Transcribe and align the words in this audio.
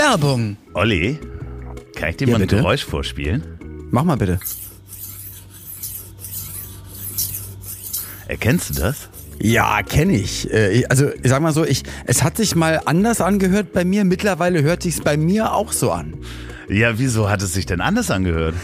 Werbung. 0.00 0.56
Olli, 0.72 1.18
kann 1.94 2.08
ich 2.08 2.16
dir 2.16 2.26
Ja, 2.26 2.32
mal 2.32 2.36
ein 2.38 2.40
bitte? 2.48 2.56
Geräusch 2.56 2.86
vorspielen? 2.86 3.42
Mach 3.90 4.02
mal 4.04 4.16
bitte. 4.16 4.40
Erkennst 8.26 8.70
du 8.70 8.74
das? 8.80 9.10
Ja, 9.38 9.82
kenne 9.82 10.16
ich. 10.16 10.50
Äh, 10.50 10.70
ich- 10.72 10.90
Also 10.90 11.10
ich 11.22 11.28
sag 11.28 11.42
mal 11.42 11.52
so, 11.52 11.64
ich, 11.66 11.82
es 12.06 12.22
hat 12.22 12.38
sich 12.38 12.54
mal 12.54 12.80
anders 12.86 13.20
angehört 13.20 13.72
bei 13.74 13.84
mir. 13.84 14.04
Mittlerweile 14.06 14.62
hört 14.62 14.82
sich's 14.84 15.00
bei 15.02 15.18
mir 15.18 15.52
auch 15.52 15.72
so 15.72 15.90
an. 15.90 16.14
Ja, 16.68 16.98
wieso 16.98 17.28
hat 17.28 17.42
es 17.42 17.52
sich 17.52 17.66
denn 17.66 17.82
anders 17.82 18.10
angehört? 18.10 18.54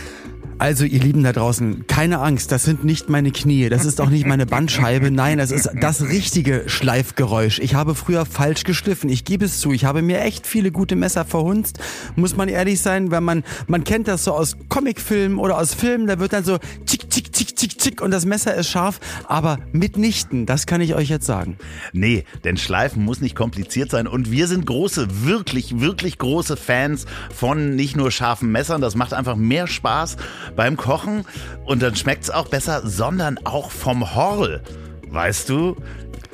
Also 0.58 0.84
ihr 0.84 1.00
Lieben 1.00 1.22
da 1.22 1.32
draußen, 1.32 1.86
keine 1.86 2.20
Angst, 2.20 2.50
das 2.50 2.64
sind 2.64 2.82
nicht 2.82 3.10
meine 3.10 3.30
Knie, 3.30 3.68
das 3.68 3.84
ist 3.84 4.00
auch 4.00 4.08
nicht 4.08 4.26
meine 4.26 4.46
Bandscheibe, 4.46 5.10
nein, 5.10 5.36
das 5.36 5.50
ist 5.50 5.68
das 5.78 6.08
richtige 6.08 6.64
Schleifgeräusch. 6.66 7.58
Ich 7.58 7.74
habe 7.74 7.94
früher 7.94 8.24
falsch 8.24 8.64
geschliffen, 8.64 9.10
ich 9.10 9.26
gebe 9.26 9.44
es 9.44 9.60
zu, 9.60 9.72
ich 9.72 9.84
habe 9.84 10.00
mir 10.00 10.22
echt 10.22 10.46
viele 10.46 10.72
gute 10.72 10.96
Messer 10.96 11.26
verhunzt, 11.26 11.78
muss 12.16 12.36
man 12.36 12.48
ehrlich 12.48 12.80
sein, 12.80 13.10
wenn 13.10 13.22
man, 13.22 13.44
man 13.66 13.84
kennt 13.84 14.08
das 14.08 14.24
so 14.24 14.32
aus 14.32 14.56
Comicfilmen 14.70 15.38
oder 15.38 15.58
aus 15.58 15.74
Filmen, 15.74 16.06
da 16.06 16.18
wird 16.18 16.32
dann 16.32 16.44
so 16.44 16.58
tschick, 16.86 17.10
tschick, 17.10 17.32
tschick, 17.68 17.96
tschick 17.96 18.00
und 18.00 18.10
das 18.10 18.26
Messer 18.26 18.54
ist 18.54 18.68
scharf, 18.68 19.00
aber 19.28 19.58
mitnichten, 19.72 20.46
das 20.46 20.66
kann 20.66 20.80
ich 20.80 20.94
euch 20.94 21.08
jetzt 21.08 21.26
sagen. 21.26 21.58
Nee, 21.92 22.24
denn 22.44 22.56
Schleifen 22.56 23.04
muss 23.04 23.20
nicht 23.20 23.36
kompliziert 23.36 23.90
sein 23.90 24.06
und 24.06 24.30
wir 24.30 24.46
sind 24.48 24.66
große, 24.66 25.24
wirklich, 25.24 25.80
wirklich 25.80 26.18
große 26.18 26.56
Fans 26.56 27.06
von 27.34 27.74
nicht 27.74 27.96
nur 27.96 28.10
scharfen 28.10 28.50
Messern, 28.50 28.80
das 28.80 28.94
macht 28.94 29.14
einfach 29.14 29.36
mehr 29.36 29.66
Spaß 29.66 30.16
beim 30.54 30.76
Kochen 30.76 31.24
und 31.64 31.82
dann 31.82 31.96
schmeckt's 31.96 32.30
auch 32.30 32.48
besser, 32.48 32.82
sondern 32.86 33.38
auch 33.44 33.70
vom 33.70 34.14
Horl. 34.14 34.62
Weißt 35.08 35.48
du, 35.48 35.76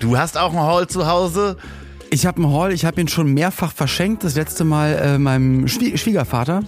du 0.00 0.16
hast 0.16 0.38
auch 0.38 0.52
ein 0.52 0.60
Horl 0.60 0.86
zu 0.86 1.06
Hause? 1.06 1.56
Ich 2.10 2.26
habe 2.26 2.42
einen 2.42 2.52
Haul, 2.52 2.72
ich 2.72 2.84
habe 2.84 3.00
ihn 3.00 3.08
schon 3.08 3.32
mehrfach 3.32 3.72
verschenkt. 3.72 4.22
Das 4.22 4.34
letzte 4.34 4.64
Mal 4.64 4.92
äh, 4.92 5.18
meinem 5.18 5.66
Schwie 5.66 5.96
Schwiegervater. 5.96 6.62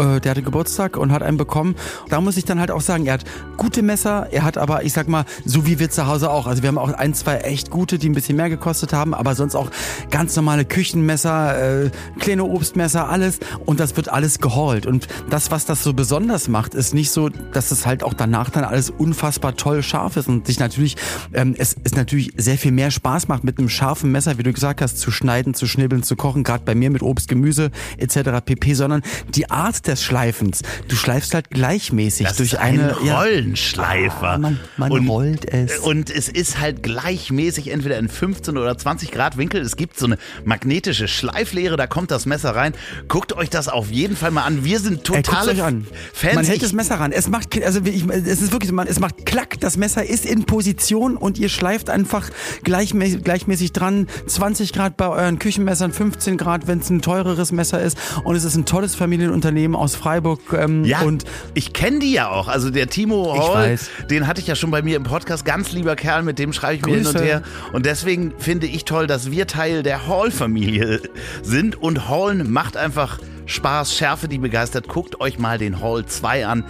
Äh, 0.00 0.20
der 0.20 0.30
hatte 0.30 0.42
Geburtstag 0.42 0.96
und 0.96 1.12
hat 1.12 1.22
einen 1.22 1.36
bekommen. 1.36 1.76
Da 2.08 2.20
muss 2.20 2.36
ich 2.36 2.44
dann 2.44 2.58
halt 2.58 2.70
auch 2.70 2.80
sagen, 2.80 3.06
er 3.06 3.14
hat 3.14 3.24
gute 3.56 3.82
Messer, 3.82 4.28
er 4.30 4.42
hat 4.42 4.56
aber, 4.56 4.84
ich 4.84 4.92
sag 4.92 5.08
mal, 5.08 5.24
so 5.44 5.66
wie 5.66 5.78
wir 5.78 5.90
zu 5.90 6.06
Hause 6.06 6.30
auch. 6.30 6.46
Also 6.46 6.62
wir 6.62 6.68
haben 6.68 6.78
auch 6.78 6.92
ein, 6.92 7.14
zwei 7.14 7.38
echt 7.38 7.70
gute, 7.70 7.98
die 7.98 8.08
ein 8.08 8.14
bisschen 8.14 8.36
mehr 8.36 8.48
gekostet 8.48 8.92
haben, 8.92 9.14
aber 9.14 9.34
sonst 9.34 9.54
auch 9.54 9.70
ganz 10.10 10.34
normale 10.36 10.64
Küchenmesser, 10.64 11.84
äh, 11.84 11.90
kleine 12.18 12.44
Obstmesser, 12.44 13.08
alles. 13.08 13.40
Und 13.66 13.80
das 13.80 13.96
wird 13.96 14.08
alles 14.08 14.38
geholt. 14.38 14.86
Und 14.86 15.08
das, 15.28 15.50
was 15.50 15.66
das 15.66 15.82
so 15.82 15.92
besonders 15.92 16.48
macht, 16.48 16.74
ist 16.74 16.94
nicht 16.94 17.10
so, 17.10 17.28
dass 17.28 17.70
es 17.70 17.86
halt 17.86 18.02
auch 18.02 18.14
danach 18.14 18.50
dann 18.50 18.64
alles 18.64 18.90
unfassbar 18.90 19.56
toll 19.56 19.82
scharf 19.82 20.16
ist 20.16 20.28
und 20.28 20.46
sich 20.46 20.58
natürlich, 20.58 20.96
ähm, 21.34 21.54
es 21.58 21.74
ist 21.84 21.96
natürlich 21.96 22.32
sehr 22.36 22.56
viel 22.56 22.72
mehr 22.72 22.90
Spaß 22.90 23.28
macht, 23.28 23.44
mit 23.44 23.58
einem 23.58 23.68
scharfen 23.68 24.10
Messer, 24.10 24.38
wie 24.38 24.42
du 24.42 24.52
gesagt 24.52 24.80
hast, 24.80 24.98
zu 24.98 25.10
schneiden, 25.10 25.54
zu 25.54 25.66
schnibbeln, 25.66 26.02
zu 26.02 26.16
kochen, 26.16 26.42
gerade 26.42 26.64
bei 26.64 26.74
mir 26.74 26.90
mit 26.90 27.02
Obst, 27.02 27.28
Gemüse 27.28 27.70
etc. 27.98 28.40
pp, 28.44 28.74
sondern 28.74 29.02
die 29.34 29.50
Art 29.50 29.89
des 29.90 30.02
Schleifens. 30.02 30.62
Du 30.88 30.96
schleifst 30.96 31.34
halt 31.34 31.50
gleichmäßig 31.50 32.26
Das 32.26 32.36
durch 32.38 32.52
ist 32.54 32.58
ein 32.58 32.80
eine 32.80 32.96
ja, 33.04 33.18
Rollenschleifer. 33.20 34.28
Ah, 34.30 34.38
man- 34.38 34.58
man 34.76 35.08
rollt 35.08 35.52
es. 35.52 35.78
Und 35.78 36.08
es 36.10 36.28
ist 36.28 36.58
halt 36.60 36.82
gleichmäßig 36.82 37.68
entweder 37.70 37.98
in 37.98 38.08
15 38.08 38.56
oder 38.56 38.76
20 38.78 39.10
Grad 39.10 39.36
Winkel. 39.36 39.60
Es 39.60 39.76
gibt 39.76 39.98
so 39.98 40.06
eine 40.06 40.18
magnetische 40.44 41.08
Schleiflehre, 41.08 41.76
da 41.76 41.86
kommt 41.86 42.10
das 42.10 42.26
Messer 42.26 42.54
rein. 42.54 42.72
Guckt 43.08 43.32
euch 43.34 43.50
das 43.50 43.68
auf 43.68 43.90
jeden 43.90 44.16
Fall 44.16 44.30
mal 44.30 44.44
an. 44.44 44.64
Wir 44.64 44.78
sind 44.80 45.04
totale 45.04 45.62
an. 45.64 45.86
Fans. 46.12 46.34
Man 46.36 46.44
hält 46.44 46.56
Ich- 46.56 46.62
das 46.62 46.72
Messer 46.72 46.96
ran. 47.00 47.12
Es 47.12 47.28
macht, 47.28 47.62
also 47.62 47.80
ich, 47.84 48.04
es 48.08 48.40
ist 48.42 48.52
wirklich, 48.52 48.72
man, 48.72 48.86
es 48.86 49.00
macht 49.00 49.26
klack. 49.26 49.58
Das 49.60 49.76
Messer 49.76 50.04
ist 50.04 50.24
in 50.24 50.44
Position 50.44 51.16
und 51.16 51.38
ihr 51.38 51.48
schleift 51.48 51.90
einfach 51.90 52.30
gleichmäßig, 52.64 53.24
gleichmäßig 53.24 53.72
dran. 53.72 54.06
20 54.26 54.72
Grad 54.72 54.96
bei 54.96 55.08
euren 55.08 55.38
Küchenmessern, 55.38 55.92
15 55.92 56.36
Grad, 56.36 56.66
wenn 56.66 56.78
es 56.78 56.90
ein 56.90 57.02
teureres 57.02 57.52
Messer 57.52 57.80
ist. 57.82 57.98
Und 58.24 58.36
es 58.36 58.44
ist 58.44 58.54
ein 58.56 58.64
tolles 58.64 58.94
Familienunternehmen 58.94 59.74
aus 59.80 59.96
Freiburg. 59.96 60.40
Ähm, 60.52 60.84
Ja, 60.84 61.00
und 61.02 61.24
ich 61.54 61.72
kenne 61.72 61.98
die 61.98 62.12
ja 62.12 62.30
auch. 62.30 62.48
Also 62.48 62.70
der 62.70 62.88
Timo 62.88 63.34
Ich 63.36 63.42
Hall, 63.42 63.72
weiß. 63.72 63.90
den 64.10 64.26
hatte 64.26 64.40
ich 64.40 64.46
ja 64.46 64.54
schon 64.54 64.70
bei 64.70 64.82
mir 64.82 64.96
im 64.96 65.02
Podcast. 65.04 65.44
Ganz 65.44 65.72
lieber 65.72 65.96
Kerl, 65.96 66.22
mit 66.22 66.38
dem 66.38 66.52
schreibe 66.52 66.76
ich 66.76 66.84
mir 66.86 66.96
hin 66.96 67.06
und 67.06 67.20
her. 67.20 67.42
Und 67.72 67.86
deswegen 67.86 68.32
finde 68.38 68.66
ich 68.66 68.84
toll, 68.84 69.06
dass 69.06 69.30
wir 69.30 69.46
Teil 69.46 69.82
der 69.82 70.06
Hall-Familie 70.06 71.00
sind. 71.42 71.76
Und 71.80 72.08
Hallen 72.08 72.50
macht 72.52 72.76
einfach 72.76 73.18
Spaß, 73.46 73.96
Schärfe, 73.96 74.28
die 74.28 74.38
begeistert. 74.38 74.88
Guckt 74.88 75.20
euch 75.20 75.38
mal 75.38 75.58
den 75.58 75.80
Hall 75.80 76.06
2 76.06 76.46
an. 76.46 76.64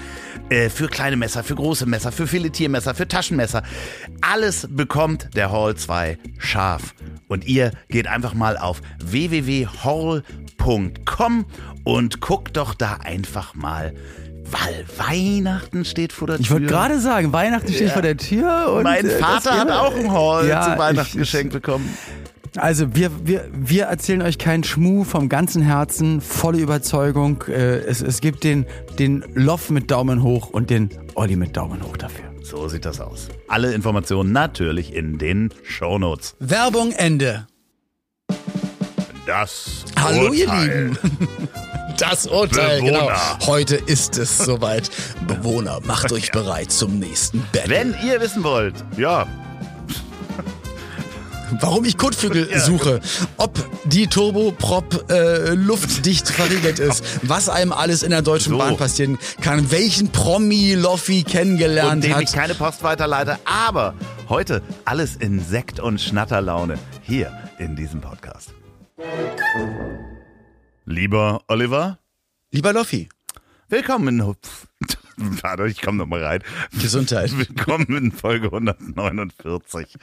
Äh, 0.48 0.68
für 0.70 0.88
kleine 0.88 1.16
Messer, 1.16 1.44
für 1.44 1.54
große 1.54 1.86
Messer, 1.86 2.10
für 2.10 2.26
Filetiermesser, 2.26 2.94
für 2.94 3.06
Taschenmesser. 3.06 3.62
Alles 4.20 4.66
bekommt 4.68 5.28
der 5.36 5.52
Hall 5.52 5.76
2 5.76 6.18
scharf. 6.38 6.94
Und 7.28 7.46
ihr 7.46 7.70
geht 7.88 8.08
einfach 8.08 8.34
mal 8.34 8.56
auf 8.56 8.80
www.hall.com 9.04 11.44
und 11.84 12.20
guckt 12.20 12.56
doch 12.56 12.74
da 12.74 12.98
einfach 13.02 13.54
mal, 13.54 13.94
weil 14.50 14.84
Weihnachten 14.96 15.84
steht 15.84 16.12
vor 16.12 16.26
der 16.26 16.36
Tür. 16.36 16.44
ich 16.44 16.50
wollte 16.50 16.66
gerade 16.66 17.00
sagen, 17.00 17.32
Weihnachten 17.32 17.72
steht 17.72 17.90
vor 17.90 18.02
der 18.02 18.16
Tür. 18.16 18.72
Und, 18.72 18.82
Mein 18.84 19.06
äh, 19.06 19.10
Vater 19.18 19.52
hat 19.58 19.70
auch 19.70 19.94
ein 19.94 20.10
Hall 20.10 20.48
Ja, 20.48 20.62
zu 20.72 20.78
Weihnachten 20.78 21.18
geschenkt 21.18 21.52
bekommen. 21.52 21.88
Also 22.56 22.96
wir, 22.96 23.10
wir, 23.24 23.48
wir 23.52 23.84
erzählen 23.84 24.22
euch 24.22 24.38
keinen 24.38 24.64
Schmuh 24.64 25.04
vom 25.04 25.28
ganzen 25.28 25.62
Herzen, 25.62 26.20
volle 26.20 26.58
Überzeugung. 26.58 27.44
Äh, 27.46 27.78
es, 27.78 28.02
es 28.02 28.20
gibt 28.20 28.42
den, 28.42 28.66
den 28.98 29.24
Loff 29.34 29.70
mit 29.70 29.90
Daumen 29.90 30.22
hoch 30.22 30.50
und 30.50 30.68
den 30.68 30.90
Olli 31.14 31.36
mit 31.36 31.56
Daumen 31.56 31.82
hoch 31.82 31.96
dafür. 31.96 32.24
So 32.42 32.66
sieht 32.66 32.84
das 32.84 33.00
aus. 33.00 33.28
Alle 33.46 33.72
Informationen 33.72 34.32
natürlich 34.32 34.94
in 34.94 35.18
den 35.18 35.50
Shownotes. 35.62 36.34
Werbung 36.40 36.90
Ende. 36.90 37.46
Das 39.26 39.84
Hallo 39.96 40.32
ihr 40.32 40.48
Urteil. 40.48 40.86
Lieben. 40.88 40.98
Das 42.00 42.26
Urteil, 42.26 42.80
Bewohner. 42.80 43.00
genau. 43.00 43.46
Heute 43.46 43.76
ist 43.76 44.16
es 44.18 44.38
soweit. 44.38 44.90
Bewohner, 45.26 45.80
macht 45.84 46.10
euch 46.12 46.30
bereit 46.30 46.72
zum 46.72 46.98
nächsten 46.98 47.46
Bett. 47.52 47.68
Wenn 47.68 47.94
ihr 48.04 48.20
wissen 48.20 48.42
wollt, 48.42 48.74
ja, 48.96 49.26
Warum 51.58 51.84
ich 51.84 51.98
Kotflügel 51.98 52.48
suche, 52.60 53.00
ob 53.36 53.58
die 53.84 54.06
Turboprop 54.06 55.10
äh, 55.10 55.50
luftdicht 55.54 56.28
verriegelt 56.28 56.78
ist, 56.78 57.04
was 57.22 57.48
einem 57.48 57.72
alles 57.72 58.04
in 58.04 58.10
der 58.10 58.22
Deutschen 58.22 58.52
So. 58.52 58.58
Bahn 58.58 58.76
passieren 58.76 59.18
kann, 59.40 59.70
welchen 59.72 60.10
Promi 60.10 60.74
Loffi 60.74 61.18
und 61.18 61.26
kennengelernt 61.28 62.04
dem 62.04 62.12
ich 62.20 62.28
hat. 62.28 62.32
keine 62.32 62.54
Post 62.54 62.84
weiterleite, 62.84 63.38
aber 63.44 63.94
heute 64.28 64.62
alles 64.84 65.16
in 65.16 65.44
Sekt- 65.44 65.80
und 65.80 66.00
Schnatterlaune 66.00 66.78
hier 67.02 67.32
in 67.58 67.74
diesem 67.74 68.00
Podcast. 68.00 68.50
Lieber 70.90 71.42
Oliver, 71.46 72.00
Lieber 72.50 72.72
Loffi, 72.72 73.08
willkommen 73.68 74.18
in... 74.18 74.26
Warte, 75.40 75.68
ich 75.68 75.80
komme 75.80 75.98
nochmal 75.98 76.24
rein. 76.24 76.42
Gesundheit. 76.82 77.30
Willkommen 77.38 77.96
in 77.96 78.10
Folge 78.10 78.46
149 78.46 79.94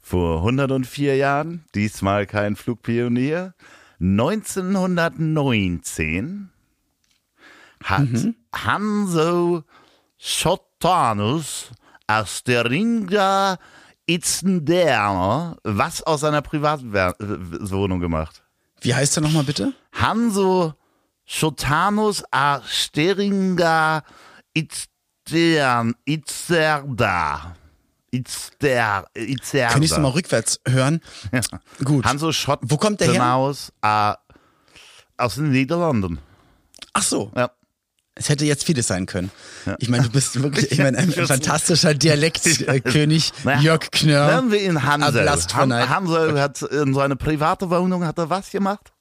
vor 0.01 0.37
104 0.37 1.17
Jahren, 1.17 1.63
diesmal 1.75 2.25
kein 2.25 2.55
Flugpionier, 2.55 3.53
1919 3.99 6.49
hat 7.83 8.07
Hanso 8.55 9.65
Schotanus 10.17 11.69
aus 12.07 12.43
der 12.43 12.67
Ringa 12.67 13.59
Itzenderner 14.13 15.57
was 15.63 16.03
aus 16.03 16.21
seiner 16.21 16.41
Privatwohnung 16.41 17.99
gemacht. 17.99 18.43
Wie 18.81 18.93
heißt 18.93 19.17
er 19.17 19.21
nochmal 19.21 19.43
bitte? 19.43 19.73
Hanso 19.93 20.73
Schotanus 21.25 22.23
a 22.31 22.61
Steringa 22.67 24.03
Itzern, 24.53 25.95
Itzerda. 26.05 27.55
Itzder, 28.13 29.05
Itzerda. 29.15 29.73
Kann 29.73 29.83
ich 29.83 29.91
es 29.91 29.97
nochmal 29.97 30.11
rückwärts 30.11 30.59
hören? 30.67 30.99
Gut. 31.83 32.03
Hanso 32.05 32.33
Schott 32.33 32.59
Wo 32.63 32.75
kommt 32.77 32.99
der 32.99 33.13
her? 33.13 33.35
Aus, 33.35 33.71
äh, 33.81 34.13
aus 35.17 35.35
den 35.35 35.51
Niederlanden. 35.51 36.19
Ach 36.93 37.03
so, 37.03 37.31
Ja. 37.35 37.51
Es 38.15 38.29
hätte 38.29 38.45
jetzt 38.45 38.65
vieles 38.65 38.87
sein 38.87 39.05
können. 39.05 39.31
Ich 39.79 39.89
meine, 39.89 40.03
du 40.03 40.09
bist 40.09 40.41
wirklich, 40.41 40.71
ich 40.71 40.77
meine, 40.79 40.97
ein 40.97 41.11
Ja. 41.15 41.25
fantastischer 41.27 41.93
Dialektkönig, 41.93 43.31
Naja, 43.43 43.61
Jörg 43.61 43.91
Knörr. 43.91 44.35
Nennen 44.35 44.51
wir 44.51 44.61
ihn 44.61 44.83
Hansel. 44.83 45.29
Han. 45.53 45.73
Hansel 45.89 46.39
hat 46.41 46.61
in 46.61 46.93
seine 46.93 47.15
private 47.15 47.69
Wohnung 47.69 48.05
hat 48.05 48.17
er 48.17 48.29
was 48.29 48.49
gemacht? 48.51 48.91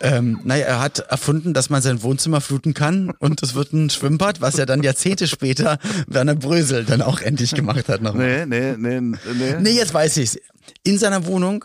Ähm, 0.00 0.40
naja, 0.44 0.64
er 0.66 0.80
hat 0.80 1.00
erfunden, 1.00 1.54
dass 1.54 1.70
man 1.70 1.82
sein 1.82 2.02
Wohnzimmer 2.04 2.40
fluten 2.40 2.72
kann 2.72 3.10
und 3.18 3.42
es 3.42 3.54
wird 3.56 3.72
ein 3.72 3.90
Schwimmbad, 3.90 4.40
was 4.40 4.56
er 4.56 4.64
dann 4.64 4.84
Jahrzehnte 4.84 5.26
später 5.26 5.78
Werner 6.06 6.36
Brösel 6.36 6.84
dann 6.84 7.02
auch 7.02 7.20
endlich 7.20 7.52
gemacht 7.52 7.88
hat. 7.88 8.00
Nochmal. 8.00 8.46
Nee, 8.46 8.74
nee, 8.76 9.00
nee, 9.00 9.16
nee. 9.34 9.56
Nee, 9.58 9.70
jetzt 9.70 9.92
weiß 9.92 10.18
ich's. 10.18 10.38
In 10.84 10.98
seiner 10.98 11.26
Wohnung, 11.26 11.64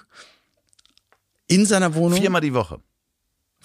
in 1.48 1.68
seiner 1.68 1.94
Wohnung, 1.94 2.20
Viermal 2.20 2.42
die 2.42 2.54
Woche. 2.56 2.80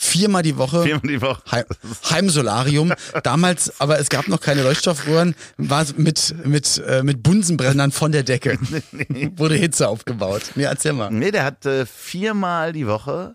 Viermal 0.00 0.42
die 0.42 0.56
Woche. 0.56 0.84
Viermal 0.84 1.08
die 1.08 1.20
Woche. 1.20 1.42
Heim, 1.50 1.64
Heimsolarium. 2.08 2.92
Damals, 3.24 3.80
aber 3.80 3.98
es 3.98 4.08
gab 4.08 4.28
noch 4.28 4.40
keine 4.40 4.62
Leuchtstoffröhren, 4.62 5.34
war 5.56 5.82
es 5.82 5.98
mit, 5.98 6.34
mit, 6.46 6.80
äh, 6.86 7.02
mit 7.02 7.24
Bunsenbrennern 7.24 7.90
von 7.90 8.12
der 8.12 8.22
Decke. 8.22 8.58
Wurde 9.36 9.56
Hitze 9.56 9.88
aufgebaut. 9.88 10.52
Nee, 10.54 10.62
erzähl 10.62 10.92
mal. 10.92 11.10
Nee, 11.10 11.32
der 11.32 11.44
hat 11.44 11.66
äh, 11.66 11.84
viermal 11.84 12.72
die 12.72 12.86
Woche 12.86 13.34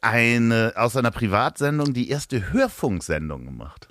eine 0.00 0.72
aus 0.74 0.96
einer 0.96 1.12
Privatsendung 1.12 1.94
die 1.94 2.10
erste 2.10 2.52
Hörfunksendung 2.52 3.44
gemacht. 3.44 3.88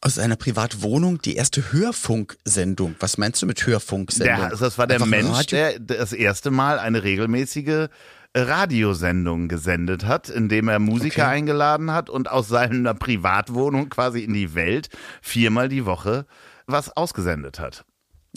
Aus 0.00 0.18
einer 0.18 0.36
Privatwohnung 0.36 1.20
die 1.20 1.36
erste 1.36 1.72
Hörfunksendung. 1.72 2.94
Was 3.00 3.18
meinst 3.18 3.42
du 3.42 3.46
mit 3.46 3.66
Hörfunksendung? 3.66 4.36
Der, 4.36 4.56
das 4.56 4.78
war 4.78 4.86
der 4.86 4.96
Einfach 4.96 5.06
ein 5.06 5.10
Mensch, 5.10 5.46
der 5.46 5.78
das 5.80 6.12
erste 6.12 6.50
Mal 6.50 6.78
eine 6.78 7.02
regelmäßige 7.02 7.88
Radiosendung 8.36 9.48
gesendet 9.48 10.04
hat, 10.06 10.28
indem 10.28 10.68
er 10.68 10.78
Musiker 10.78 11.22
Okay. 11.22 11.30
eingeladen 11.32 11.92
hat 11.92 12.10
und 12.10 12.30
aus 12.30 12.48
seiner 12.48 12.94
Privatwohnung 12.94 13.88
quasi 13.88 14.20
in 14.20 14.34
die 14.34 14.54
Welt 14.54 14.88
viermal 15.22 15.68
die 15.68 15.86
Woche 15.86 16.26
was 16.66 16.94
ausgesendet 16.96 17.58
hat. 17.58 17.84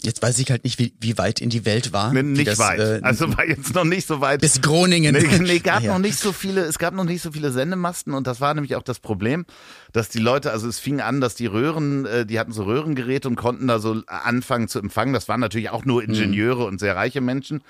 Jetzt 0.00 0.22
weiß 0.22 0.38
ich 0.38 0.50
halt 0.50 0.64
nicht, 0.64 0.78
wie, 0.78 0.94
wie 1.00 1.18
weit 1.18 1.40
in 1.40 1.50
die 1.50 1.66
Welt 1.66 1.92
war. 1.92 2.12
Nee, 2.14 2.22
nicht 2.22 2.48
das, 2.48 2.58
weit. 2.58 2.80
äh, 2.80 3.00
also 3.02 3.36
war 3.36 3.46
jetzt 3.46 3.74
noch 3.74 3.84
nicht 3.84 4.08
so 4.08 4.20
weit. 4.22 4.40
bis 4.40 4.60
Groningen. 4.62 5.14
Nee, 5.14 5.38
nee, 5.38 5.58
gab 5.58 5.76
Ah, 5.76 5.80
ja. 5.84 5.92
noch 5.92 5.98
nicht 6.00 6.18
so 6.18 6.32
viele, 6.32 6.62
es 6.62 6.78
gab 6.78 6.94
noch 6.94 7.04
nicht 7.04 7.20
so 7.22 7.30
viele 7.30 7.52
Sendemasten 7.52 8.14
und 8.14 8.26
das 8.26 8.40
war 8.40 8.54
nämlich 8.54 8.74
auch 8.74 8.82
das 8.82 8.98
Problem, 9.00 9.44
dass 9.92 10.08
die 10.08 10.18
Leute, 10.18 10.50
also 10.50 10.66
es 10.66 10.78
fing 10.78 11.00
an, 11.02 11.20
dass 11.20 11.34
die 11.34 11.46
Röhren, 11.46 12.06
äh, 12.06 12.24
die 12.26 12.40
hatten 12.40 12.52
so 12.52 12.64
Röhrengeräte 12.64 13.28
und 13.28 13.36
konnten 13.36 13.68
da 13.68 13.78
so 13.78 14.02
anfangen 14.06 14.66
zu 14.66 14.78
empfangen. 14.80 15.12
Das 15.12 15.28
waren 15.28 15.40
natürlich 15.40 15.68
auch 15.70 15.84
nur 15.84 16.02
Ingenieure 16.02 16.64
und 16.64 16.80
sehr 16.80 16.96
reiche 16.96 17.20
Menschen. 17.20 17.62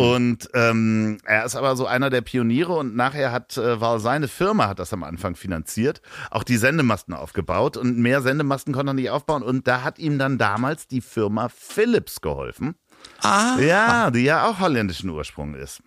Und 0.00 0.48
ähm, 0.54 1.18
er 1.24 1.44
ist 1.44 1.54
aber 1.54 1.76
so 1.76 1.86
einer 1.86 2.10
der 2.10 2.22
Pioniere 2.22 2.72
und 2.72 2.96
nachher 2.96 3.30
hat 3.32 3.56
äh, 3.56 3.80
war 3.80 4.00
seine 4.00 4.28
Firma 4.28 4.68
hat 4.68 4.78
das 4.78 4.92
am 4.92 5.02
Anfang 5.02 5.36
finanziert, 5.36 6.00
auch 6.30 6.44
die 6.44 6.56
Sendemasten 6.56 7.14
aufgebaut 7.14 7.76
und 7.76 7.98
mehr 7.98 8.22
Sendemasten 8.22 8.72
konnte 8.72 8.90
er 8.90 8.94
nicht 8.94 9.10
aufbauen 9.10 9.42
und 9.42 9.66
da 9.68 9.82
hat 9.82 9.98
ihm 9.98 10.18
dann 10.18 10.38
damals 10.38 10.86
die 10.86 11.00
Firma 11.00 11.48
Philips 11.48 12.20
geholfen. 12.20 12.74
Ah, 13.20 13.58
Ja, 13.58 14.10
die 14.10 14.22
ja 14.22 14.46
auch 14.46 14.60
holländischen 14.60 15.10
Ursprung 15.10 15.54
ist. 15.54 15.82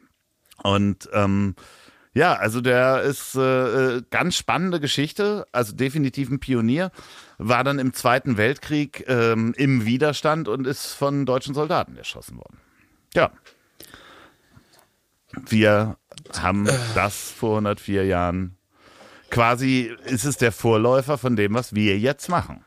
Und 0.64 1.10
ähm, 1.14 1.56
ja, 2.14 2.34
also 2.34 2.62
der 2.62 3.02
ist 3.02 3.36
äh, 3.36 3.98
äh, 3.98 4.02
ganz 4.10 4.38
spannende 4.38 4.80
Geschichte, 4.80 5.46
also 5.52 5.76
definitiv 5.76 6.30
ein 6.30 6.40
Pionier, 6.40 6.92
war 7.38 7.66
dann 7.66 7.78
im 7.78 7.94
Zweiten 7.94 8.38
Weltkrieg 8.38 9.04
ähm, 9.08 9.54
im 9.58 9.86
Widerstand 9.86 10.48
und 10.48 10.66
ist 10.66 10.94
von 10.94 11.26
deutschen 11.26 11.54
Soldaten 11.54 11.98
erschossen 11.98 12.38
worden. 12.38 12.58
Ja. 13.14 13.32
Wir 15.48 15.98
haben 16.38 16.68
das 16.96 17.32
vor 17.32 17.58
104 17.58 18.06
Jahren. 18.06 18.58
Quasi 19.30 19.92
ist 20.06 20.24
es 20.26 20.38
der 20.38 20.52
Vorläufer 20.52 21.18
von 21.18 21.36
dem, 21.36 21.54
was 21.54 21.74
wir 21.76 21.98
jetzt 21.98 22.30
machen. 22.30 22.64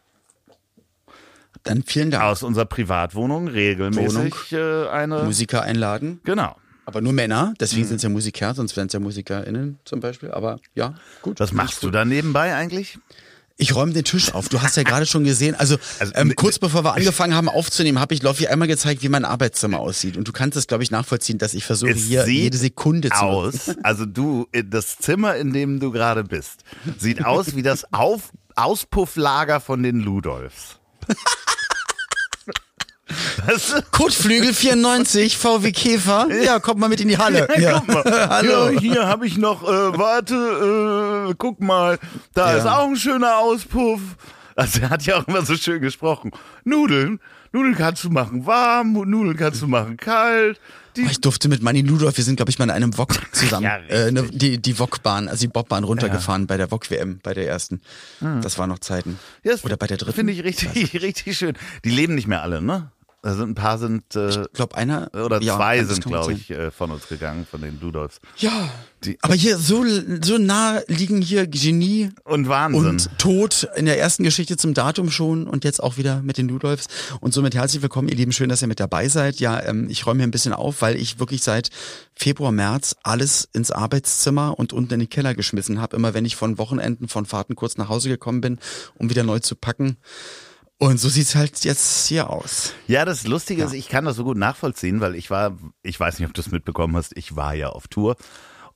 dann 1.65 1.83
vielen 1.83 2.11
Dank. 2.11 2.25
Aus 2.25 2.43
unserer 2.43 2.65
Privatwohnung 2.67 3.49
regelmäßig 3.49 4.53
äh, 4.53 4.89
eine. 4.89 5.23
Musiker 5.25 5.63
einladen. 5.63 6.21
Genau. 6.25 6.57
Aber 6.87 7.01
nur 7.03 7.13
Männer, 7.13 7.53
deswegen 7.61 7.83
Hm. 7.83 7.89
sind 7.89 7.97
es 7.97 8.03
ja 8.03 8.09
Musiker, 8.09 8.55
sonst 8.55 8.75
wären 8.77 8.87
es 8.87 8.95
ja 8.95 9.01
MusikerInnen 9.01 9.79
zum 9.85 10.01
Beispiel. 10.01 10.31
Aber 10.31 10.59
ja, 10.75 10.95
gut. 11.21 11.39
Was 11.41 11.53
machst 11.53 11.83
du 11.83 11.91
da 11.91 12.05
nebenbei 12.07 12.55
eigentlich? 12.55 12.99
Ich 13.61 13.75
räume 13.75 13.93
den 13.93 14.05
Tisch 14.05 14.33
auf. 14.35 14.49
Du 14.49 14.63
hast 14.63 14.77
ja 14.77 14.85
gerade 14.85 15.05
schon 15.05 15.25
gesehen, 15.25 15.57
also, 15.57 15.77
Also, 15.99 16.13
ähm, 16.15 16.29
ne- 16.29 16.35
kurz 16.35 16.61
bevor 16.61 16.85
wir 16.85 16.95
angefangen 16.95 17.35
haben 17.35 17.49
aufzunehmen, 17.49 17.99
habe 17.99 18.15
ich 18.15 18.23
Loffi 18.23 18.47
einmal 18.47 18.69
gezeigt, 18.69 19.03
wie 19.03 19.09
mein 19.09 19.25
Arbeitszimmer 19.25 19.81
aussieht. 19.81 20.17
Und 20.17 20.29
du 20.29 20.33
kannst 20.33 20.57
es, 20.57 20.69
glaube 20.69 20.85
ich, 20.85 20.93
nachvollziehen, 20.93 21.39
dass 21.39 21.55
ich 21.55 21.65
versuche, 21.65 21.93
hier 21.93 22.29
jede 22.29 22.57
Sekunde 22.57 23.09
zu 23.11 23.17
aus. 23.17 23.55
Also 23.83 24.07
du, 24.07 24.47
das 24.65 24.99
Zimmer, 24.99 25.35
in 25.37 25.53
dem 25.53 25.81
du 25.81 25.91
gerade 25.91 26.23
bist, 26.23 26.63
sieht 26.99 27.25
aus 27.25 27.57
wie 27.57 27.63
das 27.63 27.93
Auf 27.93 28.31
Auspufflager 28.55 29.59
von 29.61 29.83
den 29.83 30.01
Ludolfs. 30.01 30.79
Du? 33.09 33.83
Kotflügel 33.91 34.53
94, 34.53 35.37
VW 35.39 35.73
Käfer. 35.73 36.29
Ja, 36.43 36.59
kommt 36.61 36.79
mal 36.81 36.89
mit 36.89 37.01
in 37.01 37.09
die 37.09 37.19
Halle. 37.19 37.49
Ja. 37.59 37.83
Mal. 37.87 38.05
Hallo. 38.29 38.71
Ja, 38.71 38.81
hier 38.81 39.07
habe 39.07 39.27
ich 39.27 39.39
noch, 39.39 39.63
äh, 39.63 39.99
warte, 39.99 41.29
äh, 41.31 41.35
guck 41.39 41.61
mal, 41.61 41.99
da 42.35 42.53
Ja. 42.53 42.59
ist 42.59 42.67
auch 42.67 42.89
ein 42.89 42.97
schöner 42.97 43.39
Auspuff. 43.39 44.01
Also 44.57 44.81
er 44.81 44.91
hat 44.91 45.05
ja 45.07 45.17
auch 45.19 45.29
immer 45.29 45.45
so 45.45 45.57
schön 45.57 45.81
gesprochen. 45.81 46.33
Nudeln, 46.65 47.21
Nudeln 47.53 47.77
kannst 47.77 48.05
du 48.05 48.11
machen 48.11 48.45
warm, 48.45 48.93
Nudeln 48.93 49.37
kannst 49.37 49.63
du 49.63 49.69
machen 49.69 49.97
kalt. 49.97 50.61
Oh, 50.99 51.03
ich 51.09 51.21
durfte 51.21 51.49
mit 51.49 51.63
Manni 51.63 51.83
Ludolf, 51.83 52.17
wir 52.17 52.25
sind, 52.25 52.37
glaube 52.37 52.51
ich, 52.51 52.59
mal 52.59 52.65
in 52.65 52.71
einem 52.73 52.99
Wok 52.99 53.15
zusammen, 53.33 53.63
Ja, 53.65 53.77
äh, 53.89 54.11
ne, 54.11 54.25
die, 54.33 54.59
die 54.61 54.79
Wok-Bahn, 54.81 55.29
also 55.29 55.43
die 55.43 55.47
Bobbahn 55.49 55.85
runtergefahren 55.85 56.49
bei 56.49 56.57
der 56.57 56.73
Wok-WM, 56.73 57.21
bei 57.23 57.35
der 57.35 57.47
ersten. 57.47 57.81
Das 58.43 58.59
war 58.59 58.67
noch 58.67 58.81
Zeiten. 58.81 59.11
Hm. 59.11 59.51
Ja, 59.53 59.55
Oder 59.63 59.77
bei 59.77 59.87
der 59.87 59.97
dritten. 59.97 60.15
Finde 60.15 60.33
ich 60.33 60.43
richtig, 60.43 60.93
richtig 61.03 61.39
schön. 61.39 61.57
Die 61.85 61.91
leben 61.91 62.17
nicht 62.17 62.27
mehr 62.27 62.43
alle, 62.43 62.61
ne? 62.61 62.91
Also 63.29 63.43
ein 63.43 63.55
paar 63.55 63.77
sind, 63.77 64.17
äh, 64.17 64.31
Ich 64.43 64.53
glaube, 64.55 64.75
einer. 64.75 65.11
oder 65.13 65.43
ja, 65.43 65.57
zwei 65.57 65.85
sind, 65.85 66.03
glaube 66.03 66.33
ich, 66.33 66.51
äh, 66.51 66.71
von 66.71 66.91
uns 66.91 67.09
gegangen, 67.09 67.47
von 67.49 67.61
den 67.61 67.79
Ludolfs. 67.79 68.21
Ja. 68.39 68.71
Die- 69.05 69.19
Aber 69.21 69.35
hier 69.35 69.59
so, 69.59 69.85
so 70.23 70.39
nah 70.39 70.81
liegen 70.89 71.21
hier 71.21 71.47
Genie 71.47 72.09
Und 72.25 72.49
Wahnsinn. 72.49 72.87
und 72.87 73.11
Tod 73.19 73.69
in 73.77 73.85
der 73.85 73.99
ersten 73.99 74.25
Geschichte 74.25 74.57
zum 74.57 74.73
Datum 74.73 75.11
schon 75.11 75.47
und 75.47 75.65
jetzt 75.65 75.83
auch 75.83 75.99
wieder 75.99 76.23
mit 76.23 76.39
den 76.39 76.49
Ludolfs. 76.49 76.87
Und 77.21 77.35
somit 77.35 77.55
herzlich 77.55 77.83
willkommen, 77.83 78.09
ihr 78.09 78.17
Lieben. 78.17 78.33
Schön, 78.33 78.49
dass 78.49 78.63
ihr 78.63 78.67
mit 78.69 78.81
dabei 78.81 79.09
seid. 79.09 79.41
Ja, 79.41 79.63
ähm, 79.63 79.89
ich 79.91 80.07
räume 80.07 80.21
hier 80.21 80.27
ein 80.27 80.31
bisschen 80.33 80.55
auf, 80.55 80.81
weil 80.81 80.97
ich 80.97 81.19
wirklich 81.21 81.43
seit 81.43 81.69
Februar, 82.15 82.51
März 82.51 82.97
alles 83.03 83.47
ins 83.53 83.71
Arbeitszimmer 83.71 84.59
und 84.59 84.73
unten 84.73 84.95
in 84.95 85.01
den 85.01 85.11
Keller 85.11 85.35
geschmissen 85.35 85.83
habe. 85.83 85.97
Immer 85.97 86.15
wenn 86.15 86.25
ich 86.25 86.35
von 86.35 86.57
Wochenenden, 86.57 87.09
von 87.09 87.27
Fahrten 87.27 87.57
kurz 87.57 87.77
nach 87.77 87.91
Hause 87.91 88.09
gekommen 88.09 88.41
bin, 88.41 88.59
um 88.97 89.11
wieder 89.11 89.23
neu 89.23 89.39
zu 89.39 89.55
packen. 89.55 89.99
Und 90.79 90.99
so 90.99 91.09
sieht's 91.09 91.35
halt 91.35 91.65
jetzt 91.65 92.07
hier 92.07 92.31
aus. 92.31 92.73
Ja, 92.87 93.05
das 93.05 93.27
Lustige 93.27 93.65
ist, 93.65 93.73
ich 93.73 93.89
kann 93.89 94.05
das 94.05 94.15
so 94.15 94.23
gut 94.23 94.37
nachvollziehen, 94.37 95.01
weil 95.01 95.17
ich 95.17 95.29
war, 95.29 95.59
ich 95.83 95.99
weiß 95.99 96.19
nicht, 96.19 96.29
ob 96.29 96.35
du 96.35 96.41
es 96.41 96.53
mitbekommen 96.53 96.95
hast, 96.97 97.17
ich 97.17 97.35
war 97.35 97.53
ja 97.55 97.71
auf 97.71 97.89
Tour. 97.89 98.17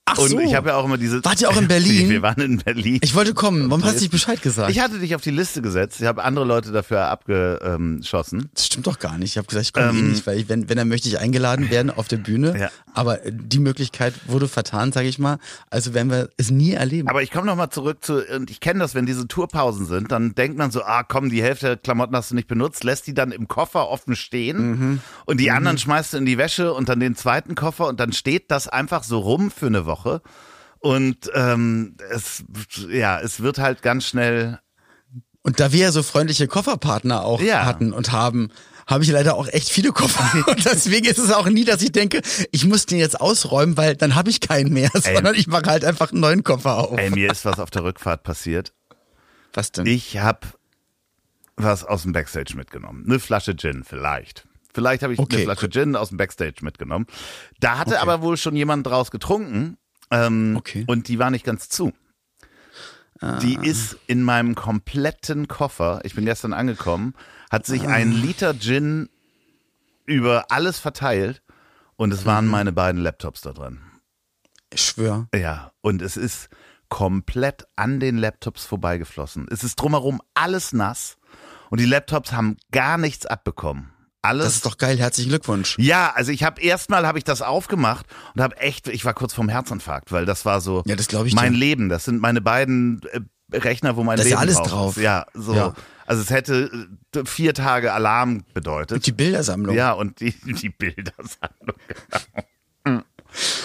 Ach 0.05 0.19
und 0.19 0.31
so. 0.31 0.41
ich 0.41 0.55
habe 0.55 0.71
ja 0.71 0.77
auch 0.77 0.85
immer 0.85 0.99
diese. 0.99 1.25
Wart 1.25 1.41
ihr 1.41 1.49
auch 1.49 1.57
in 1.57 1.69
Berlin? 1.69 2.09
Wir 2.11 2.23
waren 2.23 2.41
in 2.41 2.59
Berlin. 2.59 2.99
Ich 3.03 3.15
wollte 3.15 3.35
kommen. 3.35 3.71
Warum 3.71 3.85
hast 3.85 3.97
du 3.97 4.01
nicht 4.01 4.11
Bescheid 4.11 4.43
gesagt? 4.43 4.71
Ich 4.71 4.81
hatte 4.81 4.99
dich 4.99 5.15
auf 5.15 5.23
die 5.23 5.31
Liste 5.31 5.63
gesetzt. 5.63 6.01
Ich 6.01 6.07
habe 6.07 6.25
andere 6.25 6.45
Leute 6.45 6.73
dafür 6.73 7.07
abgeschossen. 7.07 8.51
Das 8.55 8.67
stimmt 8.67 8.87
doch 8.89 8.99
gar 8.99 9.17
nicht. 9.17 9.31
Ich 9.31 9.39
habe 9.39 9.47
gesagt, 9.47 9.67
ich 9.67 9.73
komme 9.73 9.87
eh 9.87 9.91
Ähm, 10.01 10.11
nicht, 10.11 10.27
weil 10.27 10.39
ich, 10.39 10.49
wenn, 10.49 10.69
wenn, 10.69 10.77
dann 10.77 10.89
möchte 10.89 11.09
ich 11.09 11.19
eingeladen 11.21 11.71
werden 11.71 11.91
auf 11.91 12.09
der 12.09 12.17
Bühne. 12.17 12.59
Ja. 12.59 12.71
Aber 12.95 13.19
die 13.31 13.61
Möglichkeit 13.61 14.15
wurde 14.27 14.49
vertan, 14.49 14.91
sage 14.93 15.07
ich 15.09 15.19
mal. 15.21 15.39
Also 15.71 15.95
werden 15.95 16.11
wir 16.11 16.31
es 16.37 16.51
nie 16.51 16.73
erleben. 16.73 17.09
Aber 17.09 17.23
ich 17.23 17.31
komme 17.31 17.47
nochmal 17.47 17.71
zurück 17.71 18.05
zu, 18.05 18.23
und 18.35 18.51
ich 18.51 18.59
kenne 18.61 18.81
das, 18.81 18.95
wenn 18.97 19.07
diese 19.07 19.29
Tourpausen 19.29 19.87
sind, 19.87 20.11
dann 20.13 20.35
denkt 20.35 20.59
man 20.59 20.71
so, 20.73 20.83
ah 20.83 21.05
komm, 21.05 21.31
die 21.31 21.43
Hälfte 21.43 21.67
der 21.67 21.77
Klamotten 21.77 22.15
hast 22.17 22.33
du 22.33 22.35
nicht 22.35 22.49
benutzt, 22.49 22.83
lässt 22.85 23.07
die 23.07 23.15
dann 23.15 23.31
im 23.33 23.47
Koffer 23.49 23.89
offen 23.89 24.17
stehen 24.17 25.01
und 25.27 25.41
die 25.41 25.51
anderen 25.53 25.79
schmeißt 25.79 26.13
du 26.15 26.19
in 26.19 26.27
die 26.27 26.39
Wäsche 26.39 26.75
und 26.75 26.89
dann 26.89 26.99
den 27.01 27.15
zweiten 27.15 27.55
Koffer 27.55 27.87
und 27.87 28.01
dann 28.01 28.13
steht 28.13 28.51
das 28.51 28.69
einfach 28.69 29.05
so 29.05 29.21
rum 29.21 29.51
für 29.51 29.67
eine 29.67 29.87
Woche. 29.87 29.92
Und 30.79 31.31
ähm, 31.35 31.97
es, 32.11 32.45
ja, 32.91 33.21
es 33.21 33.41
wird 33.41 33.59
halt 33.59 33.83
ganz 33.83 34.05
schnell 34.07 34.59
Und 35.43 35.61
da 35.61 35.73
wir 35.73 35.79
ja 35.81 35.93
so 35.93 36.03
freundliche 36.03 36.49
Kofferpartner 36.49 37.25
auch 37.25 37.41
Ja. 37.41 37.65
hatten 37.65 37.93
und 37.93 38.11
haben, 38.13 38.51
habe 38.89 39.05
ich 39.05 39.11
leider 39.11 39.37
auch 39.37 39.47
echt 39.49 39.69
viele 39.71 39.93
Koffer. 39.93 40.25
Und 40.49 40.65
deswegen 40.65 41.07
ist 41.07 41.19
es 41.19 41.31
auch 41.33 41.47
nie, 41.49 41.65
dass 41.65 41.83
ich 41.83 41.93
denke, 41.93 42.21
ich 42.51 42.65
muss 42.65 42.85
den 42.87 42.99
jetzt 42.99 43.21
ausräumen, 43.21 43.77
weil 43.77 43.95
dann 43.97 44.17
habe 44.17 44.29
ich 44.31 44.41
keinen 44.41 44.73
mehr, 44.73 44.91
sondern 44.93 45.37
ich 45.37 45.47
mache 45.47 45.67
halt 45.67 45.85
einfach 45.85 46.11
einen 46.11 46.21
neuen 46.21 46.43
Koffer 46.43 46.79
auf. 46.79 46.99
Ey, 46.99 47.11
mir 47.11 47.31
ist 47.31 47.45
was 47.45 47.61
auf 47.61 47.71
der 47.71 47.85
Rückfahrt 47.85 48.25
passiert. 48.25 48.73
Was 49.55 49.71
denn? 49.71 49.87
Ich 49.87 50.19
habe 50.19 50.41
was 51.57 51.85
aus 51.85 52.03
dem 52.03 52.13
Backstage 52.13 52.55
mitgenommen. 52.57 53.05
Eine 53.07 53.21
Flasche 53.21 53.55
Gin 53.57 53.85
vielleicht. 53.85 54.49
Vielleicht 54.75 55.03
habe 55.03 55.13
ich 55.13 55.19
Okay, 55.21 55.37
eine 55.37 55.45
Flasche. 55.45 55.69
Gin 55.71 55.95
aus 55.97 56.09
dem 56.09 56.19
Backstage 56.19 56.57
mitgenommen. 56.63 57.07
Da 57.61 57.79
hatte 57.79 57.91
Okay. 57.93 58.01
aber 58.01 58.23
wohl 58.23 58.37
schon 58.37 58.57
jemand 58.57 58.87
draus 58.87 59.11
getrunken 59.11 59.77
ähm, 60.13 60.55
Okay. 60.57 60.85
und 60.87 61.09
die 61.09 61.19
war 61.19 61.31
nicht 61.31 61.45
ganz 61.45 61.69
zu. 61.69 61.93
Die 63.41 63.57
Ah. 63.59 63.63
ist 63.63 63.97
in 64.09 64.23
meinem 64.23 64.55
kompletten 64.57 65.47
Koffer, 65.47 66.01
ich 66.03 66.15
bin 66.15 66.25
gestern 66.25 66.53
angekommen, 66.53 67.15
hat 67.51 67.67
sich 67.67 67.87
ein 67.87 68.13
Ah. 68.13 68.17
Liter 68.17 68.59
Gin 68.59 69.09
über 70.07 70.47
alles 70.51 70.81
verteilt 70.81 71.43
und 71.97 72.13
es 72.13 72.23
Mhm. 72.23 72.27
waren 72.27 72.47
meine 72.49 72.73
beiden 72.73 73.01
Laptops 73.01 73.41
da 73.43 73.53
drin. 73.53 73.81
ich 74.75 74.83
schwör. 74.85 75.29
Ja, 75.35 75.73
und 75.83 76.01
es 76.03 76.17
ist 76.17 76.49
komplett 76.89 77.67
an 77.77 78.01
den 78.01 78.17
Laptops 78.17 78.65
vorbeigeflossen. 78.65 79.47
Es 79.51 79.63
ist 79.65 79.77
drumherum 79.77 80.21
alles 80.35 80.73
nass 80.73 81.19
und 81.71 81.79
die 81.79 81.85
Laptops 81.87 82.33
haben 82.33 82.57
gar 82.73 82.97
nichts 82.99 83.27
abbekommen. 83.27 83.92
Alles. 84.23 84.45
Das 84.47 84.55
ist 84.55 84.67
doch 84.67 84.79
geil. 84.79 84.99
Herzlichen 84.99 85.31
Glückwunsch. 85.31 85.77
ja, 85.79 86.13
also 86.15 86.31
ich 86.33 86.45
habe 86.45 86.61
erstmal 86.61 87.07
habe 87.07 87.19
ich 87.19 87.25
das 87.25 87.43
aufgemacht 87.43 88.07
und 88.35 88.41
habe 88.43 88.57
echt, 88.59 88.87
ich 88.89 89.05
war 89.05 89.15
kurz 89.15 89.35
vorm 89.35 89.49
Herzinfarkt, 89.49 90.13
weil 90.13 90.25
das 90.27 90.45
war 90.45 90.61
so 90.61 90.83
Ja, 90.87 90.95
das 90.97 91.09
ich 91.09 91.35
mein 91.35 91.53
dir. 91.55 91.59
Leben. 91.59 91.89
Das 91.89 92.05
sind 92.05 92.21
meine 92.21 92.41
beiden 92.41 93.01
äh, 93.11 93.21
Rechner, 93.57 93.97
wo 93.97 94.05
mein 94.05 94.17
Da 94.17 94.23
ist 94.23 94.31
ja 94.31 94.41
Leben 94.41 94.57
alles 94.57 94.69
drauf. 94.71 94.97
ist. 94.97 95.03
Ja, 95.03 95.27
so. 95.35 95.55
Ja. 95.55 95.75
Also 96.07 96.23
es 96.23 96.31
hätte 96.31 96.89
äh, 97.17 97.25
vier 97.25 97.53
Tage 97.55 97.93
Alarm 97.93 98.43
bedeutet. 98.55 99.07
Die 99.07 99.13
Bildersammlung. 99.13 99.75
Ja, 99.75 99.93
und 99.93 100.21
die, 100.21 100.33
die 100.45 100.69
Bildersammlung. 100.69 101.77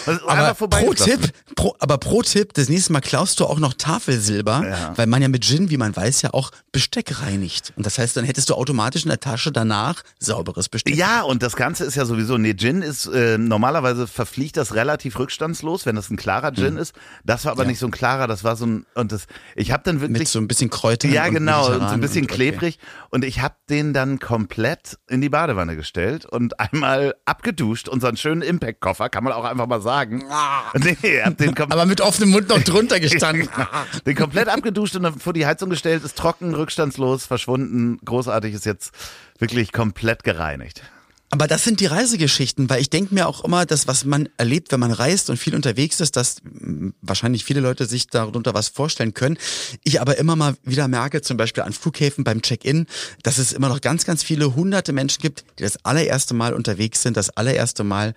Was- 0.06 0.22
Aber 0.22 0.48
einfach 0.48 0.68
pro 0.70 0.94
Tipp, 0.94 1.32
pro, 1.56 1.74
aber 1.78 1.98
pro 1.98 2.22
Tipp, 2.22 2.54
das 2.54 2.68
nächste 2.68 2.92
Mal 2.92 3.00
klaust 3.00 3.40
du 3.40 3.44
auch 3.46 3.58
noch 3.58 3.74
Tafelsilber, 3.74 4.64
Ja. 4.68 4.92
weil 4.96 5.06
man 5.06 5.22
ja 5.22 5.28
mit 5.28 5.44
Gin, 5.44 5.70
wie 5.70 5.76
man 5.76 5.94
weiß, 5.94 6.22
ja 6.22 6.32
auch 6.34 6.50
Besteck 6.72 7.20
reinigt. 7.22 7.72
Und 7.76 7.84
das 7.86 7.98
heißt, 7.98 8.16
dann 8.16 8.24
hättest 8.24 8.50
du 8.50 8.54
automatisch 8.54 9.02
in 9.04 9.08
der 9.08 9.20
Tasche 9.20 9.52
danach 9.52 10.02
sauberes 10.18 10.68
Besteck. 10.68 10.94
Ja, 10.96 11.22
und 11.22 11.42
das 11.42 11.56
Ganze 11.56 11.84
ist 11.84 11.94
ja 11.96 12.04
sowieso, 12.04 12.38
nee, 12.38 12.54
Gin 12.54 12.82
ist, 12.82 13.06
äh, 13.06 13.36
normalerweise 13.38 14.06
verfliegt 14.06 14.56
das 14.56 14.74
relativ 14.74 15.18
rückstandslos, 15.18 15.86
wenn 15.86 15.96
das 15.96 16.10
ein 16.10 16.16
klarer 16.16 16.52
Gin 16.52 16.76
ist. 16.76 16.94
Das 17.24 17.44
war 17.44 17.52
aber 17.52 17.64
nicht 17.64 17.78
so 17.78 17.86
ein 17.86 17.90
klarer, 17.92 18.26
das 18.26 18.44
war 18.44 18.56
so 18.56 18.66
ein, 18.66 18.86
und 18.94 19.12
das, 19.12 19.26
ich 19.56 19.72
habe 19.72 19.82
dann 19.84 20.00
wirklich. 20.00 20.18
Mit 20.20 20.28
so 20.28 20.38
ein 20.38 20.48
bisschen 20.48 20.70
Kräutern. 20.70 21.12
ja, 21.12 21.28
genau, 21.28 21.66
und 21.68 21.80
so 21.80 21.94
ein 21.94 22.00
bisschen 22.00 22.22
und- 22.22 22.30
okay. 22.30 22.34
klebrig. 22.50 22.78
Und 23.10 23.24
ich 23.24 23.40
habe 23.40 23.54
den 23.70 23.92
dann 23.92 24.18
komplett 24.18 24.98
in 25.08 25.20
die 25.20 25.28
Badewanne 25.28 25.76
gestellt 25.76 26.26
und 26.26 26.60
einmal 26.60 27.14
abgeduscht, 27.24 27.88
unseren 27.88 28.16
schönen 28.16 28.42
Impact-Koffer, 28.42 29.08
kann 29.08 29.24
man 29.24 29.32
auch 29.32 29.44
einfach 29.58 29.68
mal 29.68 29.82
sagen. 29.82 30.24
Nee, 30.74 31.22
hab 31.22 31.36
den 31.36 31.56
Aber 31.56 31.86
mit 31.86 32.00
offenem 32.00 32.30
Mund 32.30 32.48
noch 32.48 32.62
drunter 32.62 33.00
gestanden. 33.00 33.48
den 34.06 34.14
komplett 34.14 34.48
abgeduscht 34.48 34.96
und 34.96 35.20
vor 35.20 35.32
die 35.32 35.46
Heizung 35.46 35.70
gestellt, 35.70 36.04
ist 36.04 36.16
trocken, 36.16 36.54
rückstandslos, 36.54 37.26
verschwunden, 37.26 37.98
großartig, 38.04 38.54
ist 38.54 38.66
jetzt 38.66 38.92
wirklich 39.38 39.72
komplett 39.72 40.24
gereinigt. 40.24 40.82
Aber 41.30 41.46
das 41.46 41.62
sind 41.62 41.80
die 41.80 41.86
Reisegeschichten, 41.86 42.70
weil 42.70 42.80
ich 42.80 42.88
denke 42.88 43.14
mir 43.14 43.28
auch 43.28 43.44
immer, 43.44 43.66
das, 43.66 43.86
was 43.86 44.06
man 44.06 44.30
erlebt, 44.38 44.72
wenn 44.72 44.80
man 44.80 44.92
reist 44.92 45.28
und 45.28 45.36
viel 45.36 45.54
unterwegs 45.54 46.00
ist, 46.00 46.16
dass 46.16 46.36
mh, 46.42 46.92
wahrscheinlich 47.02 47.44
viele 47.44 47.60
Leute 47.60 47.84
sich 47.84 48.06
darunter 48.06 48.54
was 48.54 48.68
vorstellen 48.68 49.12
können. 49.12 49.36
Ich 49.84 50.00
aber 50.00 50.16
immer 50.16 50.36
mal 50.36 50.56
wieder 50.62 50.88
merke, 50.88 51.20
zum 51.20 51.36
Beispiel 51.36 51.64
an 51.64 51.74
Flughäfen 51.74 52.24
beim 52.24 52.40
Check-in, 52.40 52.86
dass 53.22 53.36
es 53.36 53.52
immer 53.52 53.68
noch 53.68 53.82
ganz, 53.82 54.06
ganz 54.06 54.22
viele 54.22 54.54
hunderte 54.54 54.94
Menschen 54.94 55.20
gibt, 55.20 55.44
die 55.58 55.64
das 55.64 55.84
allererste 55.84 56.32
Mal 56.32 56.54
unterwegs 56.54 57.02
sind, 57.02 57.18
das 57.18 57.28
allererste 57.28 57.84
Mal 57.84 58.14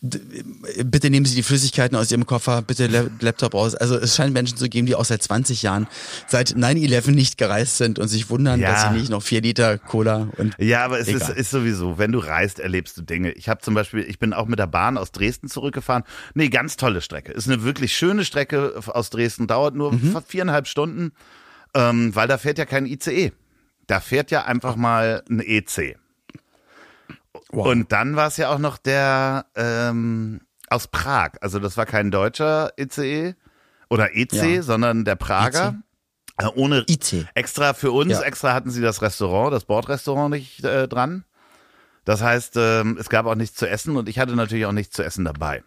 bitte 0.00 1.10
nehmen 1.10 1.26
Sie 1.26 1.34
die 1.34 1.42
Flüssigkeiten 1.42 1.96
aus 1.96 2.10
Ihrem 2.10 2.26
Koffer, 2.26 2.62
bitte 2.62 2.86
La- 2.86 3.06
Laptop 3.20 3.54
raus. 3.54 3.74
Also 3.74 3.96
es 3.96 4.16
scheint 4.16 4.32
Menschen 4.32 4.56
zu 4.56 4.68
geben, 4.68 4.86
die 4.86 4.94
auch 4.94 5.04
seit 5.04 5.22
20 5.22 5.62
Jahren, 5.62 5.86
seit 6.26 6.50
9-11 6.56 7.10
nicht 7.10 7.38
gereist 7.38 7.76
sind 7.78 7.98
und 7.98 8.08
sich 8.08 8.30
wundern, 8.30 8.60
Ja. 8.60 8.72
dass 8.72 8.82
sie 8.82 8.98
nicht 8.98 9.10
noch 9.10 9.22
vier 9.22 9.40
Liter 9.42 9.78
Cola 9.78 10.28
und 10.36 10.54
Ja, 10.58 10.84
aber 10.84 10.98
es 11.00 11.08
ist, 11.08 11.28
ist 11.28 11.50
sowieso, 11.50 11.98
wenn 11.98 12.12
du 12.12 12.18
reist, 12.18 12.58
erlebst 12.60 12.96
du 12.96 13.02
Dinge. 13.02 13.32
Ich 13.32 13.48
habe 13.48 13.60
zum 13.60 13.74
Beispiel, 13.74 14.00
ich 14.00 14.18
bin 14.18 14.32
auch 14.32 14.46
mit 14.46 14.58
der 14.58 14.66
Bahn 14.66 14.96
aus 14.98 15.12
Dresden 15.12 15.48
zurückgefahren. 15.48 16.04
Nee, 16.34 16.48
ganz 16.48 16.76
tolle 16.76 17.00
Strecke. 17.00 17.32
Ist 17.32 17.48
eine 17.48 17.62
wirklich 17.62 17.94
schöne 17.96 18.24
Strecke 18.24 18.74
aus 18.86 19.10
Dresden, 19.10 19.46
dauert 19.46 19.74
nur 19.74 19.92
Mhm. 19.92 20.16
viereinhalb 20.26 20.66
Stunden, 20.66 21.12
ähm, 21.74 22.14
weil 22.14 22.28
da 22.28 22.38
fährt 22.38 22.58
ja 22.58 22.64
kein 22.64 22.86
ICE. 22.86 23.32
Da 23.86 24.00
fährt 24.00 24.30
ja 24.30 24.44
einfach 24.44 24.76
mal 24.76 25.22
ein 25.28 25.40
EC. 25.40 25.96
Wow. 27.52 27.66
Und 27.66 27.90
dann 27.92 28.16
war 28.16 28.28
es 28.28 28.36
ja 28.36 28.50
auch 28.50 28.58
noch 28.58 28.78
der 28.78 29.46
ähm, 29.56 30.40
aus 30.68 30.86
Prag. 30.88 31.32
Also 31.40 31.58
das 31.58 31.76
war 31.76 31.86
kein 31.86 32.10
deutscher 32.10 32.72
ICE 32.78 33.34
oder 33.88 34.14
EC, 34.16 34.32
Ja. 34.56 34.62
sondern 34.62 35.04
der 35.04 35.16
Prager. 35.16 35.80
Äh, 36.38 36.46
ohne 36.54 36.84
IC. 36.88 37.26
extra 37.34 37.74
für 37.74 37.90
uns, 37.92 38.12
Ja. 38.12 38.22
extra 38.22 38.54
hatten 38.54 38.70
sie 38.70 38.80
das 38.80 39.02
Restaurant, 39.02 39.52
das 39.52 39.64
Bordrestaurant 39.64 40.30
nicht 40.30 40.64
äh, 40.64 40.86
dran. 40.88 41.24
Das 42.04 42.22
heißt, 42.22 42.54
ähm, 42.56 42.96
es 42.98 43.08
gab 43.10 43.26
auch 43.26 43.34
nichts 43.34 43.56
zu 43.56 43.68
essen 43.68 43.96
und 43.96 44.08
ich 44.08 44.18
hatte 44.18 44.34
natürlich 44.36 44.64
auch 44.64 44.72
nichts 44.72 44.94
zu 44.96 45.02
essen 45.02 45.24
dabei. 45.24 45.62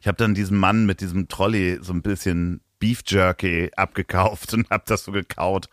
Ich 0.00 0.08
habe 0.08 0.18
dann 0.18 0.34
diesem 0.34 0.58
Mann 0.58 0.84
mit 0.84 1.00
diesem 1.00 1.28
Trolley 1.28 1.78
so 1.80 1.92
ein 1.92 2.02
bisschen 2.02 2.60
Beef 2.80 3.00
Jerky 3.06 3.70
abgekauft 3.76 4.52
und 4.54 4.68
habe 4.68 4.84
das 4.86 5.04
so 5.04 5.12
gekaut. 5.12 5.68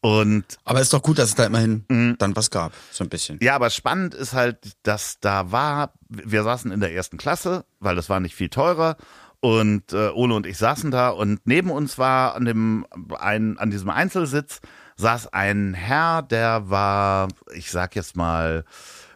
Und 0.00 0.44
Aber 0.64 0.80
ist 0.80 0.92
doch 0.92 1.02
gut, 1.02 1.18
dass 1.18 1.30
es 1.30 1.34
da 1.34 1.44
immerhin 1.46 1.84
Mhm. 1.88 2.16
dann 2.18 2.36
was 2.36 2.50
gab, 2.50 2.72
so 2.92 3.02
ein 3.04 3.08
bisschen. 3.10 3.38
ja, 3.42 3.54
aber 3.54 3.70
spannend 3.70 4.14
ist 4.14 4.34
halt, 4.34 4.58
dass 4.82 5.18
da 5.20 5.50
war, 5.50 5.92
wir 6.08 6.42
saßen 6.44 6.70
in 6.70 6.80
der 6.80 6.92
ersten 6.92 7.16
Klasse, 7.16 7.64
weil 7.80 7.96
das 7.96 8.08
war 8.08 8.20
nicht 8.20 8.34
viel 8.34 8.48
teurer. 8.48 8.96
Und 9.40 9.92
äh, 9.92 10.08
Ole 10.10 10.34
und 10.34 10.46
ich 10.46 10.58
saßen 10.58 10.90
da 10.90 11.10
und 11.10 11.40
neben 11.46 11.70
uns 11.70 11.98
war 11.98 12.34
an 12.34 12.44
dem 12.46 12.86
ein, 13.18 13.58
an 13.58 13.70
diesem 13.70 13.90
Einzelsitz 13.90 14.60
saß 14.96 15.32
ein 15.34 15.74
Herr, 15.74 16.22
der 16.22 16.70
war, 16.70 17.28
ich 17.54 17.70
sag 17.70 17.94
jetzt 17.96 18.16
mal, 18.16 18.64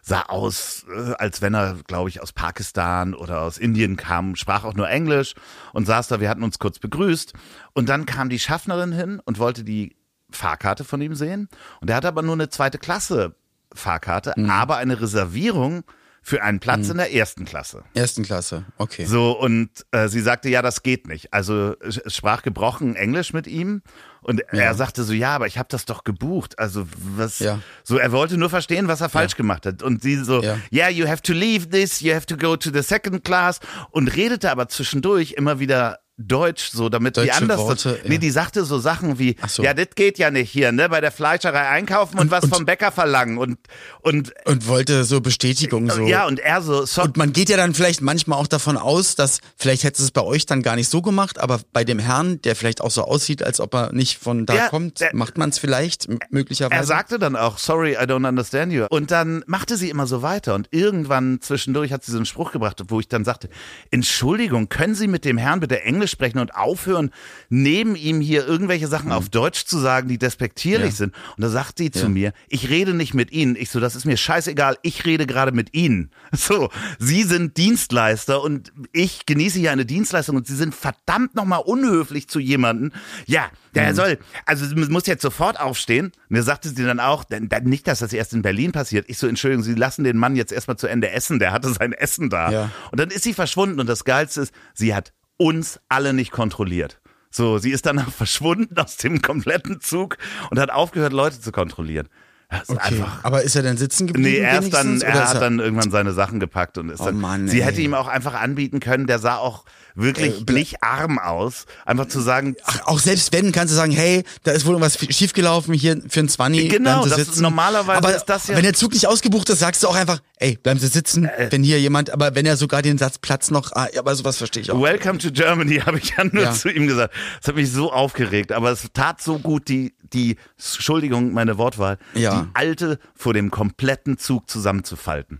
sah 0.03 0.21
aus, 0.23 0.85
äh, 0.95 1.13
als 1.17 1.41
wenn 1.41 1.55
er, 1.55 1.75
glaube 1.87 2.09
ich, 2.09 2.21
aus 2.21 2.33
Pakistan 2.33 3.15
oder 3.15 3.41
aus 3.41 3.57
Indien 3.57 3.97
kam, 3.97 4.35
sprach 4.35 4.63
auch 4.63 4.75
nur 4.75 4.89
Englisch 4.89 5.33
und 5.73 5.85
saß 5.85 6.07
da, 6.07 6.19
wir 6.19 6.29
hatten 6.29 6.43
uns 6.43 6.59
kurz 6.59 6.77
begrüßt. 6.79 7.33
Und 7.73 7.89
dann 7.89 8.05
kam 8.05 8.29
die 8.29 8.39
Schaffnerin 8.39 8.91
hin 8.91 9.19
und 9.25 9.39
wollte 9.39 9.63
die 9.63 9.95
Fahrkarte 10.31 10.83
von 10.83 11.01
ihm 11.01 11.15
sehen. 11.15 11.49
Und 11.81 11.89
er 11.89 11.95
hatte 11.97 12.07
aber 12.07 12.21
nur 12.21 12.33
eine 12.33 12.49
zweite 12.49 12.77
Klasse 12.77 13.35
Fahrkarte, 13.73 14.33
aber 14.49 14.77
eine 14.77 14.99
Reservierung 14.99 15.83
für 16.23 16.43
einen 16.43 16.59
Platz 16.59 16.87
in 16.89 16.97
der 16.97 17.11
ersten 17.15 17.45
Klasse. 17.45 17.83
Ersten 17.95 18.21
Klasse, 18.21 18.65
okay. 18.77 19.05
So, 19.05 19.31
und 19.31 19.69
äh, 19.89 20.07
sie 20.07 20.19
sagte, 20.19 20.49
ja, 20.49 20.61
das 20.61 20.83
geht 20.83 21.07
nicht. 21.07 21.33
Also 21.33 21.75
sprach 22.05 22.43
gebrochen 22.43 22.95
Englisch 22.95 23.33
mit 23.33 23.47
ihm. 23.47 23.81
Und 24.21 24.41
er 24.53 24.75
sagte 24.75 25.03
so, 25.03 25.13
ja, 25.13 25.33
aber 25.33 25.47
ich 25.47 25.57
habe 25.57 25.69
das 25.71 25.85
doch 25.85 26.03
gebucht. 26.03 26.59
Also 26.59 26.85
was? 27.15 27.39
Ja. 27.39 27.59
So, 27.83 27.97
er 27.97 28.11
wollte 28.11 28.37
nur 28.37 28.51
verstehen, 28.51 28.87
was 28.87 29.01
er 29.01 29.09
falsch 29.09 29.35
gemacht 29.35 29.65
hat. 29.65 29.81
Und 29.81 30.03
sie 30.03 30.17
so, 30.17 30.43
Ja. 30.43 30.59
yeah, 30.71 30.89
you 30.89 31.07
have 31.07 31.23
to 31.23 31.33
leave 31.33 31.69
this, 31.69 32.01
you 32.01 32.13
have 32.13 32.27
to 32.27 32.37
go 32.37 32.55
to 32.55 32.69
the 32.71 32.83
second 32.83 33.23
class. 33.23 33.59
Und 33.89 34.09
redete 34.15 34.51
aber 34.51 34.67
zwischendurch 34.67 35.31
immer 35.31 35.57
wieder 35.59 36.00
Deutsch, 36.27 36.69
so 36.71 36.89
damit 36.89 37.15
die 37.17 37.21
Deutsche 37.21 37.33
anders. 37.35 37.59
Worte, 37.59 37.99
nee, 38.05 38.13
ja. 38.15 38.19
die 38.19 38.29
sagte 38.31 38.63
so 38.65 38.79
Sachen 38.79 39.19
wie, 39.19 39.35
so. 39.47 39.63
ja, 39.63 39.73
das 39.73 39.87
geht 39.95 40.17
ja 40.17 40.31
nicht 40.31 40.49
hier, 40.51 40.71
ne, 40.71 40.89
bei 40.89 41.01
der 41.01 41.11
Fleischerei 41.11 41.67
einkaufen 41.69 42.19
und, 42.19 42.31
was 42.31 42.43
und- 42.45 42.55
vom 42.55 42.65
Bäcker 42.65 42.91
verlangen. 42.91 43.37
Und, 43.37 43.57
und 44.01 44.33
Und 44.45 44.67
wollte 44.67 45.03
so 45.03 45.21
Bestätigung 45.21 45.89
so. 45.89 46.05
ja, 46.07 46.25
und 46.27 46.39
er 46.39 46.61
so, 46.61 46.85
so 46.85 47.03
Und 47.03 47.17
man 47.17 47.33
geht 47.33 47.49
ja 47.49 47.57
dann 47.57 47.73
vielleicht 47.73 48.01
manchmal 48.01 48.39
auch 48.39 48.47
davon 48.47 48.77
aus, 48.77 49.15
dass 49.15 49.39
vielleicht 49.57 49.83
hätte 49.83 50.01
es 50.03 50.11
bei 50.11 50.21
euch 50.21 50.45
dann 50.45 50.61
gar 50.61 50.75
nicht 50.75 50.89
so 50.89 51.01
gemacht, 51.01 51.39
aber 51.39 51.59
bei 51.73 51.83
dem 51.83 51.99
Herrn, 51.99 52.41
der 52.41 52.55
vielleicht 52.55 52.81
auch 52.81 52.91
so 52.91 53.03
aussieht, 53.03 53.43
als 53.43 53.59
ob 53.59 53.73
er 53.73 53.91
nicht 53.93 54.17
von 54.17 54.45
da 54.45 54.55
Ja, 54.55 54.67
kommt, 54.69 54.99
der- 55.01 55.15
macht 55.15 55.37
man 55.37 55.49
es 55.49 55.59
vielleicht 55.59 56.07
möglicherweise. 56.31 56.79
Er 56.81 56.85
sagte 56.85 57.19
dann 57.19 57.35
auch, 57.35 57.57
sorry, 57.57 57.93
I 57.93 58.05
don't 58.05 58.27
understand 58.27 58.71
you. 58.73 58.85
Und 58.89 59.11
dann 59.11 59.43
machte 59.47 59.77
sie 59.77 59.89
immer 59.89 60.07
so 60.07 60.21
weiter. 60.21 60.55
Und 60.55 60.67
irgendwann 60.71 61.39
zwischendurch 61.41 61.91
hat 61.91 62.03
sie 62.03 62.11
so 62.11 62.17
einen 62.17 62.25
Spruch 62.25 62.51
gebracht, 62.51 62.81
wo 62.87 62.99
ich 62.99 63.07
dann 63.07 63.23
sagte, 63.25 63.49
Entschuldigung, 63.89 64.69
können 64.69 64.95
Sie 64.95 65.07
mit 65.07 65.25
dem 65.25 65.37
Herrn 65.37 65.59
bitte 65.59 65.81
Englisch 65.83 66.10
sprechen 66.11 66.39
und 66.39 66.53
aufhören, 66.55 67.09
neben 67.49 67.95
ihm 67.95 68.21
hier 68.21 68.45
irgendwelche 68.47 68.87
Sachen 68.87 69.11
auf 69.11 69.29
Deutsch 69.29 69.65
zu 69.65 69.77
sagen, 69.79 70.07
die 70.07 70.17
despektierlich 70.17 70.81
Mhm. 70.81 70.91
Ja. 70.91 70.95
sind. 70.95 71.13
Und 71.37 71.41
da 71.43 71.49
sagt 71.49 71.77
sie 71.77 71.91
zu 71.91 72.03
Ja. 72.03 72.09
mir, 72.09 72.33
ich 72.49 72.69
rede 72.69 72.93
nicht 72.93 73.13
mit 73.13 73.31
Ihnen. 73.31 73.55
Ich 73.55 73.69
so, 73.71 73.79
das 73.79 73.95
ist 73.95 74.05
mir 74.05 74.17
scheißegal, 74.17 74.77
ich 74.83 75.05
rede 75.05 75.25
gerade 75.25 75.51
mit 75.51 75.73
Ihnen. 75.73 76.11
So, 76.33 76.69
Sie 76.99 77.23
sind 77.23 77.57
Dienstleister 77.57 78.41
und 78.41 78.71
ich 78.93 79.25
genieße 79.25 79.59
hier 79.59 79.71
eine 79.71 79.85
Dienstleistung 79.85 80.35
und 80.35 80.47
Sie 80.47 80.55
sind 80.55 80.73
verdammt 80.75 81.35
nochmal 81.35 81.61
unhöflich 81.65 82.27
zu 82.27 82.39
jemandem. 82.39 82.91
Ja, 83.25 83.49
der 83.75 83.91
Mhm. 83.91 83.95
soll, 83.95 84.19
also 84.45 84.65
muss 84.89 85.07
jetzt 85.07 85.21
sofort 85.21 85.59
aufstehen. 85.59 86.11
Mir 86.29 86.43
sagte 86.43 86.69
sie 86.69 86.83
dann 86.83 86.99
auch, 86.99 87.23
nicht, 87.63 87.87
dass 87.87 87.99
das 87.99 88.13
erst 88.13 88.33
in 88.33 88.41
Berlin 88.41 88.71
passiert. 88.71 89.05
Ich 89.09 89.17
so, 89.17 89.27
Entschuldigung, 89.27 89.63
Sie 89.63 89.73
lassen 89.75 90.03
den 90.03 90.17
Mann 90.17 90.35
jetzt 90.35 90.51
erstmal 90.51 90.77
zu 90.77 90.87
Ende 90.87 91.09
essen. 91.11 91.39
Der 91.39 91.51
hatte 91.51 91.71
sein 91.73 91.93
Essen 91.93 92.29
da. 92.29 92.51
Ja. 92.51 92.71
Und 92.91 92.99
dann 92.99 93.09
ist 93.09 93.23
sie 93.23 93.33
verschwunden 93.33 93.79
und 93.79 93.87
das 93.87 94.03
Geilste 94.03 94.41
ist, 94.41 94.53
sie 94.73 94.93
hat 94.95 95.13
uns 95.41 95.79
alle 95.89 96.13
nicht 96.13 96.31
kontrolliert. 96.31 97.01
So, 97.31 97.57
sie 97.57 97.71
ist 97.71 97.87
danach 97.87 98.11
verschwunden 98.11 98.77
aus 98.77 98.97
dem 98.97 99.21
kompletten 99.23 99.81
Zug 99.81 100.17
und 100.51 100.59
hat 100.59 100.69
aufgehört, 100.69 101.13
Leute 101.13 101.41
zu 101.41 101.51
kontrollieren. 101.51 102.09
Ist 102.51 102.69
okay. 102.69 102.79
einfach. 102.81 103.23
Aber 103.23 103.43
ist 103.43 103.55
er 103.55 103.61
denn 103.63 103.77
sitzen 103.77 104.07
geblieben? 104.07 104.29
Nee, 104.29 104.37
er 104.39 104.59
ist 104.61 104.73
dann, 104.73 105.01
er 105.01 105.23
ist 105.23 105.33
hat 105.35 105.41
dann 105.41 105.59
irgendwann 105.59 105.89
seine 105.91 106.11
Sachen 106.13 106.39
gepackt 106.39 106.77
und 106.77 106.89
ist 106.89 106.99
Oh 106.99 107.05
dann. 107.05 107.19
Mann, 107.19 107.47
sie 107.47 107.63
hätte 107.63 107.81
ihm 107.81 107.93
auch 107.93 108.07
einfach 108.07 108.33
anbieten 108.33 108.79
können, 108.79 109.07
der 109.07 109.19
sah 109.19 109.37
auch 109.37 109.63
wirklich 109.95 110.73
Äh, 110.73 110.77
arm 110.81 111.19
aus. 111.19 111.65
Einfach 111.85 112.07
zu 112.07 112.19
sagen, 112.21 112.55
Ach, 112.65 112.79
auch 112.87 112.99
selbst 112.99 113.33
wenn, 113.33 113.51
kannst 113.51 113.73
du 113.73 113.75
sagen, 113.77 113.91
hey, 113.91 114.23
da 114.43 114.51
ist 114.51 114.65
wohl 114.65 114.73
irgendwas 114.73 114.97
schiefgelaufen 114.97 115.73
hier 115.73 116.01
für 116.07 116.21
ein 116.21 116.29
Zwanni. 116.29 116.67
Genau, 116.69 116.89
bleiben 116.91 117.03
Sie 117.03 117.09
das 117.09 117.19
ist- 117.19 117.25
sitzen. 117.27 117.41
normalerweise 117.43 117.97
aber 117.97 118.15
ist 118.15 118.25
das 118.25 118.47
ja- 118.47 118.55
Wenn 118.55 118.63
der 118.63 118.73
Zug 118.73 118.93
nicht 118.93 119.07
ausgebucht 119.07 119.49
ist, 119.49 119.59
sagst 119.59 119.83
du 119.83 119.87
auch 119.87 119.95
einfach, 119.95 120.19
ey, 120.37 120.57
bleiben 120.61 120.79
Sie 120.79 120.87
sitzen, 120.87 121.25
Äh. 121.25 121.47
wenn 121.51 121.63
hier 121.63 121.79
jemand, 121.79 122.09
aber 122.09 122.35
wenn 122.35 122.45
er 122.45 122.55
sogar 122.57 122.81
den 122.81 122.97
Satz 122.97 123.17
Platz 123.17 123.51
noch, 123.51 123.71
ah, 123.73 123.87
aber 123.97 124.15
sowas 124.15 124.37
verstehe 124.37 124.63
ich 124.63 124.71
auch. 124.71 124.81
Welcome 124.81 125.17
to 125.19 125.31
Germany, 125.31 125.79
habe 125.85 125.99
ich 125.99 126.13
ja 126.17 126.23
nur 126.23 126.43
Ja. 126.43 126.51
zu 126.53 126.69
ihm 126.69 126.87
gesagt. 126.87 127.13
Das 127.41 127.49
hat 127.49 127.55
mich 127.55 127.71
so 127.71 127.91
aufgeregt, 127.91 128.51
aber 128.53 128.71
es 128.71 128.87
tat 128.93 129.21
so 129.21 129.39
gut, 129.39 129.67
die, 129.67 129.93
die, 130.13 130.37
Entschuldigung, 130.57 131.33
meine 131.33 131.57
Wortwahl, 131.57 131.97
Ja. 132.13 132.41
die 132.43 132.47
alte 132.53 132.99
vor 133.15 133.33
dem 133.33 133.51
kompletten 133.51 134.17
Zug 134.17 134.49
zusammenzufalten. 134.49 135.39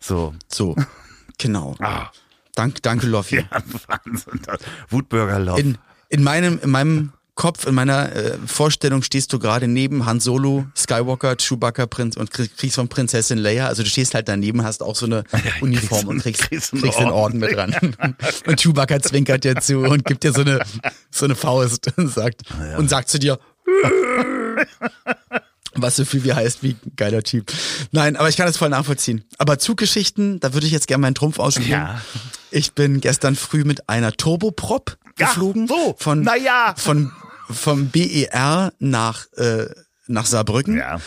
So. 0.00 0.34
So, 0.48 0.76
genau. 1.38 1.74
Ah, 1.80 2.10
Dank, 2.54 2.82
danke, 2.82 3.06
Loffi. 3.06 3.36
ja, 3.36 3.62
Wahnsinn. 3.86 4.40
Wutbürger 4.90 5.38
Love. 5.38 5.60
In, 5.60 5.78
in 6.08 6.22
meinem, 6.24 6.58
in 6.62 6.70
meinem 6.70 7.12
Kopf, 7.36 7.68
in 7.68 7.74
meiner 7.76 8.10
äh, 8.16 8.36
Vorstellung 8.46 9.02
stehst 9.04 9.32
du 9.32 9.38
gerade 9.38 9.68
neben 9.68 10.06
Han 10.06 10.18
Solo, 10.18 10.66
Skywalker, 10.76 11.36
Chewbacca 11.36 11.86
Prinz 11.86 12.16
und 12.16 12.32
krieg- 12.32 12.56
kriegst 12.56 12.74
von 12.74 12.88
Prinzessin 12.88 13.38
Leia. 13.38 13.68
Also 13.68 13.84
du 13.84 13.88
stehst 13.88 14.14
halt 14.14 14.26
daneben, 14.28 14.64
hast 14.64 14.82
auch 14.82 14.96
so 14.96 15.06
eine 15.06 15.22
Uniform 15.60 16.00
kriegst 16.00 16.04
und 16.08 16.10
einen- 16.10 16.20
kriegst, 16.22 16.42
kriegst 16.48 16.72
kriegst, 16.72 16.96
einen 16.98 17.06
den 17.06 17.12
Orden 17.12 17.38
mit 17.38 17.54
dran. 17.54 17.76
und 18.46 18.60
Chewbacca 18.60 18.98
zwinkert 19.00 19.44
dir 19.44 19.54
zu 19.60 19.78
und 19.78 20.04
gibt 20.04 20.24
dir 20.24 20.32
so 20.32 20.40
eine, 20.40 20.58
so 21.12 21.26
eine 21.26 21.36
Faust 21.36 21.92
und 21.96 22.08
sagt, 22.12 22.42
und 22.76 22.90
sagt 22.90 23.08
zu 23.08 23.20
dir, 23.20 23.38
was 25.74 25.96
so 25.96 26.04
viel 26.04 26.24
wie 26.24 26.32
heißt, 26.32 26.62
wie 26.62 26.76
geiler 26.96 27.22
Typ. 27.22 27.52
Nein, 27.92 28.16
aber 28.16 28.28
ich 28.28 28.36
kann 28.36 28.46
das 28.46 28.56
voll 28.56 28.68
nachvollziehen. 28.68 29.24
Aber 29.38 29.58
Zuggeschichten, 29.58 30.40
da 30.40 30.54
würde 30.54 30.66
ich 30.66 30.72
jetzt 30.72 30.88
gerne 30.88 31.02
meinen 31.02 31.14
Trumpf 31.14 31.38
ausspielen. 31.38 31.70
ja. 31.70 32.00
Ich 32.50 32.72
bin 32.72 33.00
gestern 33.00 33.36
früh 33.36 33.64
mit 33.64 33.88
einer 33.90 34.12
Turboprop 34.12 34.96
Ja, 35.18 35.26
geflogen. 35.26 35.68
so, 35.68 35.94
Von, 35.98 36.22
na 36.22 36.34
ja. 36.34 36.74
von, 36.78 37.12
vom 37.50 37.88
BER 37.90 38.72
nach, 38.78 39.26
äh, 39.36 39.66
nach 40.06 40.24
Saarbrücken. 40.26 40.78
Ja. 40.78 40.98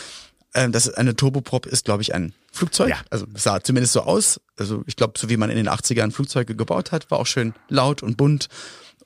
Ähm, 0.54 0.70
das 0.70 0.86
ist 0.86 0.96
eine 0.96 1.16
Turboprop 1.16 1.66
ist, 1.66 1.84
glaube 1.84 2.02
ich, 2.02 2.14
ein 2.14 2.32
Flugzeug. 2.52 2.90
Ja. 2.90 2.96
Also 3.10 3.26
sah 3.34 3.60
zumindest 3.60 3.92
so 3.94 4.02
aus. 4.02 4.40
Also 4.56 4.84
ich 4.86 4.94
glaube, 4.96 5.18
so 5.18 5.28
wie 5.28 5.36
man 5.36 5.50
in 5.50 5.56
den 5.56 5.68
80ern 5.68 6.12
Flugzeuge 6.12 6.54
gebaut 6.54 6.92
hat, 6.92 7.10
war 7.10 7.18
auch 7.18 7.26
schön 7.26 7.54
laut 7.68 8.02
und 8.02 8.16
bunt. 8.16 8.48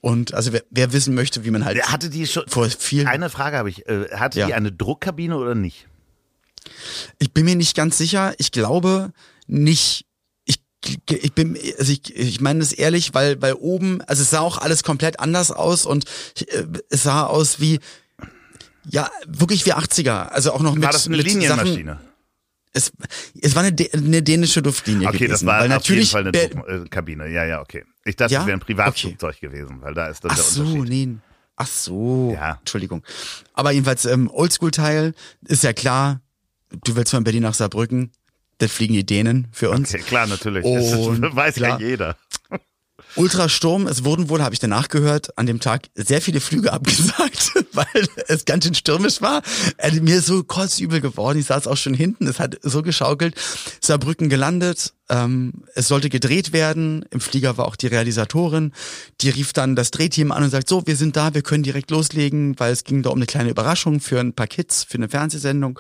Und 0.07 0.35
also 0.35 0.53
wer, 0.53 0.63
wer 0.71 0.93
wissen 0.93 1.17
möchte, 1.17 1.45
wie 1.45 1.51
man 1.51 1.65
halt 1.65 1.83
Hatte 1.91 2.11
die 2.11 2.29
schon. 2.29 2.45
vor 2.47 2.71
vielen 2.71 3.09
Eine 3.09 3.29
Frage 3.29 3.57
habe 3.57 3.69
ich. 3.69 3.89
Äh, 3.89 4.07
hatte 4.15 4.39
Ja. 4.39 4.47
die 4.47 4.55
eine 4.55 4.71
Druckkabine 4.71 5.37
oder 5.37 5.57
nicht? 5.57 5.89
Ich 7.19 7.33
bin 7.33 7.45
mir 7.45 7.57
nicht 7.57 7.75
ganz 7.75 7.99
sicher. 7.99 8.33
Ich 8.39 8.53
glaube 8.53 9.11
nicht. 9.49 10.07
Ich, 10.45 10.61
ich 11.11 11.33
bin, 11.33 11.59
also 11.77 11.91
ich, 11.93 12.15
ich 12.15 12.41
meine 12.41 12.61
das 12.61 12.73
ehrlich, 12.73 13.15
weil, 13.15 13.43
weil 13.43 13.55
oben, 13.55 14.01
also 14.03 14.23
es 14.23 14.31
sah 14.31 14.39
auch 14.39 14.59
alles 14.59 14.85
komplett 14.85 15.19
anders 15.19 15.51
aus 15.51 15.85
und 15.87 16.05
äh, 16.39 16.63
es 16.89 17.03
sah 17.03 17.25
aus 17.25 17.59
wie, 17.59 17.81
ja, 18.89 19.11
wirklich 19.27 19.67
wie 19.67 19.75
80er. 19.75 20.29
Also 20.29 20.53
auch 20.53 20.61
noch 20.63 20.77
mit, 20.77 20.85
War 20.85 20.93
das 20.93 21.09
eine 21.09 21.17
mit 21.17 21.29
Sachen. 21.43 21.99
Es, 22.77 22.93
es 23.41 23.55
war 23.57 23.63
eine, 23.65 23.75
eine 23.95 24.23
dänische 24.23 24.61
Luftlinie 24.61 25.09
Okay, 25.09 25.17
gewesen. 25.19 25.31
das 25.33 25.47
war 25.47 25.61
weil 25.61 25.73
auf 25.73 25.85
jeden 25.89 26.01
natürlich 26.01 26.11
Fall 26.11 26.23
eine 26.23 26.33
Ber- 26.33 26.49
Druckkabine. 26.49 27.29
Ja, 27.29 27.45
ja, 27.47 27.61
okay. 27.63 27.85
Ich 28.05 28.17
dachte, 28.17 28.35
Ja? 28.35 28.41
es 28.41 28.47
wäre 28.47 28.57
ein 28.59 28.61
Privatflugzeug 28.61 29.41
gewesen, 29.41 29.81
weil 29.81 29.95
da 29.95 30.09
ist 30.09 30.23
dann 30.25 30.31
Ach 30.33 30.37
der 30.37 30.45
so, 30.45 30.63
Unterschied. 30.63 30.89
nee. 31.09 31.17
Ach 31.57 31.67
so. 31.67 32.33
Ja. 32.35 32.57
Entschuldigung. 32.59 33.03
Aber 33.55 33.71
jedenfalls, 33.71 34.05
ähm, 34.05 34.29
Oldschool-Teil 34.31 35.15
ist 35.49 35.65
ja 35.65 35.73
klar, 35.73 36.21
du 36.85 36.97
willst 36.97 37.13
von 37.13 37.25
Berlin 37.25 37.45
nach 37.45 37.55
Saarbrücken, 37.55 38.13
das 38.59 38.71
fliegen 38.73 38.93
die 38.95 39.07
Dänen 39.07 39.49
für 39.53 39.71
uns. 39.71 39.95
Okay, 39.95 40.03
klar, 40.03 40.27
natürlich. 40.27 40.65
Und 40.67 41.23
das 41.23 41.35
weiß 41.35 41.55
klar. 41.55 41.81
ja 41.81 41.87
jeder. 41.89 42.17
Ultrasturm, 43.17 43.87
es 43.87 44.05
wurden 44.05 44.29
wohl, 44.29 44.43
habe 44.43 44.55
ich 44.55 44.59
danach 44.59 44.89
gehört, 44.89 45.37
an 45.39 45.47
dem 45.47 45.61
Tag 45.61 45.89
sehr 45.95 46.21
viele 46.21 46.41
Flüge 46.41 46.73
abgesagt, 46.73 47.53
weil 47.73 48.09
es 48.29 48.45
ganz 48.45 48.65
schön 48.65 48.75
stürmisch 48.75 49.23
war. 49.23 49.43
Äh, 49.79 49.93
mir 50.01 50.17
ist 50.19 50.27
so 50.27 50.45
kotzübel 50.45 51.01
geworden, 51.01 51.39
ich 51.39 51.47
saß 51.47 51.67
auch 51.67 51.77
schon 51.77 51.95
hinten, 51.95 52.27
es 52.27 52.39
hat 52.39 52.59
so 52.63 52.83
geschaukelt. 52.83 53.35
Saarbrücken 53.81 54.29
gelandet, 54.29 54.93
ähm, 55.09 55.53
es 55.75 55.89
sollte 55.89 56.09
gedreht 56.09 56.53
werden, 56.53 57.05
im 57.11 57.21
Flieger 57.21 57.57
war 57.57 57.67
auch 57.67 57.77
die 57.77 57.87
Realisatorin, 57.87 58.73
die 59.21 59.31
rief 59.31 59.53
dann 59.53 59.77
das 59.77 59.91
Drehteam 59.91 60.33
an 60.33 60.43
und 60.43 60.51
sagt, 60.51 60.69
so, 60.69 60.87
wir 60.87 60.97
sind 60.97 61.17
da, 61.17 61.35
wir 61.35 61.43
können 61.43 61.63
direkt 61.63 61.91
loslegen, 61.91 62.59
weil 62.59 62.73
es 62.73 62.85
ging 62.85 63.03
da 63.03 63.11
um 63.11 63.19
eine 63.19 63.27
kleine 63.27 63.51
Überraschung 63.51 64.01
für 64.01 64.21
ein 64.21 64.35
paar 64.35 64.47
Kids, 64.47 64.85
für 64.85 64.99
eine 64.99 65.09
Fernsehsendung. 65.09 65.79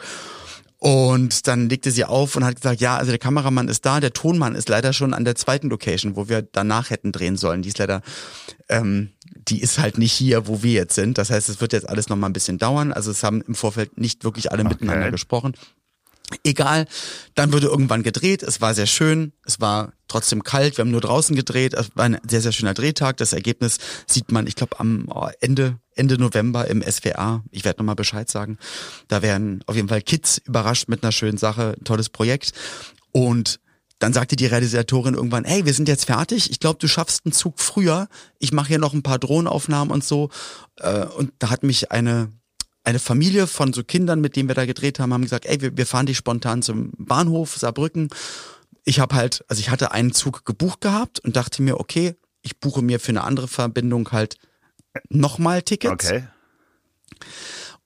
Und 0.86 1.48
dann 1.48 1.68
legte 1.68 1.90
sie 1.90 2.04
auf 2.04 2.36
und 2.36 2.44
hat 2.44 2.54
gesagt, 2.54 2.80
ja, 2.80 2.96
also 2.96 3.10
der 3.10 3.18
Kameramann 3.18 3.66
ist 3.66 3.84
da, 3.84 3.98
der 3.98 4.12
Tonmann 4.12 4.54
ist 4.54 4.68
leider 4.68 4.92
schon 4.92 5.14
an 5.14 5.24
der 5.24 5.34
zweiten 5.34 5.68
Location, 5.68 6.14
wo 6.14 6.28
wir 6.28 6.42
danach 6.42 6.90
hätten 6.90 7.10
drehen 7.10 7.36
sollen. 7.36 7.62
Die 7.62 7.70
ist 7.70 7.78
leider, 7.78 8.02
ähm, 8.68 9.10
die 9.48 9.60
ist 9.60 9.80
halt 9.80 9.98
nicht 9.98 10.12
hier, 10.12 10.46
wo 10.46 10.62
wir 10.62 10.74
jetzt 10.74 10.94
sind. 10.94 11.18
Das 11.18 11.30
heißt, 11.30 11.48
es 11.48 11.60
wird 11.60 11.72
jetzt 11.72 11.88
alles 11.88 12.08
nochmal 12.08 12.30
ein 12.30 12.34
bisschen 12.34 12.58
dauern. 12.58 12.92
Also 12.92 13.10
es 13.10 13.24
haben 13.24 13.42
im 13.48 13.56
Vorfeld 13.56 13.98
nicht 13.98 14.22
wirklich 14.22 14.52
alle 14.52 14.62
miteinander 14.62 15.10
gesprochen. 15.10 15.54
Egal, 16.42 16.86
dann 17.34 17.52
wurde 17.52 17.68
irgendwann 17.68 18.02
gedreht, 18.02 18.42
es 18.42 18.60
war 18.60 18.74
sehr 18.74 18.86
schön, 18.86 19.32
es 19.44 19.60
war 19.60 19.92
trotzdem 20.08 20.42
kalt, 20.42 20.76
wir 20.76 20.82
haben 20.82 20.90
nur 20.90 21.00
draußen 21.00 21.36
gedreht, 21.36 21.74
es 21.74 21.90
war 21.94 22.04
ein 22.04 22.18
sehr, 22.28 22.40
sehr 22.40 22.50
schöner 22.50 22.74
Drehtag. 22.74 23.16
Das 23.18 23.32
Ergebnis 23.32 23.78
sieht 24.06 24.32
man, 24.32 24.46
ich 24.48 24.56
glaube, 24.56 24.80
am 24.80 25.06
oh, 25.08 25.28
Ende, 25.40 25.78
Ende 25.94 26.18
November 26.18 26.66
im 26.68 26.82
SWA. 26.82 27.44
Ich 27.52 27.64
werde 27.64 27.78
nochmal 27.78 27.94
Bescheid 27.94 28.28
sagen. 28.28 28.58
Da 29.06 29.22
werden 29.22 29.62
auf 29.66 29.76
jeden 29.76 29.88
Fall 29.88 30.02
Kids 30.02 30.38
überrascht 30.38 30.88
mit 30.88 31.04
einer 31.04 31.12
schönen 31.12 31.38
Sache, 31.38 31.76
ein 31.78 31.84
tolles 31.84 32.08
Projekt. 32.08 32.52
Und 33.12 33.60
dann 34.00 34.12
sagte 34.12 34.36
die 34.36 34.46
Realisatorin 34.46 35.14
irgendwann, 35.14 35.44
hey, 35.44 35.64
wir 35.64 35.74
sind 35.74 35.88
jetzt 35.88 36.06
fertig, 36.06 36.50
ich 36.50 36.60
glaube, 36.60 36.78
du 36.80 36.88
schaffst 36.88 37.24
einen 37.24 37.32
Zug 37.32 37.60
früher, 37.60 38.08
ich 38.38 38.52
mache 38.52 38.68
hier 38.68 38.78
noch 38.78 38.92
ein 38.92 39.02
paar 39.02 39.18
Drohnenaufnahmen 39.18 39.92
und 39.92 40.04
so. 40.04 40.30
Äh, 40.80 41.06
Und 41.06 41.32
da 41.38 41.50
hat 41.50 41.62
mich 41.62 41.92
eine 41.92 42.30
eine 42.86 43.00
Familie 43.00 43.48
von 43.48 43.72
so 43.72 43.82
Kindern, 43.82 44.20
mit 44.20 44.36
denen 44.36 44.48
wir 44.48 44.54
da 44.54 44.64
gedreht 44.64 45.00
haben, 45.00 45.12
haben 45.12 45.22
gesagt, 45.22 45.44
ey, 45.46 45.60
wir, 45.60 45.76
wir 45.76 45.86
fahren 45.86 46.06
dich 46.06 46.16
spontan 46.16 46.62
zum 46.62 46.92
Bahnhof 46.96 47.56
Saarbrücken. 47.56 48.08
Ich 48.84 49.00
habe 49.00 49.16
halt, 49.16 49.44
also 49.48 49.58
ich 49.58 49.70
hatte 49.70 49.90
einen 49.90 50.12
Zug 50.12 50.44
gebucht 50.44 50.82
gehabt 50.82 51.18
und 51.18 51.34
dachte 51.34 51.62
mir, 51.62 51.80
okay, 51.80 52.14
ich 52.42 52.58
buche 52.58 52.82
mir 52.82 53.00
für 53.00 53.08
eine 53.08 53.24
andere 53.24 53.48
Verbindung 53.48 54.12
halt 54.12 54.36
nochmal 55.08 55.62
Tickets 55.62 56.06
Okay. 56.06 56.28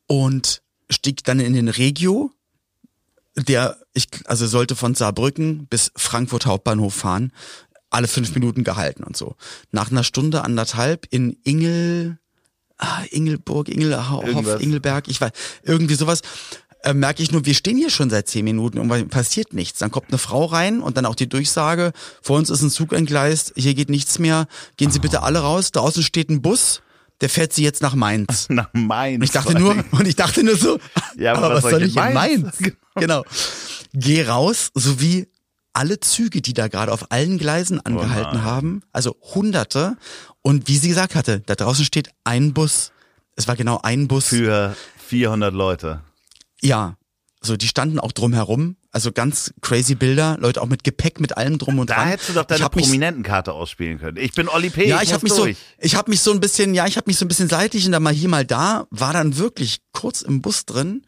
und 0.06 0.62
stieg 0.90 1.24
dann 1.24 1.40
in 1.40 1.54
den 1.54 1.68
Regio, 1.68 2.30
der 3.36 3.78
ich 3.94 4.08
also 4.26 4.46
sollte 4.46 4.76
von 4.76 4.94
Saarbrücken 4.94 5.66
bis 5.66 5.92
Frankfurt 5.96 6.44
Hauptbahnhof 6.44 6.94
fahren, 6.94 7.32
alle 7.88 8.06
fünf 8.06 8.34
Minuten 8.34 8.64
gehalten 8.64 9.02
und 9.02 9.16
so. 9.16 9.34
Nach 9.70 9.90
einer 9.90 10.04
Stunde 10.04 10.44
anderthalb 10.44 11.06
in 11.10 11.38
Ingel, 11.42 12.18
ah, 12.80 13.02
Ingelburg, 13.10 13.68
Ingelhoff. 13.68 14.60
Ingelberg, 14.60 15.08
ich 15.08 15.20
weiß, 15.20 15.30
irgendwie 15.62 15.94
sowas. 15.94 16.22
Äh, 16.82 16.94
merke 16.94 17.22
ich 17.22 17.30
nur, 17.30 17.44
wir 17.44 17.54
stehen 17.54 17.76
hier 17.76 17.90
schon 17.90 18.08
seit 18.08 18.28
zehn 18.28 18.44
Minuten 18.44 18.78
und 18.78 19.08
passiert 19.10 19.52
nichts. 19.52 19.80
Dann 19.80 19.90
kommt 19.90 20.08
eine 20.08 20.16
Frau 20.18 20.46
rein 20.46 20.80
und 20.80 20.96
dann 20.96 21.04
auch 21.04 21.14
die 21.14 21.28
Durchsage, 21.28 21.92
vor 22.22 22.38
uns 22.38 22.48
ist 22.48 22.62
ein 22.62 22.70
Zug 22.70 22.94
entgleist, 22.94 23.52
hier 23.54 23.74
geht 23.74 23.90
nichts 23.90 24.18
mehr, 24.18 24.46
gehen 24.78 24.90
Sie 24.90 24.98
bitte 24.98 25.22
alle 25.22 25.40
raus, 25.40 25.72
draußen 25.72 26.02
steht 26.02 26.30
ein 26.30 26.40
Bus, 26.40 26.80
der 27.20 27.28
fährt 27.28 27.52
Sie 27.52 27.62
jetzt 27.62 27.82
nach 27.82 27.94
Mainz. 27.94 28.46
Nach 28.48 28.70
Mainz. 28.72 29.16
Und 29.16 29.24
ich 29.24 29.30
dachte 29.30 29.58
nur, 29.58 29.76
und 29.90 30.08
ich 30.08 30.16
dachte 30.16 30.42
nur 30.42 30.56
so, 30.56 30.78
Ja, 31.18 31.34
aber 31.34 31.46
aber, 31.46 31.54
was 31.56 31.64
was 31.64 31.70
soll 31.70 31.82
ich 31.82 31.96
in 31.96 32.02
in 32.02 32.14
Mainz? 32.14 32.60
Mainz? 32.60 32.76
Genau. 32.96 33.24
Geh 33.92 34.24
raus, 34.24 34.70
sowie 34.74 35.28
alle 35.72 36.00
Züge, 36.00 36.42
die 36.42 36.54
da 36.54 36.68
gerade 36.68 36.92
auf 36.92 37.12
allen 37.12 37.38
Gleisen 37.38 37.80
angehalten 37.80 38.38
nein. 38.38 38.44
haben, 38.44 38.82
also 38.92 39.16
hunderte. 39.34 39.96
Und 40.42 40.68
wie 40.68 40.76
sie 40.79 40.88
gesagt 40.88 41.14
hatte, 41.14 41.40
da 41.40 41.55
draußen 41.55 41.85
steht 41.85 42.11
ein 42.24 42.55
Bus. 42.55 42.92
Es 43.37 43.46
war 43.48 43.57
genau 43.57 43.81
ein 43.83 44.09
Bus. 44.09 44.26
Für 44.29 44.76
400 45.07 45.53
Leute. 45.55 46.00
ja. 46.61 46.96
So, 47.42 47.57
die 47.57 47.68
standen 47.68 47.98
auch 47.98 48.12
drumherum. 48.12 48.76
Also 48.92 49.12
ganz 49.12 49.55
crazy 49.62 49.94
Bilder. 49.94 50.37
Leute 50.40 50.61
auch 50.61 50.66
mit 50.66 50.85
Gepäck, 50.85 51.20
mit 51.20 51.38
allem 51.38 51.57
drum 51.57 51.79
und 51.79 51.88
Da 51.88 51.94
dran. 51.94 52.09
hättest 52.09 52.29
du 52.29 52.33
doch 52.35 52.44
deine 52.44 52.68
Prominentenkarte 52.68 53.55
ausspielen 53.55 53.98
können. 53.98 54.18
Ich 54.18 54.33
bin 54.33 54.46
Olli 54.46 54.68
P. 54.68 54.87
Ja, 54.87 54.96
ich, 54.98 55.05
ich 55.05 55.12
habe 55.14 55.22
mich 55.24 55.33
so, 55.33 55.44
durch. 55.44 55.57
ich 55.79 55.94
habe 55.94 56.11
mich 56.11 56.20
so 56.20 56.33
ein 56.33 56.40
bisschen, 56.40 56.74
ja, 56.74 56.87
ich 56.87 56.98
habe 56.98 57.07
mich 57.09 57.16
so 57.16 57.24
ein 57.24 57.29
bisschen 57.29 57.48
seitlich 57.48 57.87
und 57.87 57.92
dann 57.92 58.03
mal 58.03 58.12
hier 58.12 58.29
mal 58.29 58.44
da, 58.44 58.87
war 58.90 59.14
dann 59.14 59.38
wirklich 59.38 59.79
kurz 59.94 60.20
im 60.20 60.42
Bus 60.42 60.66
drin. 60.66 61.00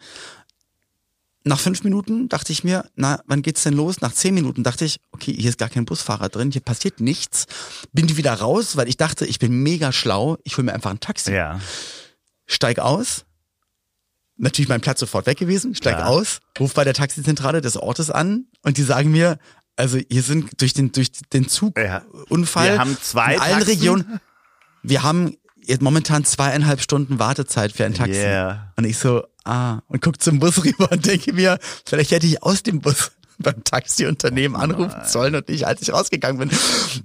Nach 1.45 1.59
fünf 1.59 1.83
Minuten 1.83 2.29
dachte 2.29 2.53
ich 2.53 2.63
mir, 2.63 2.89
na, 2.95 3.21
wann 3.27 3.43
geht's 3.43 3.65
denn 3.65 3.75
los? 3.75 4.01
Nach 4.01 4.13
zehn 4.13 4.33
Minuten 4.35 4.63
dachte 4.63 4.85
ich, 4.85 4.99
okay, 5.11 5.33
hier 5.37 5.51
ist 5.51 5.59
gar 5.59 5.69
kein 5.69 5.85
Busfahrer 5.85 6.29
drin, 6.29 6.53
hier 6.53 6.61
passiert 6.61 7.01
nichts. 7.01 7.47
Bin 7.93 8.07
die 8.07 8.17
wieder 8.17 8.33
raus, 8.35 8.77
weil 8.77 8.89
ich 8.89 8.97
dachte, 8.97 9.27
ich 9.27 9.39
bin 9.41 9.53
mega 9.63 9.91
schlau, 9.93 10.39
ich 10.45 10.57
hole 10.57 10.67
mir 10.67 10.73
einfach 10.75 10.91
ein 10.91 11.01
Taxi. 11.01 11.33
Ja. 11.33 11.61
Steig 12.47 12.79
aus. 12.79 13.25
Natürlich 14.37 14.69
mein 14.69 14.81
Platz 14.81 15.01
sofort 15.01 15.27
weg 15.27 15.39
gewesen. 15.39 15.75
Steig 15.75 15.99
Ja. 15.99 16.07
aus, 16.07 16.39
ruf 16.59 16.75
bei 16.75 16.85
der 16.85 16.95
Taxizentrale 16.95 17.61
des 17.61 17.77
Ortes 17.77 18.11
an 18.11 18.47
und 18.63 18.77
die 18.79 18.83
sagen 18.83 19.11
mir, 19.11 19.39
also 19.77 19.99
hier 20.11 20.23
sind 20.23 20.61
durch 20.61 20.73
den 20.75 20.93
durch 20.93 21.11
den 21.33 21.45
Ja. 21.45 21.49
Zugunfall 21.49 22.73
Wir 22.73 22.79
haben 22.79 22.97
zwei 23.01 23.35
in 23.35 23.41
allen 23.41 23.53
Taxen. 23.55 23.69
Regionen. 23.71 24.21
Wir 24.83 25.03
haben 25.03 25.37
jetzt 25.65 25.83
momentan 25.83 26.25
zweieinhalb 26.25 26.81
Stunden 26.81 27.19
Wartezeit 27.19 27.73
für 27.73 27.85
ein 27.85 27.95
Taxi. 27.95 28.21
Yeah. 28.21 28.73
Und 28.77 28.85
ich 28.85 28.99
so, 28.99 29.25
ah, 29.45 29.81
und 29.89 30.03
guck 30.03 30.21
zum 30.21 30.39
Bus 30.39 30.65
rüber 30.65 30.91
und 30.91 31.07
denke 31.07 31.33
mir, 31.33 31.59
vielleicht 31.85 32.11
hätte 32.11 32.27
ich 32.27 32.43
aus 32.43 32.63
dem 32.63 32.81
Bus 32.81 33.13
beim 33.39 33.65
Taxiunternehmen 33.65 34.57
anrufen 34.57 35.01
sollen 35.05 35.35
und 35.35 35.49
nicht, 35.49 35.67
als 35.67 35.83
ich 35.83 35.93
rausgegangen 35.93 36.39
bin. 36.39 36.59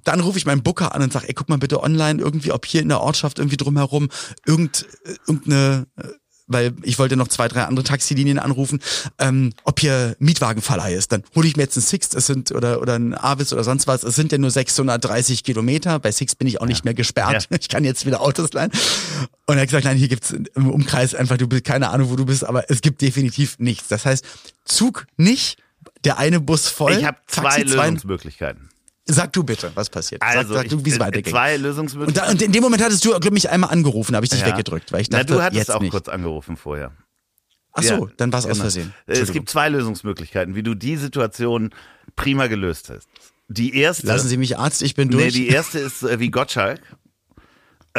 Dann 0.03 0.19
rufe 0.19 0.37
ich 0.37 0.45
meinen 0.45 0.61
Booker 0.63 0.93
an 0.93 1.01
und 1.01 1.13
sage, 1.13 1.27
ey, 1.27 1.33
guck 1.33 1.49
mal 1.49 1.57
bitte 1.57 1.81
online 1.81 2.21
irgendwie, 2.21 2.51
ob 2.51 2.65
hier 2.65 2.81
in 2.81 2.89
der 2.89 3.01
Ortschaft 3.01 3.39
irgendwie 3.39 3.57
drumherum 3.57 4.09
irgend, 4.45 4.85
äh, 5.05 5.15
irgendeine, 5.27 5.87
äh, 5.97 6.07
weil 6.47 6.73
ich 6.81 6.97
wollte 6.97 7.15
noch 7.15 7.27
zwei, 7.27 7.47
drei 7.47 7.63
andere 7.63 7.83
Taxilinien 7.83 8.39
anrufen, 8.39 8.79
ähm, 9.19 9.53
ob 9.63 9.79
hier 9.79 10.15
Mietwagenverleih 10.19 10.93
ist. 10.95 11.11
Dann 11.11 11.23
hole 11.35 11.47
ich 11.47 11.55
mir 11.55 11.63
jetzt 11.63 11.77
einen 11.77 11.85
Sixt, 11.85 12.15
es 12.15 12.25
sind 12.25 12.51
oder 12.51 12.81
oder 12.81 12.95
ein 12.95 13.13
Avis 13.13 13.53
oder 13.53 13.63
sonst 13.63 13.87
was. 13.87 14.03
Es 14.03 14.15
sind 14.15 14.31
ja 14.31 14.37
nur 14.37 14.51
630 14.51 15.43
Kilometer. 15.43 15.99
Bei 15.99 16.11
Sixt 16.11 16.39
bin 16.39 16.47
ich 16.47 16.61
auch 16.61 16.65
nicht 16.65 16.85
mehr 16.85 16.93
gesperrt. 16.93 17.47
Ja. 17.49 17.57
Ich 17.67 17.69
kann 17.69 17.83
jetzt 17.83 18.05
wieder 18.05 18.21
Autos 18.21 18.53
leihen. 18.53 18.71
Und 19.45 19.57
er 19.57 19.61
hat 19.61 19.67
gesagt, 19.67 19.83
nein, 19.85 19.97
hier 19.97 20.07
gibt's 20.07 20.31
im 20.31 20.69
Umkreis 20.69 21.15
einfach, 21.15 21.37
du 21.37 21.47
bist 21.47 21.65
keine 21.65 21.89
Ahnung, 21.89 22.09
wo 22.09 22.15
du 22.15 22.25
bist, 22.25 22.45
aber 22.45 22.69
es 22.69 22.81
gibt 22.81 23.01
definitiv 23.01 23.59
nichts. 23.59 23.87
Das 23.87 24.05
heißt, 24.05 24.23
Zug 24.63 25.05
nicht, 25.17 25.57
der 26.03 26.17
eine 26.17 26.39
Bus 26.39 26.67
voll. 26.67 26.93
Ich 26.93 27.05
habe 27.05 27.17
zwei 27.27 27.41
Taxi 27.41 27.61
Lösungsmöglichkeiten. 27.63 28.66
Sag 29.09 29.31
du 29.33 29.43
bitte, 29.43 29.71
was 29.73 29.89
passiert. 29.89 30.21
Also, 30.21 30.53
sag, 30.53 30.63
sag 30.63 30.69
du, 30.69 30.83
wie 30.85 30.89
es 30.89 30.99
weitergeht. 30.99 31.31
zwei 31.31 31.55
Und, 31.55 31.61
Lösungsmöglichkeiten. 31.61 32.27
da, 32.27 32.31
und 32.31 32.41
in 32.41 32.51
dem 32.51 32.61
Moment 32.61 32.83
hattest 32.83 33.03
du, 33.05 33.09
glaube 33.11 33.31
mich 33.31 33.49
einmal 33.49 33.69
angerufen, 33.71 34.15
habe 34.15 34.25
ich 34.25 34.29
dich 34.29 34.41
Ja. 34.41 34.47
weggedrückt, 34.47 34.91
weil 34.91 35.01
ich 35.01 35.09
Na, 35.09 35.19
dachte, 35.19 35.33
du 35.33 35.41
hattest 35.41 35.57
jetzt 35.59 35.71
auch 35.71 35.79
nicht. 35.81 35.91
kurz 35.91 36.07
angerufen 36.09 36.57
vorher. 36.57 36.91
Ach 37.73 37.83
so, 37.83 37.93
Ja. 37.93 38.11
dann 38.17 38.31
war 38.33 38.39
es 38.39 38.45
aus 38.45 38.51
Genau. 38.53 38.61
Versehen. 38.63 38.93
Äh, 39.05 39.13
Es 39.19 39.31
gibt 39.31 39.49
zwei 39.49 39.69
Lösungsmöglichkeiten, 39.69 40.55
wie 40.55 40.63
du 40.63 40.73
die 40.75 40.97
Situation 40.97 41.69
prima 42.15 42.47
gelöst 42.47 42.89
hast. 42.89 43.07
Die 43.49 43.77
erste, 43.77 44.07
Lassen 44.07 44.27
Sie 44.27 44.35
mich 44.37 44.57
Arzt, 44.57 44.81
ich 44.81 44.93
bin 44.95 45.09
durch. 45.09 45.23
nee, 45.25 45.31
die 45.31 45.47
erste 45.47 45.79
ist 45.79 46.03
äh, 46.03 46.19
wie 46.19 46.29
Gottschalk. 46.31 46.81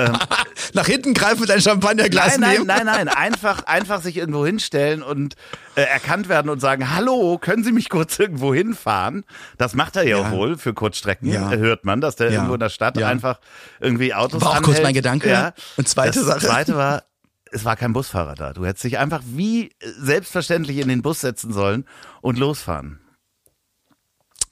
Nach 0.75 0.87
hinten 0.87 1.15
greifen 1.15 1.41
mit 1.41 1.51
einem 1.51 1.61
Champagnerglas 1.63 2.39
Nein, 2.39 2.65
nein, 2.67 2.85
nein, 2.85 2.87
nein. 2.87 3.09
Einfach, 3.09 3.65
einfach 3.65 4.03
sich 4.03 4.17
irgendwo 4.17 4.45
hinstellen 4.45 5.03
und 5.03 5.35
äh, 5.77 5.83
erkannt 5.83 6.29
werden 6.29 6.51
und 6.51 6.61
sagen, 6.61 6.95
hallo, 6.95 7.39
können 7.39 7.65
Sie 7.65 7.73
mich 7.73 7.89
kurz 7.89 8.19
irgendwo 8.19 8.53
hinfahren? 8.55 9.25
Das 9.57 9.75
macht 9.75 9.97
er 9.97 10.03
ja, 10.05 10.19
Ja. 10.19 10.31
wohl 10.33 10.59
für 10.59 10.75
Kurzstrecken, 10.75 11.29
Ja. 11.31 11.51
äh, 11.53 11.57
hört 11.59 11.85
man, 11.85 12.01
dass 12.01 12.17
der 12.17 12.29
Ja. 12.29 12.35
irgendwo 12.35 12.55
in 12.55 12.61
der 12.61 12.69
Stadt 12.69 12.97
Ja. 12.99 13.09
einfach 13.09 13.41
irgendwie 13.81 14.13
Autos 14.15 14.43
War 14.43 14.51
auch 14.51 14.55
kurz 14.57 14.69
anhält. 14.79 14.83
mein 14.85 14.95
Gedanke. 14.95 15.31
Ja. 15.31 15.53
Und 15.77 15.89
zweite 15.89 16.19
das 16.19 16.27
Sache. 16.27 16.41
zweite 16.47 16.77
war, 16.77 17.05
es 17.51 17.65
war 17.65 17.77
kein 17.77 17.93
Busfahrer 17.95 18.35
da. 18.35 18.53
Du 18.53 18.67
hättest 18.67 18.85
dich 18.85 18.99
einfach 18.99 19.23
wie 19.25 19.71
selbstverständlich 19.81 20.79
in 20.79 20.89
den 20.89 21.01
Bus 21.03 21.21
setzen 21.21 21.53
sollen 21.53 21.87
und 22.21 22.39
losfahren. 22.39 23.01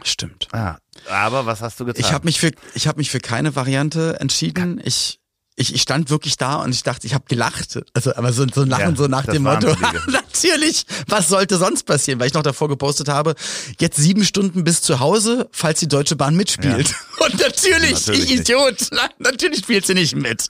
Stimmt. 0.04 0.48
Ah, 0.52 0.76
aber 1.10 1.46
was 1.46 1.62
hast 1.62 1.80
du 1.80 1.84
getan? 1.86 2.00
Ich 2.04 2.12
habe 2.12 2.24
mich 2.26 2.38
für 2.38 2.52
ich 2.74 2.86
habe 2.86 2.98
mich 2.98 3.10
für 3.10 3.18
keine 3.20 3.56
Variante 3.56 4.18
entschieden. 4.20 4.80
Ich 4.84 5.20
ich, 5.56 5.74
ich 5.74 5.82
stand 5.82 6.10
wirklich 6.10 6.36
da 6.36 6.56
und 6.56 6.72
ich 6.72 6.82
dachte, 6.82 7.06
ich 7.06 7.14
habe 7.14 7.24
gelacht. 7.26 7.78
Also 7.94 8.14
aber 8.14 8.32
so, 8.32 8.46
so 8.54 8.60
ein 8.60 8.68
Lachen 8.68 8.90
Ja, 8.90 8.96
so 8.96 9.06
nach 9.08 9.24
dem 9.24 9.42
Motto. 9.42 9.74
Natürlich, 10.06 10.84
was 11.08 11.28
sollte 11.28 11.56
sonst 11.56 11.84
passieren? 11.84 12.20
Weil 12.20 12.28
ich 12.28 12.34
noch 12.34 12.42
davor 12.42 12.68
gepostet 12.68 13.08
habe, 13.08 13.34
jetzt 13.80 13.96
sieben 13.96 14.24
Stunden 14.24 14.64
bis 14.64 14.82
zu 14.82 15.00
Hause, 15.00 15.48
falls 15.52 15.80
die 15.80 15.88
Deutsche 15.88 16.14
Bahn 16.14 16.36
mitspielt. 16.36 16.94
Und 17.18 17.40
natürlich, 17.40 18.06
Natürlich 18.06 18.24
ich 18.24 18.30
nicht. 18.30 18.50
Idiot, 18.50 18.90
natürlich 19.18 19.60
spielt 19.60 19.86
sie 19.86 19.94
nicht 19.94 20.14
mit. 20.14 20.48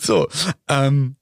So, 0.00 0.28
ähm, 0.68 1.16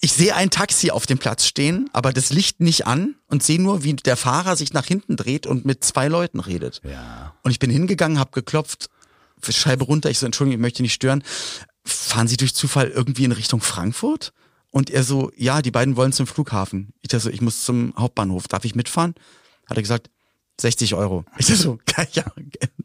ich 0.00 0.12
sehe 0.12 0.34
ein 0.34 0.50
Taxi 0.50 0.90
auf 0.90 1.06
dem 1.06 1.18
Platz 1.18 1.44
stehen, 1.44 1.90
aber 1.92 2.12
das 2.12 2.30
Licht 2.30 2.60
nicht 2.60 2.86
an 2.86 3.16
und 3.26 3.42
sehe 3.42 3.60
nur, 3.60 3.82
wie 3.82 3.94
der 3.94 4.16
Fahrer 4.16 4.56
sich 4.56 4.72
nach 4.72 4.86
hinten 4.86 5.16
dreht 5.16 5.46
und 5.46 5.64
mit 5.64 5.84
zwei 5.84 6.08
Leuten 6.08 6.40
redet. 6.40 6.80
ja. 6.84 7.34
Und 7.42 7.50
ich 7.50 7.58
bin 7.58 7.70
hingegangen, 7.70 8.20
habe 8.20 8.30
geklopft, 8.32 8.88
Scheibe 9.50 9.84
runter, 9.84 10.08
ich 10.08 10.20
so, 10.20 10.26
Entschuldigung, 10.26 10.60
ich 10.60 10.62
möchte 10.62 10.82
nicht 10.82 10.94
stören. 10.94 11.24
Fahren 11.84 12.28
Sie 12.28 12.36
durch 12.36 12.54
Zufall 12.54 12.88
irgendwie 12.88 13.24
in 13.24 13.32
Richtung 13.32 13.60
Frankfurt? 13.60 14.32
Und 14.70 14.88
er 14.88 15.04
so, 15.04 15.30
ja, 15.36 15.60
die 15.60 15.70
beiden 15.70 15.96
wollen 15.96 16.12
zum 16.12 16.26
Flughafen. 16.26 16.94
Ich 17.02 17.08
dachte 17.08 17.24
so, 17.24 17.30
ich 17.30 17.42
muss 17.42 17.64
zum 17.64 17.92
Hauptbahnhof. 17.98 18.48
Darf 18.48 18.64
ich 18.64 18.74
mitfahren? 18.74 19.14
Hat 19.66 19.76
er 19.76 19.82
gesagt, 19.82 20.08
60 20.60 20.94
Euro. 20.94 21.24
Ich 21.38 21.46
dachte 21.46 21.60
so, 21.60 21.78
ja, 22.12 22.24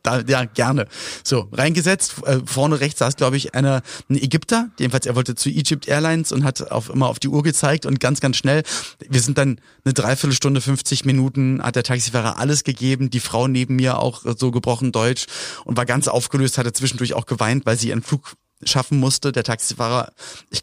da, 0.04 0.22
ja 0.22 0.46
gerne. 0.46 0.88
So, 1.24 1.48
reingesetzt. 1.52 2.16
Äh, 2.26 2.40
vorne 2.46 2.80
rechts 2.80 3.00
saß, 3.00 3.16
glaube 3.16 3.38
ich, 3.38 3.56
einer, 3.56 3.82
ein 4.10 4.16
Ägypter. 4.16 4.70
Jedenfalls, 4.80 5.06
er 5.06 5.16
wollte 5.16 5.36
zu 5.36 5.50
Egypt 5.50 5.88
Airlines 5.88 6.32
und 6.32 6.44
hat 6.44 6.72
auf, 6.72 6.90
immer 6.90 7.08
auf 7.08 7.20
die 7.20 7.30
Uhr 7.30 7.44
gezeigt 7.44 7.86
und 7.86 8.00
ganz, 8.00 8.20
ganz 8.20 8.38
schnell. 8.38 8.64
Wir 9.08 9.22
sind 9.22 9.38
dann 9.38 9.62
eine 9.86 9.94
Dreiviertelstunde, 9.94 10.60
50 10.60 11.06
Minuten, 11.06 11.62
hat 11.62 11.76
der 11.76 11.84
Taxifahrer 11.84 12.38
alles 12.38 12.64
gegeben. 12.64 13.10
Die 13.10 13.20
Frau 13.20 13.48
neben 13.48 13.76
mir 13.76 14.00
auch 14.00 14.24
so 14.38 14.52
gebrochen 14.52 14.92
Deutsch 14.92 15.28
und 15.64 15.78
war 15.78 15.86
ganz 15.86 16.08
aufgelöst, 16.08 16.58
hatte 16.58 16.74
zwischendurch 16.74 17.14
auch 17.14 17.26
geweint, 17.26 17.66
weil 17.66 17.78
sie 17.78 17.90
ihren 17.90 18.04
Flug 18.04 18.36
schaffen 18.64 19.00
musste. 19.00 19.32
Der 19.32 19.44
Taxifahrer, 19.44 20.12
ich, 20.50 20.62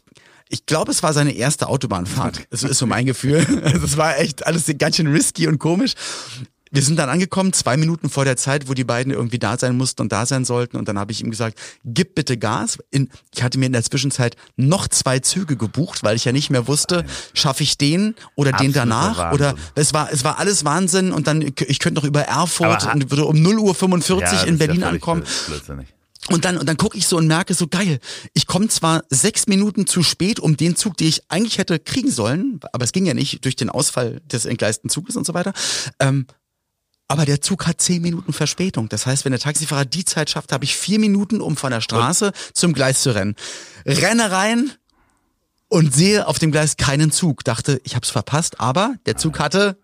ich 0.49 0.65
glaube, 0.65 0.91
es 0.91 1.01
war 1.03 1.13
seine 1.13 1.33
erste 1.33 1.67
Autobahnfahrt. 1.67 2.47
Das 2.49 2.63
ist 2.63 2.77
so 2.77 2.85
mein 2.85 3.05
Gefühl. 3.05 3.45
Es 3.83 3.97
war 3.97 4.17
echt 4.19 4.45
alles 4.45 4.65
ganz 4.77 4.97
schön 4.97 5.07
risky 5.07 5.47
und 5.47 5.59
komisch. 5.59 5.93
Wir 6.71 6.81
sind 6.81 6.97
dann 6.97 7.07
angekommen, 7.07 7.53
zwei 7.53 7.77
Minuten 7.77 8.09
vor 8.09 8.25
der 8.25 8.35
Zeit, 8.35 8.67
wo 8.67 8.73
die 8.73 8.83
beiden 8.83 9.13
irgendwie 9.13 9.39
da 9.39 9.57
sein 9.57 9.77
mussten 9.77 10.01
und 10.01 10.11
da 10.11 10.25
sein 10.25 10.43
sollten. 10.43 10.75
Und 10.75 10.89
dann 10.89 10.99
habe 10.99 11.13
ich 11.13 11.21
ihm 11.21 11.29
gesagt, 11.31 11.57
gib 11.85 12.15
bitte 12.15 12.37
Gas. 12.37 12.79
In, 12.91 13.09
ich 13.33 13.43
hatte 13.43 13.57
mir 13.57 13.67
in 13.67 13.71
der 13.71 13.83
Zwischenzeit 13.83 14.35
noch 14.57 14.89
zwei 14.89 15.19
Züge 15.19 15.55
gebucht, 15.55 16.03
weil 16.03 16.17
ich 16.17 16.25
ja 16.25 16.33
nicht 16.33 16.49
mehr 16.49 16.67
wusste, 16.67 17.05
schaffe 17.33 17.63
ich 17.63 17.77
den 17.77 18.13
oder 18.35 18.51
den 18.51 18.55
Absoluter 18.75 18.79
danach. 18.79 19.17
Wahnsinn. 19.19 19.33
Oder 19.47 19.55
es 19.75 19.93
war, 19.93 20.11
es 20.11 20.25
war 20.25 20.37
alles 20.37 20.65
Wahnsinn. 20.65 21.13
Und 21.13 21.27
dann, 21.27 21.41
ich 21.43 21.79
könnte 21.79 21.93
noch 22.01 22.03
über 22.03 22.23
Erfurt 22.23 22.83
Aber 22.83 22.93
und 22.95 23.09
würde 23.09 23.23
um 23.25 23.41
0 23.41 23.57
Uhr 23.59 23.73
45 23.73 24.39
ja, 24.39 24.43
in 24.43 24.55
ja 24.55 24.57
Berlin 24.57 24.81
völlig 24.81 24.93
ankommen. 24.95 25.21
blöd- 25.23 25.45
Blödsinnig. 25.47 25.87
Und 26.29 26.43
dann, 26.43 26.57
und 26.57 26.67
dann 26.67 26.77
gucke 26.77 26.97
ich 26.97 27.07
so 27.07 27.17
und 27.17 27.27
merke 27.27 27.53
so 27.53 27.67
geil. 27.67 27.99
Ich 28.33 28.47
komme 28.47 28.67
zwar 28.67 29.03
sechs 29.09 29.45
Minuten 29.45 29.85
zu 29.85 30.01
spät 30.01 30.39
um 30.39 30.57
den 30.57 30.75
Zug, 30.75 30.97
den 30.97 31.07
ich 31.07 31.21
eigentlich 31.29 31.59
hätte 31.59 31.77
kriegen 31.77 32.09
sollen, 32.09 32.59
aber 32.73 32.83
es 32.83 32.93
ging 32.93 33.05
ja 33.05 33.13
nicht 33.13 33.45
durch 33.45 33.55
den 33.55 33.69
Ausfall 33.69 34.21
des 34.25 34.45
entgleisten 34.45 34.89
Zuges 34.89 35.15
und 35.17 35.25
so 35.25 35.35
weiter. 35.35 35.53
Ähm, 35.99 36.25
aber 37.07 37.25
der 37.25 37.41
Zug 37.41 37.67
hat 37.67 37.79
zehn 37.79 38.01
Minuten 38.01 38.33
Verspätung. 38.33 38.89
Das 38.89 39.05
heißt, 39.05 39.25
wenn 39.25 39.31
der 39.31 39.39
Taxifahrer 39.39 39.85
die 39.85 40.05
Zeit 40.05 40.31
schafft, 40.31 40.51
habe 40.51 40.63
ich 40.63 40.75
vier 40.75 40.97
Minuten, 40.97 41.41
um 41.41 41.55
von 41.55 41.69
der 41.69 41.81
Straße 41.81 42.31
zum 42.53 42.73
Gleis 42.73 43.03
zu 43.03 43.13
rennen. 43.13 43.35
Renne 43.85 44.31
rein 44.31 44.71
und 45.67 45.93
sehe 45.93 46.27
auf 46.27 46.39
dem 46.39 46.51
Gleis 46.51 46.77
keinen 46.77 47.11
Zug. 47.11 47.43
Dachte, 47.43 47.79
ich 47.83 47.95
habe 47.95 48.03
es 48.03 48.09
verpasst, 48.09 48.59
aber 48.59 48.95
der 49.05 49.17
Zug 49.17 49.37
hatte 49.37 49.77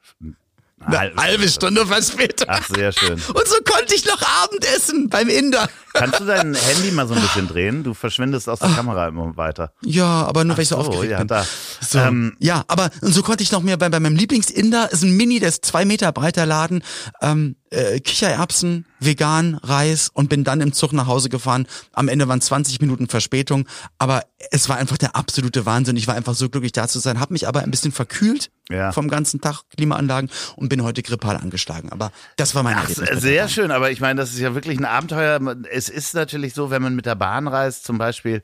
eine 0.85 0.97
Halbe 0.97 1.21
halbe 1.21 1.49
Stunde 1.49 1.85
Verspätung. 1.85 2.47
Ach, 2.49 2.67
sehr 2.67 2.91
schön. 2.91 3.13
Und 3.13 3.47
so 3.47 3.57
konnte 3.65 3.95
ich 3.95 4.05
noch 4.05 4.21
Abendessen 4.43 5.09
beim 5.09 5.29
Inder. 5.29 5.69
Kannst 5.93 6.19
du 6.19 6.25
dein 6.25 6.55
Handy 6.55 6.91
mal 6.91 7.07
so 7.07 7.13
ein 7.13 7.21
bisschen 7.21 7.47
drehen? 7.47 7.83
Du 7.83 7.93
verschwindest 7.93 8.47
aus 8.47 8.59
der 8.59 8.69
Kamera 8.69 9.07
immer 9.07 9.35
weiter. 9.37 9.73
Ja, 9.83 10.25
aber 10.25 10.43
nur 10.43 10.55
weil 10.57 10.63
ich 10.63 10.69
so 10.69 10.81
so, 10.81 10.89
aufgeregt 10.89 11.11
ja, 11.11 11.17
bin. 11.19 11.27
da. 11.27 11.45
So. 11.81 11.99
Ähm, 11.99 12.35
ja, 12.39 12.63
aber 12.67 12.89
und 13.01 13.13
so 13.13 13.21
konnte 13.23 13.43
ich 13.43 13.51
noch 13.51 13.61
mehr 13.61 13.77
bei, 13.77 13.89
bei 13.89 13.99
meinem 13.99 14.15
Lieblingsinder, 14.15 14.91
ist 14.91 15.03
ein 15.03 15.15
Mini, 15.15 15.39
der 15.39 15.49
ist 15.49 15.65
zwei 15.65 15.85
Meter 15.85 16.11
breiter 16.11 16.45
Laden, 16.45 16.83
ähm, 17.21 17.55
äh, 17.71 17.99
Kichererbsen, 17.99 18.86
vegan, 18.99 19.55
Reis 19.63 20.10
und 20.13 20.29
bin 20.29 20.43
dann 20.43 20.62
im 20.62 20.73
Zug 20.73 20.93
nach 20.93 21.07
Hause 21.07 21.29
gefahren. 21.29 21.65
Am 21.93 22.07
Ende 22.07 22.27
waren 22.27 22.41
20 22.41 22.79
Minuten 22.81 23.07
Verspätung, 23.07 23.67
aber 23.97 24.23
es 24.51 24.69
war 24.69 24.77
einfach 24.77 24.97
der 24.97 25.15
absolute 25.15 25.65
Wahnsinn. 25.65 25.95
Ich 25.97 26.07
war 26.07 26.15
einfach 26.15 26.36
so 26.36 26.49
glücklich 26.49 26.73
da 26.73 26.88
zu 26.88 26.99
sein, 26.99 27.19
habe 27.19 27.34
mich 27.34 27.47
aber 27.47 27.62
ein 27.62 27.71
bisschen 27.71 27.91
verkühlt 27.91 28.51
Ja. 28.69 28.91
vom 28.91 29.07
ganzen 29.10 29.41
Tag 29.41 29.63
Klimaanlagen 29.75 30.29
und 30.55 30.69
bin 30.69 30.84
heute 30.84 31.01
grippal 31.01 31.38
angeschlagen. 31.38 31.89
Aber 31.91 32.12
das 32.38 32.53
war 32.55 32.63
mein 32.63 32.75
Ach, 32.77 32.89
Erlebnis. 32.89 33.21
sehr 33.21 33.47
schön, 33.49 33.71
aber 33.71 33.89
ich 33.91 34.01
meine, 34.01 34.19
das 34.21 34.31
ist 34.31 34.39
ja 34.39 34.53
wirklich 34.53 34.77
ein 34.77 34.86
Abenteuer. 34.86 35.39
Es 35.71 35.89
ist 35.89 36.13
natürlich 36.13 36.53
so, 36.53 36.69
wenn 36.69 36.81
man 36.81 36.95
mit 36.95 37.05
der 37.05 37.15
Bahn 37.15 37.47
reist, 37.47 37.86
zum 37.86 37.97
Beispiel, 37.97 38.41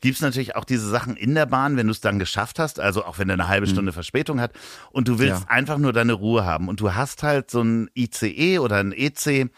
gibt's 0.00 0.20
natürlich 0.20 0.56
auch 0.56 0.64
diese 0.64 0.88
Sachen 0.88 1.16
in 1.16 1.34
der 1.34 1.46
Bahn, 1.46 1.76
wenn 1.76 1.86
du 1.86 1.92
es 1.92 2.00
dann 2.00 2.18
geschafft 2.18 2.58
hast, 2.58 2.80
also 2.80 3.04
auch 3.04 3.18
wenn 3.18 3.28
er 3.28 3.34
eine 3.34 3.48
halbe 3.48 3.66
Stunde 3.66 3.92
Verspätung 3.92 4.40
hat 4.40 4.52
und 4.92 5.08
du 5.08 5.18
willst 5.18 5.42
Ja. 5.42 5.48
einfach 5.48 5.78
nur 5.78 5.92
deine 5.92 6.14
Ruhe 6.14 6.44
haben 6.44 6.68
und 6.68 6.80
du 6.80 6.94
hast 6.94 7.22
halt 7.22 7.50
so 7.50 7.62
ein 7.62 7.88
ICE 7.96 8.58
oder 8.58 8.76
ein 8.76 8.92
EC 8.92 9.50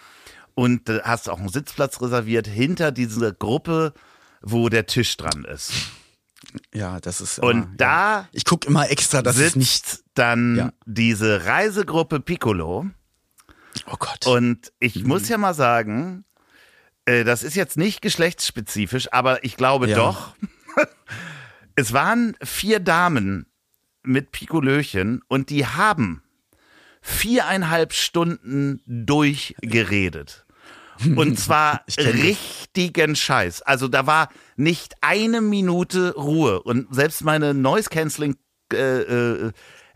und 0.55 0.89
äh, 0.89 1.01
hast 1.05 1.29
auch 1.31 1.39
einen 1.39 1.49
Sitzplatz 1.49 2.01
reserviert 2.01 2.47
hinter 2.47 2.93
dieser 2.93 3.33
Gruppe, 3.33 3.93
wo 4.43 4.69
der 4.69 4.87
Tisch 4.87 5.17
dran 5.17 5.45
ist. 5.45 5.73
Ja, 6.75 7.01
das 7.01 7.21
ist. 7.21 7.39
Und 7.39 7.51
immer, 7.51 7.69
da 7.77 7.87
ja. 8.23 8.29
ich 8.33 8.45
gucke 8.45 8.67
immer 8.69 8.91
extra, 8.91 9.23
dass 9.23 9.39
es 9.39 9.55
nicht. 9.57 10.01
dann 10.15 10.57
Ja. 10.57 10.73
diese 10.85 11.45
Reisegruppe 11.47 12.21
Piccolo. 12.21 12.87
Oh 13.87 13.97
Gott. 13.99 14.27
Und 14.27 14.73
ich 14.81 15.05
muss 15.05 15.29
ja 15.29 15.39
mal 15.39 15.55
sagen, 15.55 16.25
äh, 17.07 17.25
das 17.25 17.43
ist 17.43 17.55
jetzt 17.57 17.77
nicht 17.77 18.03
geschlechtsspezifisch, 18.03 19.13
aber 19.13 19.45
ich 19.45 19.57
glaube 19.57 19.89
Ja. 19.89 19.97
doch. 19.97 20.35
es 21.77 21.93
waren 21.93 22.37
vier 22.43 22.81
Damen 22.81 23.47
mit 24.03 24.33
Pikolöchen 24.33 25.23
und 25.29 25.51
die 25.51 25.67
haben 25.67 26.23
viereinhalb 27.01 27.93
Stunden 27.93 28.81
durchgeredet. 28.87 30.45
Und 31.17 31.37
zwar 31.37 31.85
richtigen 31.99 33.17
Scheiß. 33.17 33.63
Also 33.63 33.89
da 33.89 34.07
war 34.07 34.29
nicht 34.55 34.95
eine 35.01 35.41
Minute 35.41 36.15
Ruhe. 36.15 36.63
Und 36.63 36.95
selbst 36.95 37.25
meine 37.25 37.55
Noise 37.55 37.89
Cancelling 37.91 38.37
äh, 38.73 39.01
äh, 39.01 39.53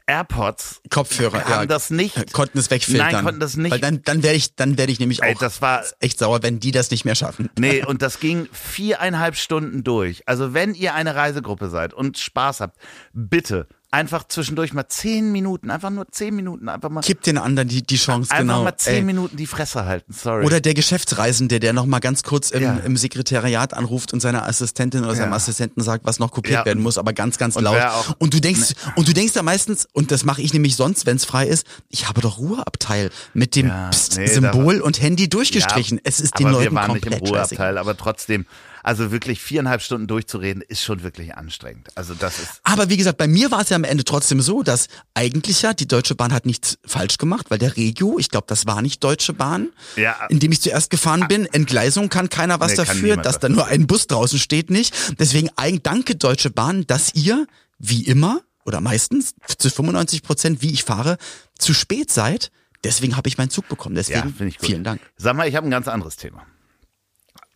AirPods 0.06 0.80
Kopfhörer, 0.88 1.44
haben 1.44 1.62
ja, 1.62 1.66
das 1.66 1.90
nicht. 1.90 2.32
konnten 2.32 2.58
es 2.58 2.70
wegfiltern. 2.70 3.12
Nein, 3.12 3.24
konnten 3.24 3.40
das 3.40 3.56
nicht. 3.56 3.72
Weil 3.72 3.80
dann, 3.80 4.02
dann 4.02 4.22
werde 4.22 4.36
ich, 4.36 4.54
dann 4.54 4.78
werde 4.78 4.92
ich 4.92 5.00
nämlich 5.00 5.22
auch 5.22 5.26
Ey, 5.26 5.36
das 5.38 5.60
war 5.60 5.84
echt 6.00 6.18
sauer, 6.18 6.42
wenn 6.42 6.60
die 6.60 6.70
das 6.70 6.90
nicht 6.90 7.04
mehr 7.04 7.14
schaffen. 7.14 7.50
Nee, 7.58 7.84
und 7.86 8.02
das 8.02 8.20
ging 8.20 8.48
viereinhalb 8.52 9.36
Stunden 9.36 9.82
durch. 9.82 10.22
Also 10.26 10.54
wenn 10.54 10.74
ihr 10.74 10.94
eine 10.94 11.14
Reisegruppe 11.14 11.68
seid 11.68 11.92
und 11.92 12.18
Spaß 12.18 12.60
habt, 12.60 12.78
bitte 13.12 13.66
einfach 13.90 14.26
zwischendurch 14.28 14.72
mal 14.72 14.88
zehn 14.88 15.32
Minuten, 15.32 15.70
einfach 15.70 15.90
nur 15.90 16.06
zehn 16.10 16.34
Minuten, 16.34 16.68
einfach 16.68 16.90
mal, 16.90 17.00
Gib 17.02 17.22
den 17.22 17.38
anderen 17.38 17.68
die, 17.68 17.82
die 17.82 17.96
Chance, 17.96 18.30
einfach 18.30 18.42
genau. 18.42 18.64
mal 18.64 18.76
zehn 18.76 18.94
ey. 18.96 19.02
Minuten 19.02 19.36
die 19.36 19.46
Fresse 19.46 19.84
halten. 19.84 20.12
Sorry. 20.12 20.44
Oder 20.44 20.60
der 20.60 20.74
Geschäftsreisende, 20.74 21.60
der 21.60 21.72
noch 21.72 21.86
mal 21.86 22.00
ganz 22.00 22.22
kurz 22.22 22.50
im, 22.50 22.62
Ja. 22.62 22.76
im 22.84 22.96
Sekretariat 22.96 23.74
anruft 23.74 24.12
und 24.12 24.20
seiner 24.20 24.46
Assistentin 24.46 25.04
oder 25.04 25.14
seinem 25.14 25.30
Ja. 25.30 25.36
Assistenten 25.36 25.82
sagt, 25.82 26.04
was 26.04 26.18
noch 26.18 26.30
kopiert 26.32 26.54
Ja. 26.60 26.64
werden 26.64 26.82
muss, 26.82 26.98
aber 26.98 27.12
ganz, 27.12 27.38
ganz 27.38 27.56
Und 27.56 27.64
laut. 27.64 27.76
und 28.18 28.34
du 28.34 28.40
denkst, 28.40 28.74
und 28.96 29.08
du 29.08 29.12
denkst 29.12 29.32
da 29.34 29.42
meistens, 29.42 29.86
und 29.92 30.10
das 30.10 30.24
mache 30.24 30.42
ich 30.42 30.52
nämlich 30.52 30.76
sonst, 30.76 31.06
wenn 31.06 31.16
es 31.16 31.24
frei 31.24 31.46
ist, 31.46 31.66
ich 31.88 32.08
habe 32.08 32.20
doch 32.20 32.38
Ruheabteil 32.38 33.10
mit 33.34 33.54
dem 33.56 33.68
nee, 34.16 34.26
Symbol 34.26 34.80
und 34.80 35.00
Handy 35.00 35.28
durchgestrichen. 35.28 36.00
Es 36.04 36.20
ist 36.20 36.38
den 36.38 36.48
Leuten 36.50 36.74
waren 36.74 36.92
nicht 36.92 37.06
im 37.06 37.12
komplett. 37.12 37.30
Ruheabteil, 37.30 37.78
aber 37.78 37.96
trotzdem, 37.96 38.46
also 38.86 39.10
wirklich 39.10 39.40
viereinhalb 39.42 39.82
Stunden 39.82 40.06
durchzureden, 40.06 40.62
ist 40.62 40.80
schon 40.82 41.02
wirklich 41.02 41.34
anstrengend. 41.34 41.88
Also 41.96 42.14
das 42.14 42.38
ist, 42.38 42.60
Aber 42.62 42.88
wie 42.88 42.96
gesagt, 42.96 43.18
bei 43.18 43.26
mir 43.26 43.50
war 43.50 43.60
es 43.62 43.68
ja 43.70 43.76
am 43.76 43.82
Ende 43.84 44.04
trotzdem 44.04 44.40
so, 44.40 44.62
dass 44.62 44.86
eigentlich 45.12 45.62
ja 45.62 45.74
die 45.74 45.88
Deutsche 45.88 46.14
Bahn 46.14 46.32
hat 46.32 46.46
nichts 46.46 46.78
falsch 46.86 47.18
gemacht, 47.18 47.46
weil 47.50 47.58
der 47.58 47.76
Regio, 47.76 48.18
ich 48.18 48.28
glaube, 48.30 48.46
das 48.48 48.64
war 48.66 48.82
nicht 48.82 49.02
Deutsche 49.02 49.32
Bahn, 49.32 49.70
Ja. 49.96 50.26
in 50.28 50.38
dem 50.38 50.52
ich 50.52 50.60
zuerst 50.62 50.90
gefahren 50.90 51.26
bin. 51.26 51.46
Entgleisung 51.46 52.08
kann 52.08 52.28
keiner 52.28 52.60
was 52.60 52.70
Nee, 52.72 52.76
dafür, 52.76 53.16
dass 53.16 53.40
da 53.40 53.48
nur 53.48 53.66
ein 53.66 53.86
Bus 53.88 54.06
draußen 54.06 54.38
steht 54.38 54.70
nicht. 54.70 54.94
Deswegen 55.18 55.50
ein 55.56 55.82
Danke 55.82 56.14
Deutsche 56.14 56.50
Bahn, 56.50 56.86
dass 56.86 57.12
ihr 57.14 57.46
wie 57.78 58.04
immer 58.04 58.40
oder 58.64 58.80
meistens 58.80 59.34
zu 59.58 59.68
95 59.68 60.22
Prozent, 60.22 60.62
wie 60.62 60.70
ich 60.72 60.84
fahre, 60.84 61.18
zu 61.58 61.74
spät 61.74 62.10
seid. 62.12 62.52
Deswegen 62.84 63.16
habe 63.16 63.28
ich 63.28 63.36
meinen 63.36 63.50
Zug 63.50 63.68
bekommen. 63.68 63.96
ja, 63.96 64.02
Deswegen 64.02 64.32
gut. 64.50 64.56
vielen 64.60 64.84
Dank. 64.84 65.00
Sag 65.16 65.34
mal, 65.36 65.48
ich 65.48 65.56
habe 65.56 65.66
ein 65.66 65.70
ganz 65.72 65.88
anderes 65.88 66.14
Thema. 66.14 66.46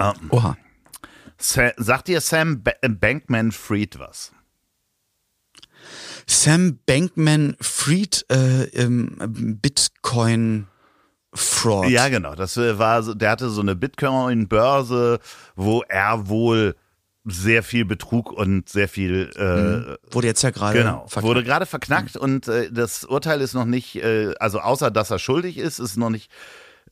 Ähm, 0.00 0.12
Oha. 0.30 0.56
Sa 1.40 1.72
sagt 1.76 2.08
dir 2.08 2.20
Sam 2.20 2.62
ba 2.62 2.72
Bankman 2.82 3.50
Fried 3.50 3.98
was? 3.98 4.32
Sam 6.26 6.78
Bankman 6.86 7.56
Fried, 7.60 8.26
äh, 8.28 8.66
Bitcoin 8.86 10.66
Fraud. 11.32 11.88
Ja, 11.88 12.08
genau. 12.08 12.34
Das 12.34 12.56
äh, 12.56 12.78
war 12.78 13.14
der 13.14 13.30
hatte 13.30 13.50
so 13.50 13.60
eine 13.60 13.74
Bitcoin-Börse, 13.74 15.20
wo 15.56 15.82
er 15.88 16.28
wohl 16.28 16.76
sehr 17.24 17.62
viel 17.62 17.84
Betrug 17.84 18.32
und 18.32 18.68
sehr 18.68 18.88
viel 18.88 19.30
äh, 19.36 19.42
mhm. 19.42 19.96
wurde 20.10 20.26
jetzt 20.26 20.42
ja 20.42 20.50
gerade 20.50 20.78
genau 20.78 21.06
verknackt. 21.06 21.24
wurde 21.24 21.44
gerade 21.44 21.66
verknackt 21.66 22.14
mhm. 22.14 22.20
und 22.22 22.48
äh, 22.48 22.72
das 22.72 23.04
Urteil 23.04 23.42
ist 23.42 23.52
noch 23.52 23.66
nicht 23.66 23.96
äh, 23.96 24.34
also 24.40 24.60
außer 24.60 24.90
dass 24.90 25.10
er 25.10 25.18
schuldig 25.18 25.58
ist 25.58 25.80
ist 25.80 25.98
noch 25.98 26.08
nicht 26.08 26.30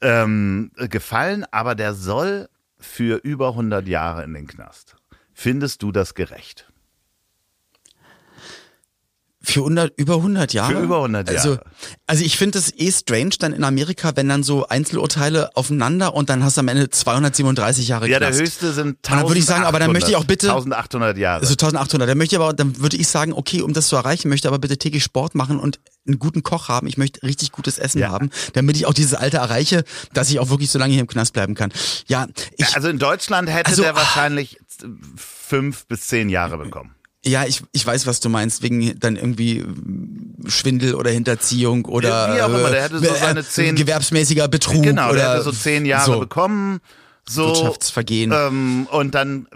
ähm, 0.03 0.71
gefallen 0.77 1.47
aber 1.51 1.75
der 1.75 1.95
soll 1.95 2.49
für 2.79 3.17
über 3.17 3.49
100 3.49 3.87
Jahre 3.89 4.25
in 4.25 4.35
den 4.35 4.47
Knast. 4.47 4.97
Findest 5.33 5.83
du 5.83 5.93
das 5.93 6.15
gerecht 6.15 6.73
für 9.51 9.61
100, 9.61 9.93
über 9.97 10.17
100 10.17 10.53
Jahre? 10.53 10.75
Für 10.75 10.83
über 10.83 10.97
100 10.97 11.29
Jahre. 11.31 11.39
Also, 11.39 11.59
also 12.07 12.25
ich 12.25 12.37
finde 12.37 12.59
es 12.59 12.73
eh 12.77 12.93
strange 12.93 13.31
dann 13.39 13.53
in 13.53 13.65
Amerika, 13.65 14.13
wenn 14.15 14.29
dann 14.29 14.43
so 14.43 14.67
Einzelurteile 14.69 15.57
aufeinander 15.57 16.15
und 16.15 16.29
dann 16.29 16.45
hast 16.45 16.57
du 16.57 16.61
am 16.61 16.69
Ende 16.69 16.91
237 16.91 17.89
Jahre 17.89 18.09
Ja, 18.09 18.19
Knast. 18.19 18.35
der 18.35 18.41
höchste 18.45 18.73
sind 18.73 18.99
1800. 19.07 19.23
dann 19.23 19.29
würde 19.29 19.39
ich 19.39 19.47
sagen, 19.47 19.65
aber 19.65 19.79
dann 19.79 19.93
möchte 19.93 20.11
ich 20.11 20.17
auch 20.17 20.25
bitte 20.25 20.49
1800 20.51 21.17
Jahre. 21.17 21.41
Also 21.41 21.53
1800. 21.53 22.09
Dann 22.09 22.19
möchte 22.19 22.37
ich 22.37 22.41
aber, 22.41 22.53
dann 22.53 22.79
würde 22.81 22.97
ich 22.97 23.09
sagen, 23.09 23.33
okay, 23.33 23.63
um 23.63 23.73
das 23.73 23.89
zu 23.89 23.97
erreichen, 23.97 24.29
möchte 24.29 24.49
aber 24.49 24.59
bitte 24.59 24.77
täglich 24.77 25.03
Sport 25.03 25.35
machen 25.35 25.59
und 25.59 25.81
einen 26.07 26.19
guten 26.19 26.43
Koch 26.43 26.69
haben. 26.69 26.87
Ich 26.87 26.97
möchte 26.99 27.23
richtig 27.23 27.53
gutes 27.53 27.79
Essen 27.79 27.99
Ja. 28.01 28.11
haben, 28.11 28.31
damit 28.55 28.77
ich 28.77 28.87
auch 28.87 28.95
dieses 28.95 29.15
Alter 29.15 29.39
erreiche, 29.39 29.85
dass 30.15 30.31
ich 30.31 30.41
auch 30.41 30.49
wirklich 30.51 30.71
so 30.71 30.79
lange 30.79 30.93
hier 30.93 31.01
im 31.03 31.07
Knast 31.07 31.33
bleiben 31.33 31.55
kann. 31.55 31.73
Ja, 32.07 32.27
ich, 32.57 32.67
Ja, 32.69 32.75
also 32.75 32.89
in 32.89 32.99
Deutschland 32.99 33.49
hätte 33.51 33.71
Also, 33.71 33.83
der 33.83 33.93
ah. 33.93 33.97
wahrscheinlich 33.97 34.59
fünf 35.17 35.87
bis 35.87 36.07
zehn 36.07 36.29
Jahre 36.29 36.59
bekommen. 36.59 36.95
Ja, 37.25 37.45
ich, 37.45 37.63
ich 37.73 37.85
weiß, 37.85 38.07
was 38.07 38.21
du 38.21 38.29
meinst, 38.29 38.63
wegen 38.63 38.99
dann 39.01 39.17
irgendwie 39.17 39.59
äh, 39.59 39.65
Schwindel 40.49 40.95
oder 40.95 41.11
Hinterziehung 41.11 41.85
oder 41.85 42.37
wie 42.37 42.41
auch 42.41 42.49
immer, 42.49 42.71
der 42.71 42.83
hätte 42.85 42.99
so 43.01 43.07
äh, 43.07 43.19
seine 43.19 43.43
zehn- 43.45 43.75
gewerbsmäßiger 43.75 44.47
Betrug 44.49 44.85
Genau, 44.85 45.11
oder 45.11 45.19
der 45.19 45.33
hätte 45.35 45.43
so 45.43 45.53
zehn 45.53 45.85
Jahre 45.85 46.13
so, 46.13 46.21
bekommen. 46.21 46.81
So, 47.29 47.47
Wirtschaftsvergehen. 47.47 48.33
ähm, 48.35 48.89
und 48.91 49.15
dann 49.15 49.47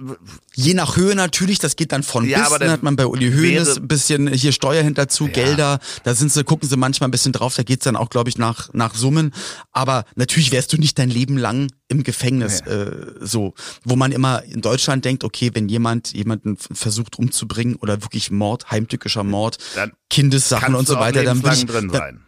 Je 0.55 0.75
nach 0.75 0.97
Höhe 0.97 1.15
natürlich, 1.15 1.59
das 1.59 1.77
geht 1.77 1.93
dann 1.93 2.03
von 2.03 2.29
Ja, 2.29 2.39
bis, 2.39 2.47
aber 2.49 2.59
dann 2.59 2.71
hat 2.71 2.83
man 2.83 2.95
bei 2.97 3.07
Uli 3.07 3.33
Hoeneß 3.33 3.79
ein 3.79 3.89
bisschen 3.89 4.29
hier 4.29 4.53
Steuerhinterzu, 4.53 5.29
Gelder, 5.29 5.79
da 6.05 6.15
sind 6.15 6.31
sie, 6.31 6.45
gucken 6.45 6.69
sie 6.69 6.77
manchmal 6.77 7.09
ein 7.09 7.11
bisschen 7.11 7.33
drauf, 7.33 7.55
da 7.55 7.63
geht's 7.63 7.85
dann 7.85 7.97
auch, 7.97 8.11
glaube 8.11 8.29
ich, 8.29 8.37
nach, 8.37 8.73
nach 8.75 8.95
Summen. 8.95 9.33
Aber 9.71 10.05
natürlich 10.15 10.53
wärst 10.53 10.73
du 10.73 10.77
nicht 10.77 10.99
dein 10.99 11.09
Leben 11.09 11.39
lang 11.39 11.69
im 11.89 12.03
Gefängnis 12.03 12.61
äh, 12.61 13.13
so, 13.21 13.55
wo 13.85 13.97
man 13.97 14.13
immer 14.13 14.43
in 14.45 14.61
Deutschland 14.61 15.05
denkt, 15.05 15.25
okay, 15.25 15.51
wenn 15.55 15.69
jemand 15.69 16.13
jemanden 16.13 16.57
versucht 16.57 17.19
umzubringen 17.19 17.77
oder 17.77 18.03
wirklich 18.03 18.31
Mord, 18.31 18.71
heimtückischer 18.71 19.25
Mord, 19.25 19.59
Dann 19.75 19.93
Kindessachen 20.11 20.75
und 20.75 20.87
so 20.87 20.97
weiter, 20.97 21.23
dann 21.23 21.39
lebenslang 21.39 21.57
ich, 21.57 21.67
drin 21.67 21.91
sein. 21.91 22.21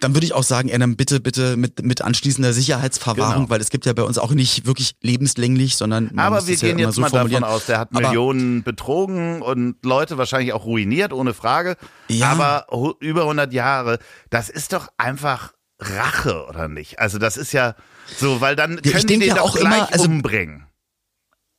Dann 0.00 0.14
würde 0.14 0.26
ich 0.26 0.32
auch 0.32 0.42
sagen, 0.42 0.68
er 0.68 0.78
dann 0.78 0.96
bitte, 0.96 1.20
bitte 1.20 1.56
mit, 1.56 1.84
mit 1.84 2.02
anschließender 2.02 2.52
Sicherheitsverwahrung, 2.52 3.34
Genau. 3.44 3.50
weil 3.50 3.60
es 3.60 3.70
gibt 3.70 3.86
ja 3.86 3.92
bei 3.92 4.02
uns 4.02 4.18
auch 4.18 4.32
nicht 4.32 4.66
wirklich 4.66 4.92
lebenslänglich, 5.02 5.76
sondern 5.76 6.18
Aber 6.18 6.46
wir 6.46 6.54
ja 6.54 6.60
gehen 6.60 6.78
immer 6.78 6.88
jetzt 6.88 6.94
so 6.96 7.00
mal 7.02 7.10
davon 7.10 7.44
aus, 7.44 7.66
der 7.66 7.78
hat 7.78 7.90
Aber- 7.92 8.00
Millionen 8.00 8.62
betrogen 8.62 9.42
und 9.42 9.76
Leute 9.84 10.18
wahrscheinlich 10.18 10.52
auch 10.52 10.64
ruiniert, 10.64 11.12
ohne 11.12 11.34
Frage. 11.34 11.76
Ja. 12.08 12.32
Aber 12.32 12.96
über 13.00 13.22
100 13.26 13.52
Jahre, 13.52 13.98
das 14.30 14.48
ist 14.48 14.72
doch 14.72 14.88
einfach 14.96 15.52
Rache, 15.78 16.46
oder 16.48 16.68
nicht? 16.68 16.98
Also 16.98 17.18
das 17.18 17.36
ist 17.36 17.52
ja 17.52 17.74
so, 18.18 18.40
weil 18.40 18.56
dann 18.56 18.72
Ja, 18.72 18.78
ich 18.84 18.92
können 18.92 19.06
die 19.06 19.18
den 19.18 19.28
ja 19.28 19.34
doch 19.36 19.42
auch 19.50 19.56
immer, 19.56 19.76
gleich 19.76 19.92
also- 19.92 20.04
umbringen. 20.06 20.66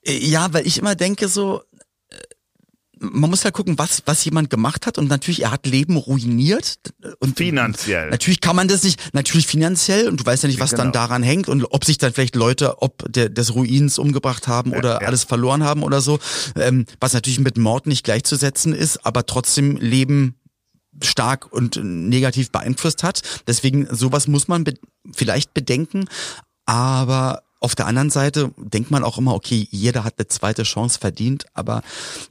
Äh, 0.03 0.17
Ja, 0.17 0.51
weil 0.53 0.65
ich 0.65 0.77
immer 0.79 0.95
denke 0.95 1.27
so, 1.27 1.61
man 3.01 3.31
muss 3.31 3.43
ja 3.43 3.51
gucken, 3.51 3.79
was, 3.79 4.03
was 4.05 4.23
jemand 4.23 4.49
gemacht 4.49 4.85
hat 4.85 4.97
und 4.97 5.09
natürlich, 5.09 5.43
er 5.43 5.51
hat 5.51 5.65
Leben 5.65 5.97
ruiniert. 5.97 6.77
Und 7.19 7.37
Finanziell. 7.37 8.09
Natürlich 8.11 8.41
kann 8.41 8.55
man 8.55 8.67
das 8.67 8.83
nicht, 8.83 9.13
natürlich 9.13 9.47
finanziell 9.47 10.07
und 10.07 10.19
du 10.19 10.25
weißt 10.25 10.43
ja 10.43 10.47
nicht, 10.47 10.59
was 10.59 10.71
Genau. 10.71 10.83
dann 10.83 10.91
daran 10.91 11.23
hängt 11.23 11.49
und 11.49 11.65
ob 11.65 11.83
sich 11.83 11.97
dann 11.97 12.13
vielleicht 12.13 12.35
Leute, 12.35 12.81
ob 12.81 13.11
der, 13.11 13.29
des 13.29 13.55
Ruins 13.55 13.97
umgebracht 13.97 14.47
haben 14.47 14.73
oder 14.73 15.01
ja. 15.01 15.07
alles 15.07 15.23
verloren 15.23 15.63
haben 15.63 15.83
oder 15.83 15.99
so, 15.99 16.19
ähm, 16.55 16.85
was 16.99 17.13
natürlich 17.13 17.39
mit 17.39 17.57
Mord 17.57 17.87
nicht 17.87 18.03
gleichzusetzen 18.03 18.73
ist, 18.73 19.05
aber 19.05 19.25
trotzdem 19.25 19.77
Leben 19.77 20.35
stark 21.01 21.51
und 21.51 21.79
negativ 21.83 22.51
beeinflusst 22.51 23.03
hat. 23.03 23.21
Deswegen 23.47 23.87
sowas 23.89 24.27
muss 24.27 24.47
man 24.47 24.63
be 24.63 24.75
vielleicht 25.13 25.53
bedenken, 25.53 26.05
aber 26.65 27.41
auf 27.61 27.75
der 27.75 27.85
anderen 27.85 28.09
Seite 28.09 28.51
denkt 28.57 28.89
man 28.91 29.03
auch 29.03 29.17
immer, 29.19 29.35
okay, 29.35 29.67
jeder 29.71 30.03
hat 30.03 30.15
eine 30.17 30.27
zweite 30.27 30.63
Chance 30.63 30.99
verdient, 30.99 31.45
aber 31.53 31.83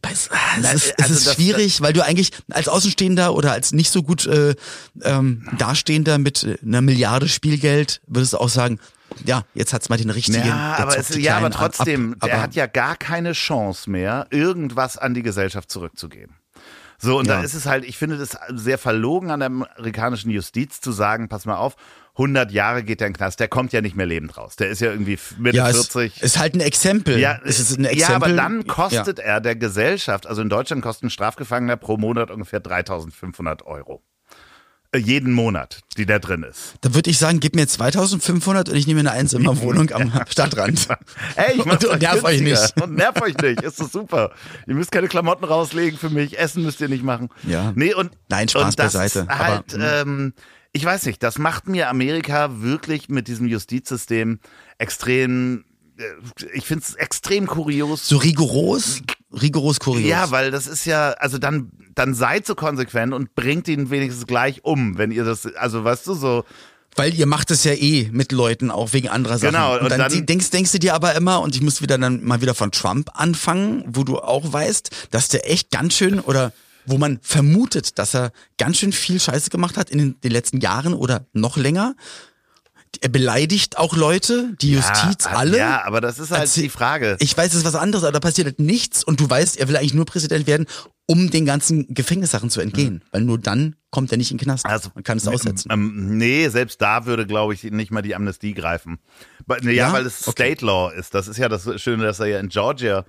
es, 0.02 0.28
es 0.58 0.74
ist, 0.74 0.94
es 0.98 1.04
also 1.04 1.14
ist 1.14 1.26
das- 1.28 1.34
schwierig, 1.36 1.80
weil 1.80 1.92
du 1.92 2.04
eigentlich 2.04 2.32
als 2.50 2.68
Außenstehender 2.68 3.32
oder 3.32 3.52
als 3.52 3.72
nicht 3.72 3.90
so 3.90 4.02
gut 4.02 4.26
äh, 4.26 4.56
ähm, 5.02 5.48
Dastehender 5.56 6.18
mit 6.18 6.42
äh, 6.42 6.58
einer 6.64 6.82
Milliarde 6.82 7.28
Spielgeld 7.28 8.02
würdest 8.08 8.32
du 8.32 8.38
auch 8.38 8.48
sagen, 8.48 8.80
ja, 9.24 9.44
jetzt 9.54 9.72
hat's 9.72 9.88
mal 9.88 9.98
den 9.98 10.10
richtigen. 10.10 10.46
Ja, 10.46 10.76
aber, 10.78 10.98
es, 10.98 11.08
ja, 11.16 11.36
aber 11.36 11.50
Kleinen 11.50 11.64
ab, 11.64 11.72
trotzdem, 11.74 12.16
aber, 12.18 12.26
der 12.28 12.42
hat 12.42 12.54
ja 12.54 12.66
gar 12.66 12.96
keine 12.96 13.32
Chance 13.32 13.88
mehr, 13.88 14.26
irgendwas 14.30 14.98
an 14.98 15.14
die 15.14 15.22
Gesellschaft 15.22 15.70
zurückzugeben. 15.70 16.34
So, 17.02 17.18
und 17.18 17.28
da 17.28 17.38
Ja. 17.38 17.42
ist 17.42 17.54
es 17.54 17.66
halt, 17.66 17.84
ich 17.84 17.96
finde 17.96 18.18
das 18.18 18.36
sehr 18.54 18.76
verlogen 18.78 19.30
an 19.30 19.40
der 19.40 19.46
amerikanischen 19.46 20.30
Justiz 20.30 20.80
zu 20.80 20.92
sagen, 20.92 21.28
pass 21.28 21.46
mal 21.46 21.56
auf, 21.56 21.76
100 22.14 22.50
Jahre 22.52 22.82
geht 22.82 23.00
der 23.00 23.06
in 23.06 23.12
den 23.14 23.16
Knast, 23.18 23.40
der 23.40 23.48
kommt 23.48 23.72
ja 23.72 23.80
nicht 23.80 23.96
mehr 23.96 24.04
lebend 24.04 24.36
raus. 24.36 24.56
Der 24.56 24.68
ist 24.68 24.80
ja 24.80 24.90
irgendwie 24.90 25.18
Mitte 25.38 25.56
ja, 25.56 25.70
es 25.70 25.88
40. 25.88 26.22
ist 26.22 26.38
halt 26.38 26.54
ein 26.54 26.60
Exempel. 26.60 27.18
Ja, 27.18 27.40
es 27.44 27.58
ist 27.60 27.78
ein 27.78 27.84
ja, 27.84 27.90
Exempel. 27.90 28.14
aber 28.16 28.36
dann 28.36 28.66
kostet 28.66 29.18
er 29.18 29.40
der 29.40 29.56
Gesellschaft, 29.56 30.26
also 30.26 30.42
in 30.42 30.50
Deutschland 30.50 30.82
kostet 30.82 31.04
ein 31.04 31.10
Strafgefangener 31.10 31.76
pro 31.76 31.96
Monat 31.96 32.30
ungefähr 32.30 32.60
3500 32.60 33.62
Euro. 33.64 34.02
Äh, 34.92 34.98
Jeden 34.98 35.32
Monat, 35.32 35.80
die 35.96 36.04
da 36.06 36.18
drin 36.18 36.42
ist. 36.42 36.74
Da 36.80 36.94
würde 36.94 37.10
ich 37.10 37.18
sagen, 37.18 37.38
gib 37.38 37.54
mir 37.54 37.68
2500 37.68 38.68
und 38.70 38.74
ich 38.76 38.86
nehme 38.88 39.00
eine 39.00 39.12
Einzimmerwohnung 39.12 39.90
am 39.92 40.12
Stadtrand. 40.28 40.88
Ey, 41.36 41.58
ich 41.58 41.64
mach's 41.64 41.84
Und- 41.84 41.92
und 41.92 42.02
nerv 42.02 42.24
euch 42.24 42.40
nicht. 42.40 42.82
Und 42.82 42.94
nerv 42.96 43.20
euch 43.22 43.36
nicht. 43.38 43.62
Ist 43.62 43.78
das 43.80 43.92
super. 43.92 44.32
Ihr 44.66 44.74
müsst 44.74 44.90
keine 44.90 45.06
Klamotten 45.08 45.44
rauslegen 45.44 45.98
für 45.98 46.10
mich. 46.10 46.38
Essen 46.38 46.64
müsst 46.64 46.80
ihr 46.80 46.88
nicht 46.88 47.04
machen. 47.04 47.28
Ja. 47.46 47.72
Nee, 47.76 47.94
und, 47.94 48.10
Nein, 48.28 48.48
Spaß 48.48 48.62
und 48.64 48.78
das 48.78 48.92
beiseite. 48.94 49.20
Ist 49.20 49.38
halt, 49.38 49.74
Aber, 49.74 50.02
hm. 50.04 50.08
ähm, 50.08 50.34
ich 50.72 50.84
weiß 50.84 51.06
nicht, 51.06 51.22
das 51.22 51.38
macht 51.38 51.68
mir 51.68 51.88
Amerika 51.88 52.60
wirklich 52.60 53.08
mit 53.08 53.28
diesem 53.28 53.46
Justizsystem 53.46 54.40
extrem, 54.78 55.64
äh, 55.98 56.02
ich 56.52 56.64
finde 56.66 56.84
es 56.86 56.94
extrem 56.94 57.46
kurios. 57.46 58.08
So 58.08 58.16
rigoros, 58.16 59.02
rigoros 59.32 59.78
kurios. 59.80 60.08
Ja, 60.08 60.30
weil 60.30 60.50
das 60.50 60.66
ist 60.66 60.84
ja, 60.86 61.10
also 61.12 61.38
dann, 61.38 61.70
dann 61.94 62.14
seid 62.14 62.46
so 62.46 62.54
konsequent 62.54 63.12
und 63.14 63.34
bringt 63.34 63.68
ihn 63.68 63.90
wenigstens 63.90 64.26
gleich 64.26 64.64
um, 64.64 64.98
wenn 64.98 65.10
ihr 65.10 65.24
das, 65.24 65.46
also 65.54 65.84
weißt 65.84 66.06
du, 66.08 66.14
so, 66.14 66.44
Weil 66.96 67.14
ihr 67.14 67.26
macht 67.26 67.50
es 67.52 67.62
ja 67.64 67.72
eh 67.72 68.08
mit 68.12 68.32
Leuten, 68.32 68.70
auch 68.70 68.92
wegen 68.92 69.08
anderer 69.08 69.38
Sachen. 69.38 69.52
Genau, 69.54 69.74
Und, 69.76 69.82
und 69.82 69.90
dann, 69.90 70.00
dann- 70.00 70.26
denkst, 70.26 70.50
denkst 70.50 70.72
du 70.72 70.78
dir 70.80 70.94
aber 70.94 71.14
immer, 71.14 71.40
und 71.40 71.54
ich 71.54 71.62
muss 71.62 71.80
wieder 71.82 71.98
dann 71.98 72.24
mal 72.24 72.40
wieder 72.42 72.54
von 72.54 72.72
Trump 72.72 73.10
anfangen, 73.14 73.84
wo 73.86 74.02
du 74.04 74.18
auch 74.18 74.52
weißt, 74.52 74.90
dass 75.12 75.28
der 75.28 75.48
echt 75.50 75.70
ganz 75.70 75.94
schön 75.94 76.18
oder 76.18 76.52
wo 76.86 76.98
man 76.98 77.20
vermutet, 77.22 77.98
dass 77.98 78.14
er 78.14 78.32
ganz 78.58 78.78
schön 78.78 78.90
viel 78.92 79.20
Scheiße 79.20 79.50
gemacht 79.50 79.76
hat 79.76 79.90
in 79.90 79.98
den, 79.98 80.20
den 80.22 80.32
letzten 80.32 80.58
Jahren 80.60 80.94
oder 80.94 81.26
noch 81.32 81.56
länger. 81.56 81.94
Er 83.02 83.08
beleidigt 83.08 83.78
auch 83.78 83.96
Leute, 83.96 84.52
die 84.60 84.72
Justiz, 84.72 85.24
ja, 85.24 85.30
alle. 85.30 85.56
Ja, 85.58 85.84
aber 85.84 86.00
das 86.00 86.18
ist 86.18 86.32
halt 86.32 86.42
Erzähl- 86.42 86.64
die 86.64 86.68
Frage. 86.68 87.16
Ich 87.20 87.36
weiß, 87.36 87.52
es 87.52 87.58
ist 87.60 87.64
was 87.64 87.76
anderes, 87.76 88.02
aber 88.04 88.12
da 88.12 88.20
passiert 88.20 88.46
halt 88.46 88.58
nichts 88.58 89.04
und 89.04 89.20
du 89.20 89.30
weißt, 89.30 89.58
er 89.58 89.68
will 89.68 89.76
eigentlich 89.76 89.94
nur 89.94 90.04
Präsident 90.06 90.46
werden, 90.48 90.66
um 91.06 91.30
den 91.30 91.46
ganzen 91.46 91.92
Gefängnissachen 91.94 92.50
zu 92.50 92.60
entgehen. 92.60 93.02
Weil 93.12 93.22
nur 93.22 93.38
dann 93.38 93.76
kommt 93.90 94.10
er 94.12 94.18
nicht 94.18 94.30
in 94.32 94.38
den 94.38 94.44
Knast. 94.44 94.66
Also, 94.66 94.90
Man 94.94 95.02
kann 95.04 95.18
es 95.18 95.26
aussetzen. 95.28 95.70
Ähm, 95.72 96.18
nee, 96.18 96.48
selbst 96.48 96.82
da 96.82 97.06
würde, 97.06 97.26
glaube 97.26 97.54
ich, 97.54 97.62
nicht 97.64 97.90
mal 97.92 98.02
die 98.02 98.14
Amnestie 98.14 98.54
greifen. 98.54 98.98
Weil- 99.46 99.64
Ja, 99.64 99.72
Ja? 99.72 99.92
weil 99.92 100.04
es 100.06 100.26
Okay. 100.28 100.52
State 100.54 100.66
Law 100.66 100.90
ist. 100.90 101.14
Das 101.14 101.26
ist 101.28 101.36
ja 101.38 101.48
das 101.48 101.80
Schöne, 101.80 102.04
dass 102.04 102.18
er 102.20 102.26
ja 102.26 102.38
in 102.40 102.48
Georgia 102.48 103.04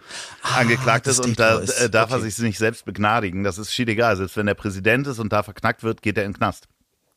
angeklagt 0.55 1.07
Ah, 1.07 1.09
das 1.09 1.19
ist 1.19 1.25
und 1.25 1.39
da 1.39 1.59
ist- 1.59 1.71
äh, 1.79 1.89
darf 1.89 2.11
er 2.11 2.17
okay. 2.17 2.29
sich 2.29 2.37
nicht 2.39 2.57
selbst 2.57 2.85
begnadigen. 2.85 3.43
Das 3.43 3.57
ist 3.57 3.73
schied 3.73 3.89
egal. 3.89 4.15
Selbst 4.15 4.37
wenn 4.37 4.47
er 4.47 4.55
Präsident 4.55 5.07
ist 5.07 5.19
und 5.19 5.33
da 5.33 5.43
verknackt 5.43 5.83
wird, 5.83 6.01
geht 6.01 6.17
er 6.17 6.23
in 6.25 6.31
den 6.31 6.37
Knast. 6.37 6.67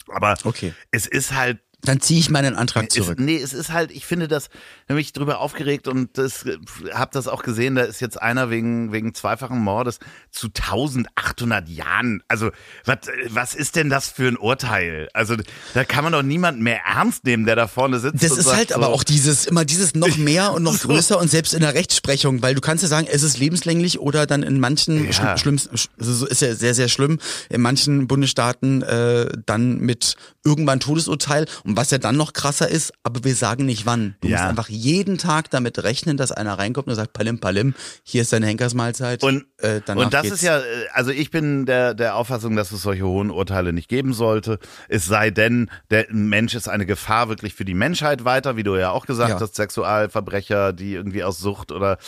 Aber 0.08 0.34
Okay. 0.44 0.74
es 0.90 1.06
ist 1.06 1.34
halt 1.34 1.58
Dann 1.84 2.00
ziehe 2.00 2.18
ich 2.20 2.30
meinen 2.30 2.56
Antrag 2.56 2.86
es, 2.88 2.94
zurück. 2.94 3.18
nee, 3.20 3.36
es 3.36 3.52
ist 3.52 3.72
halt, 3.72 3.90
ich 3.90 4.06
finde 4.06 4.28
das, 4.28 4.48
nämlich 4.88 5.12
drüber 5.12 5.38
aufgeregt 5.40 5.86
und 5.88 6.16
das, 6.18 6.44
hab 6.92 7.12
das 7.12 7.28
auch 7.28 7.42
gesehen, 7.42 7.74
da 7.74 7.82
ist 7.82 8.00
jetzt 8.00 8.20
einer 8.20 8.50
wegen, 8.50 8.92
wegen 8.92 9.14
zweifachen 9.14 9.58
Mordes 9.58 9.98
zu 10.30 10.48
1800 10.48 11.68
Jahren. 11.68 12.22
Also, 12.28 12.50
was, 12.84 12.98
was 13.28 13.54
ist 13.54 13.76
denn 13.76 13.90
das 13.90 14.08
für 14.08 14.28
ein 14.28 14.36
Urteil? 14.36 15.08
Also, 15.14 15.36
da 15.74 15.84
kann 15.84 16.04
man 16.04 16.12
doch 16.12 16.22
niemand 16.22 16.60
mehr 16.60 16.80
ernst 16.86 17.24
nehmen, 17.24 17.44
der 17.46 17.56
da 17.56 17.66
vorne 17.68 17.98
sitzt. 17.98 18.22
Das 18.22 18.32
ist 18.32 18.44
sagt 18.44 18.56
halt 18.56 18.68
so, 18.70 18.74
aber 18.76 18.88
auch 18.88 19.04
dieses, 19.04 19.46
immer 19.46 19.64
dieses 19.64 19.94
noch 19.94 20.16
mehr 20.16 20.52
und 20.52 20.62
noch 20.62 20.74
So. 20.84 20.88
größer 20.88 21.18
und 21.18 21.30
selbst 21.30 21.54
in 21.54 21.60
der 21.60 21.74
Rechtsprechung, 21.74 22.42
weil 22.42 22.54
du 22.54 22.60
kannst 22.60 22.82
ja 22.82 22.88
sagen, 22.88 23.06
es 23.10 23.22
ist 23.22 23.38
lebenslänglich 23.38 24.00
oder 24.00 24.26
dann 24.26 24.42
in 24.42 24.60
manchen 24.60 25.10
Ja. 25.10 25.36
schlimm, 25.38 25.58
also 25.98 26.12
so 26.12 26.26
ist 26.26 26.42
ja 26.42 26.54
sehr, 26.54 26.74
sehr 26.74 26.88
schlimm, 26.88 27.18
in 27.48 27.60
manchen 27.60 28.06
Bundesstaaten 28.08 28.82
äh, 28.82 29.28
dann 29.46 29.78
mit 29.78 30.16
irgendwann 30.44 30.80
Todesurteil. 30.80 31.46
Und 31.64 31.73
Und 31.74 31.80
was 31.80 31.90
ja 31.90 31.98
dann 31.98 32.16
noch 32.16 32.32
krasser 32.32 32.68
ist, 32.68 32.92
aber 33.02 33.24
wir 33.24 33.34
sagen 33.34 33.66
nicht 33.66 33.84
wann. 33.84 34.14
Du 34.20 34.28
Ja. 34.28 34.36
musst 34.36 34.48
einfach 34.48 34.68
jeden 34.68 35.18
Tag 35.18 35.50
damit 35.50 35.82
rechnen, 35.82 36.16
dass 36.16 36.30
einer 36.30 36.56
reinkommt 36.56 36.86
und 36.86 36.94
sagt, 36.94 37.12
Palim, 37.12 37.40
Palim, 37.40 37.74
hier 38.04 38.22
ist 38.22 38.32
deine 38.32 38.46
Henkersmahlzeit. 38.46 39.24
Und, 39.24 39.46
äh, 39.58 39.80
und 39.94 40.14
das 40.14 40.22
geht's. 40.22 40.36
ist 40.36 40.42
ja, 40.42 40.58
äh, 40.60 40.62
also 40.92 41.10
ich 41.10 41.32
bin 41.32 41.66
der, 41.66 41.94
der 41.94 42.14
Auffassung, 42.14 42.54
dass 42.54 42.70
es 42.70 42.82
solche 42.82 43.04
hohen 43.04 43.30
Urteile 43.32 43.72
nicht 43.72 43.88
geben 43.88 44.12
sollte. 44.12 44.60
Es 44.88 45.06
sei 45.06 45.30
denn, 45.32 45.68
der 45.90 46.06
Mensch 46.10 46.54
ist 46.54 46.68
eine 46.68 46.86
Gefahr 46.86 47.28
wirklich 47.28 47.54
für 47.54 47.64
die 47.64 47.74
Menschheit 47.74 48.24
weiter, 48.24 48.56
wie 48.56 48.62
du 48.62 48.76
ja 48.76 48.90
auch 48.90 49.06
gesagt 49.06 49.30
Ja. 49.30 49.40
hast, 49.40 49.56
Sexualverbrecher, 49.56 50.72
die 50.72 50.94
irgendwie 50.94 51.24
aus 51.24 51.38
Sucht 51.40 51.72
oder 51.72 51.98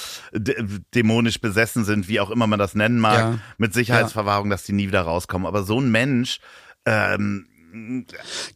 dämonisch 0.94 1.40
besessen 1.40 1.84
sind, 1.84 2.08
wie 2.08 2.20
auch 2.20 2.30
immer 2.30 2.46
man 2.46 2.58
das 2.58 2.74
nennen 2.74 2.98
mag, 2.98 3.18
Ja. 3.18 3.38
mit 3.58 3.74
Sicherheitsverwahrung, 3.74 4.50
dass 4.50 4.64
die 4.64 4.72
nie 4.72 4.86
wieder 4.88 5.02
rauskommen. 5.02 5.46
Aber 5.46 5.62
so 5.64 5.80
ein 5.80 5.90
Mensch, 5.90 6.38
ähm, 6.84 7.48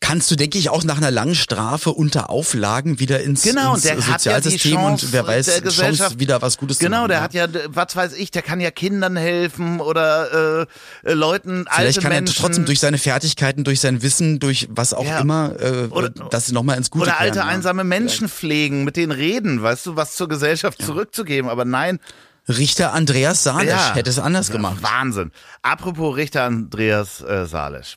Kannst 0.00 0.30
du, 0.30 0.36
denke 0.36 0.58
ich, 0.58 0.68
auch 0.70 0.84
nach 0.84 0.96
einer 0.96 1.10
langen 1.10 1.34
Strafe 1.34 1.90
unter 1.90 2.30
Auflagen 2.30 3.00
wieder 3.00 3.20
ins, 3.22 3.42
Genau, 3.42 3.74
ins 3.74 3.84
ja 3.84 4.00
Sozialsystem 4.00 4.72
Chance 4.74 5.06
und 5.06 5.12
wer 5.12 5.26
weiß, 5.26 5.62
Chance 5.68 6.18
wieder 6.18 6.40
was 6.42 6.56
Gutes 6.58 6.78
Genau, 6.78 7.06
zu 7.06 7.08
machen. 7.08 7.08
der 7.08 7.16
ja. 7.18 7.22
hat 7.22 7.34
ja, 7.34 7.46
was 7.68 7.96
weiß 7.96 8.12
ich, 8.14 8.30
der 8.30 8.42
kann 8.42 8.60
ja 8.60 8.70
Kindern 8.70 9.16
helfen 9.16 9.80
oder 9.80 10.66
äh, 11.04 11.10
äh, 11.10 11.12
Leuten, 11.14 11.66
Vielleicht 11.70 11.98
alte 11.98 12.00
kann 12.00 12.12
Menschen. 12.12 12.36
er 12.36 12.40
trotzdem 12.40 12.64
durch 12.64 12.80
seine 12.80 12.98
Fertigkeiten, 12.98 13.64
durch 13.64 13.80
sein 13.80 14.02
Wissen, 14.02 14.38
durch 14.40 14.68
was 14.70 14.94
auch 14.94 15.04
Ja. 15.04 15.20
immer, 15.20 15.54
äh, 15.60 15.86
Oder- 15.90 16.10
dass 16.10 16.46
sie 16.46 16.52
nochmal 16.54 16.76
ins 16.76 16.90
Gute 16.90 17.04
Oder 17.06 17.20
alte 17.20 17.38
ja. 17.40 17.46
einsame 17.46 17.84
Menschen 17.84 18.28
pflegen, 18.28 18.84
mit 18.84 18.96
denen 18.96 19.12
reden, 19.12 19.62
weißt 19.62 19.86
du, 19.86 19.96
was 19.96 20.14
zur 20.16 20.28
Gesellschaft 20.28 20.82
zurückzugeben. 20.82 21.50
Aber 21.50 21.64
nein, 21.64 21.98
Richter 22.48 22.92
Andreas 22.94 23.42
Salisch 23.44 23.70
ja, 23.70 23.94
hätte 23.94 24.10
es 24.10 24.18
anders 24.18 24.50
gemacht. 24.50 24.78
Wahnsinn. 24.82 25.30
Apropos 25.62 26.16
Richter 26.16 26.44
Andreas 26.44 27.20
äh, 27.20 27.46
Salisch. 27.46 27.96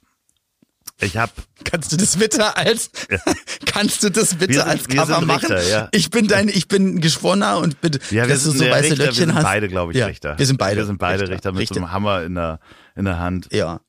Ich 1.03 1.17
habe 1.17 1.31
Kannst 1.63 1.91
du 1.91 1.97
das 1.97 2.17
bitte 2.17 2.55
als 2.57 2.91
kannst 3.65 4.03
du 4.03 4.09
das 4.09 4.35
bitte 4.35 4.53
Wir 4.53 4.59
sind- 4.61 4.69
als 4.69 4.87
wir 4.89 4.95
Cover 4.97 5.15
sind 5.17 5.27
machen? 5.27 5.51
Richter, 5.53 5.69
ja. 5.69 5.87
Ich 5.91 6.09
bin 6.09 6.27
dein, 6.27 6.49
ich 6.49 6.67
bin 6.67 6.95
ein 6.95 7.01
Geschworener 7.01 7.57
und 7.59 7.79
bitte, 7.81 7.99
ja, 8.13 8.23
wir 8.27 8.33
dass 8.33 8.43
du 8.43 8.51
sind 8.51 8.59
so 8.59 8.65
weiße 8.69 8.83
Richter, 8.83 8.97
wir 8.97 9.05
Löckchen 9.05 9.25
sind 9.27 9.35
hast. 9.35 9.43
beide, 9.43 9.67
glaube 9.69 9.91
ich, 9.93 9.97
ja, 9.97 10.05
Richter. 10.07 10.37
Wir 10.37 10.45
sind 10.45 10.57
beide. 10.57 10.77
Wir 10.81 10.85
sind 10.85 10.97
beide 10.99 11.29
Richter, 11.29 11.51
mit 11.51 11.67
so 11.69 11.75
einem 11.75 11.91
Hammer 11.91 12.23
in 12.23 12.35
der 12.35 12.59
in 12.95 13.05
der 13.05 13.19
Hand. 13.19 13.47
Ja. 13.51 13.79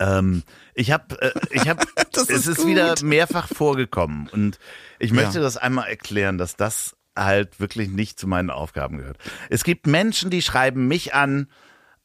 Ähm, 0.00 0.42
ich 0.74 0.90
habe, 0.92 1.20
äh, 1.20 1.32
ich 1.50 1.68
habe, 1.68 1.84
es 2.16 2.28
ist 2.30 2.46
ist 2.46 2.66
wieder 2.66 2.94
mehrfach 3.02 3.48
vorgekommen 3.48 4.28
und 4.28 4.58
ich 4.98 5.12
möchte 5.12 5.38
Ja. 5.38 5.42
das 5.42 5.56
einmal 5.56 5.88
erklären, 5.88 6.38
dass 6.38 6.56
das 6.56 6.94
halt 7.16 7.60
wirklich 7.60 7.88
nicht 7.90 8.18
zu 8.18 8.26
meinen 8.26 8.50
Aufgaben 8.50 8.98
gehört. 8.98 9.18
Es 9.50 9.64
gibt 9.64 9.86
Menschen, 9.86 10.30
die 10.30 10.40
schreiben 10.42 10.88
mich 10.88 11.14
an, 11.14 11.48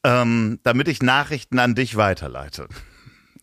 ähm, 0.04 0.60
damit 0.62 0.88
ich 0.88 1.02
Nachrichten 1.02 1.58
an 1.58 1.74
dich 1.74 1.96
weiterleite. 1.96 2.68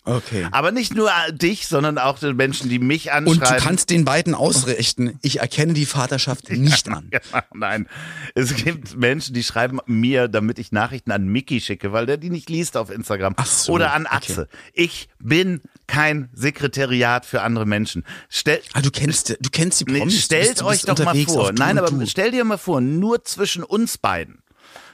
Okay. 0.08 0.48
Aber 0.52 0.72
nicht 0.72 0.96
nur 0.96 1.12
dich, 1.32 1.68
sondern 1.68 1.98
auch 1.98 2.18
den 2.18 2.36
Menschen, 2.36 2.70
die 2.70 2.80
mich 2.80 3.08
Und 3.08 3.12
anschreiben. 3.14 3.58
du 3.58 3.64
kannst 3.64 3.90
den 3.90 4.06
beiden 4.06 4.34
ausrichten. 4.34 5.20
Ich 5.22 5.40
erkenne 5.40 5.74
die 5.74 5.86
Vaterschaft 5.86 6.50
nicht 6.50 6.88
an. 6.90 7.10
Ja, 7.34 7.44
nein, 7.54 7.88
es 8.36 8.56
gibt 8.56 8.96
Menschen, 8.98 9.34
die 9.34 9.44
schreiben 9.44 9.80
mir, 9.86 10.28
damit 10.28 10.60
ich 10.60 10.72
Nachrichten 10.72 11.12
an 11.12 11.28
Mickey 11.28 11.60
schicke, 11.62 11.92
weil 11.92 12.06
der 12.06 12.18
die 12.18 12.30
nicht 12.30 12.50
liest 12.50 12.78
auf 12.78 12.90
Instagram. 12.90 13.34
Ach 13.38 13.46
so, 13.46 13.74
Oder 13.74 13.94
an 13.94 14.06
okay. 14.06 14.16
Atze. 14.16 14.48
Ich 14.74 15.10
bin 15.20 15.62
kein 15.88 16.30
Sekretariat 16.34 17.26
für 17.26 17.42
andere 17.42 17.66
Menschen. 17.66 18.06
Stell, 18.30 18.62
Ah, 18.74 18.82
du 18.82 18.92
kennst, 18.92 19.30
du 19.30 19.50
kennst 19.52 19.82
die 19.82 19.86
nee, 19.86 20.00
Promis. 20.00 20.16
du 20.16 20.22
stellt 20.22 20.50
bist, 20.50 20.64
euch 20.64 20.82
doch 20.84 20.98
mal 21.04 21.16
vor. 21.26 21.52
Nein, 21.54 21.78
und 21.80 21.88
aber 21.88 22.06
stell 22.06 22.32
dir 22.32 22.44
mal 22.44 22.58
vor, 22.58 22.82
nur 22.82 23.24
zwischen 23.24 23.64
uns 23.64 23.98
beiden. 23.98 24.42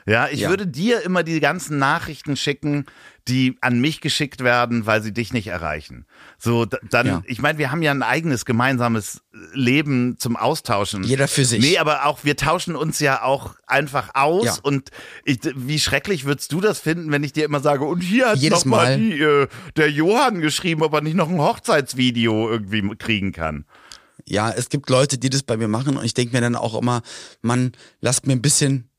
Ja, 0.06 0.28
ich 0.28 0.42
Ja. 0.42 0.50
würde 0.50 0.68
dir 0.68 1.02
immer 1.02 1.24
die 1.24 1.40
ganzen 1.40 1.78
Nachrichten 1.80 2.36
schicken, 2.36 2.86
die 3.30 3.58
an 3.62 3.80
mich 3.80 4.02
geschickt 4.02 4.44
werden, 4.44 4.86
weil 4.86 5.02
sie 5.02 5.14
dich 5.14 5.32
nicht 5.32 5.48
erreichen. 5.48 6.06
So, 6.38 6.66
dann, 6.66 7.08
Ja. 7.08 7.24
ich 7.26 7.40
meine, 7.42 7.58
wir 7.58 7.72
haben 7.72 7.82
ja 7.82 7.92
ein 7.92 8.04
eigenes 8.04 8.44
gemeinsames 8.44 9.22
Leben 9.54 10.18
zum 10.18 10.36
Austauschen. 10.36 11.04
Jeder 11.04 11.28
für 11.30 11.46
sich. 11.46 11.62
Nee, 11.64 11.78
aber 11.78 12.06
auch, 12.06 12.24
wir 12.26 12.36
tauschen 12.36 12.76
uns 12.76 13.00
ja 13.00 13.24
auch 13.24 13.56
einfach 13.66 14.10
aus 14.14 14.46
Ja. 14.46 14.56
und 14.64 14.90
ich, 15.24 15.40
wie 15.56 15.80
schrecklich 15.80 16.26
würdest 16.26 16.52
du 16.52 16.60
das 16.60 16.80
finden, 16.80 17.12
wenn 17.12 17.24
ich 17.24 17.32
dir 17.32 17.46
immer 17.46 17.62
sage, 17.62 17.86
und 17.86 18.02
hier 18.02 18.30
hat 18.30 18.40
Jedes 18.40 18.66
noch 18.66 18.72
mal 18.78 18.98
Mal. 18.98 18.98
die, 18.98 19.20
äh, 19.22 19.48
der 19.78 19.90
Johann 19.90 20.42
geschrieben, 20.42 20.84
ob 20.84 20.94
er 20.94 21.02
nicht 21.02 21.16
noch 21.16 21.30
ein 21.30 21.38
Hochzeitsvideo 21.40 22.50
irgendwie 22.50 22.96
kriegen 22.98 23.32
kann. 23.32 23.66
Ja, 24.26 24.52
es 24.52 24.70
gibt 24.70 24.90
Leute, 24.90 25.18
die 25.18 25.30
das 25.30 25.44
bei 25.44 25.58
mir 25.58 25.68
machen 25.68 25.98
und 25.98 26.06
ich 26.06 26.14
denke 26.14 26.36
mir 26.36 26.42
dann 26.42 26.56
auch 26.56 26.80
immer, 26.80 27.02
man, 27.42 27.72
lasst 28.02 28.28
mir 28.28 28.34
ein 28.34 28.42
bisschen 28.42 28.90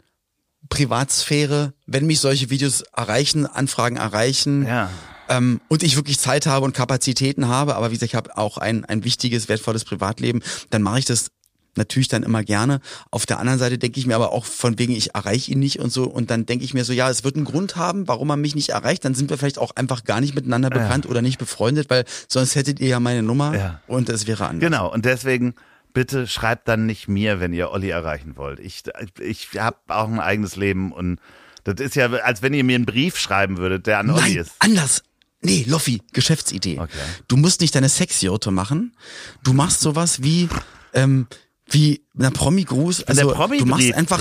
Privatsphäre, 0.71 1.73
wenn 1.87 2.07
mich 2.07 2.21
solche 2.21 2.51
Videos 2.51 2.83
erreichen, 2.97 3.47
Anfragen 3.47 3.97
erreichen 3.97 4.67
Ja. 4.67 4.91
ähm, 5.29 5.61
und 5.69 5.83
ich 5.83 5.97
wirklich 5.97 6.19
Zeit 6.19 6.47
habe 6.47 6.65
und 6.65 6.75
Kapazitäten 6.75 7.49
habe, 7.49 7.77
aber 7.77 7.91
wie 7.91 7.95
gesagt, 7.95 8.11
ich 8.13 8.15
habe 8.17 8.37
auch 8.37 8.59
ein, 8.59 8.85
ein 8.85 9.05
wichtiges, 9.05 9.49
wertvolles 9.49 9.85
Privatleben, 9.85 10.43
dann 10.71 10.83
mache 10.83 10.99
ich 11.01 11.05
das 11.05 11.29
natürlich 11.77 12.07
dann 12.07 12.23
immer 12.23 12.45
gerne. 12.45 12.81
Auf 13.11 13.27
der 13.27 13.41
anderen 13.41 13.59
Seite 13.59 13.79
denke 13.79 13.99
ich 13.99 14.07
mir 14.07 14.15
aber 14.15 14.31
auch 14.33 14.45
von 14.45 14.79
wegen, 14.79 14.93
ich 14.95 15.15
erreiche 15.17 15.51
ihn 15.51 15.59
nicht 15.59 15.81
und 15.81 15.93
so 15.93 16.05
und 16.05 16.31
dann 16.31 16.47
denke 16.47 16.65
ich 16.65 16.73
mir 16.73 16.85
so, 16.85 16.93
ja, 16.93 17.11
es 17.11 17.25
wird 17.25 17.35
einen 17.35 17.45
Grund 17.45 17.75
haben, 17.75 18.07
warum 18.07 18.31
er 18.31 18.37
mich 18.37 18.55
nicht 18.55 18.69
erreicht, 18.69 19.05
dann 19.05 19.15
sind 19.15 19.29
wir 19.29 19.39
vielleicht 19.39 19.59
auch 19.59 19.73
einfach 19.75 20.05
gar 20.05 20.21
nicht 20.21 20.37
miteinander 20.37 20.71
bekannt 20.71 21.07
oder 21.07 21.21
nicht 21.21 21.39
befreundet, 21.39 21.91
weil 21.91 22.05
sonst 22.29 22.55
hättet 22.55 22.79
ihr 22.79 22.89
ja 22.89 23.01
meine 23.01 23.25
Nummer 23.25 23.57
Ja. 23.57 23.81
und 23.89 24.09
es 24.09 24.29
wäre 24.29 24.47
anders. 24.47 24.71
Genau, 24.71 24.93
und 24.93 25.05
deswegen 25.05 25.55
bitte 25.95 26.27
schreibt 26.27 26.69
dann 26.69 26.85
nicht 26.85 27.09
mir, 27.09 27.41
wenn 27.41 27.55
ihr 27.55 27.71
Olli 27.71 27.89
erreichen 27.89 28.37
wollt. 28.37 28.61
Ich, 28.61 28.83
ich 29.19 29.49
habe 29.59 29.79
auch 29.89 30.09
ein 30.09 30.21
eigenes 30.21 30.57
Leben 30.57 30.93
und 30.93 31.19
das 31.63 31.77
ist 31.81 31.97
ja, 31.97 32.11
als 32.11 32.43
wenn 32.43 32.53
ihr 32.53 32.65
mir 32.65 32.75
einen 32.75 32.85
Brief 32.85 33.17
schreiben 33.17 33.57
würdet, 33.57 33.87
der 33.87 34.01
an 34.01 34.11
Olli 34.11 34.21
Nein, 34.21 34.37
ist. 34.37 34.53
anders. 34.59 35.03
Nee, 35.41 35.65
Loffi, 35.67 36.03
Geschäftsidee. 36.13 36.79
Okay. 36.79 36.93
Du 37.29 37.37
musst 37.37 37.61
nicht 37.61 37.75
deine 37.75 37.89
Sexjote 37.89 38.51
machen. 38.51 38.97
Du 39.43 39.53
machst 39.53 39.81
sowas 39.81 40.23
wie, 40.23 40.49
ähm, 40.95 41.27
wie 41.71 42.03
na 42.15 42.31
Promi-Gruß. 42.31 43.05
Also 43.05 43.35
der 43.35 43.59
du 43.59 43.67
machst 43.67 43.95
einfach. 43.95 44.21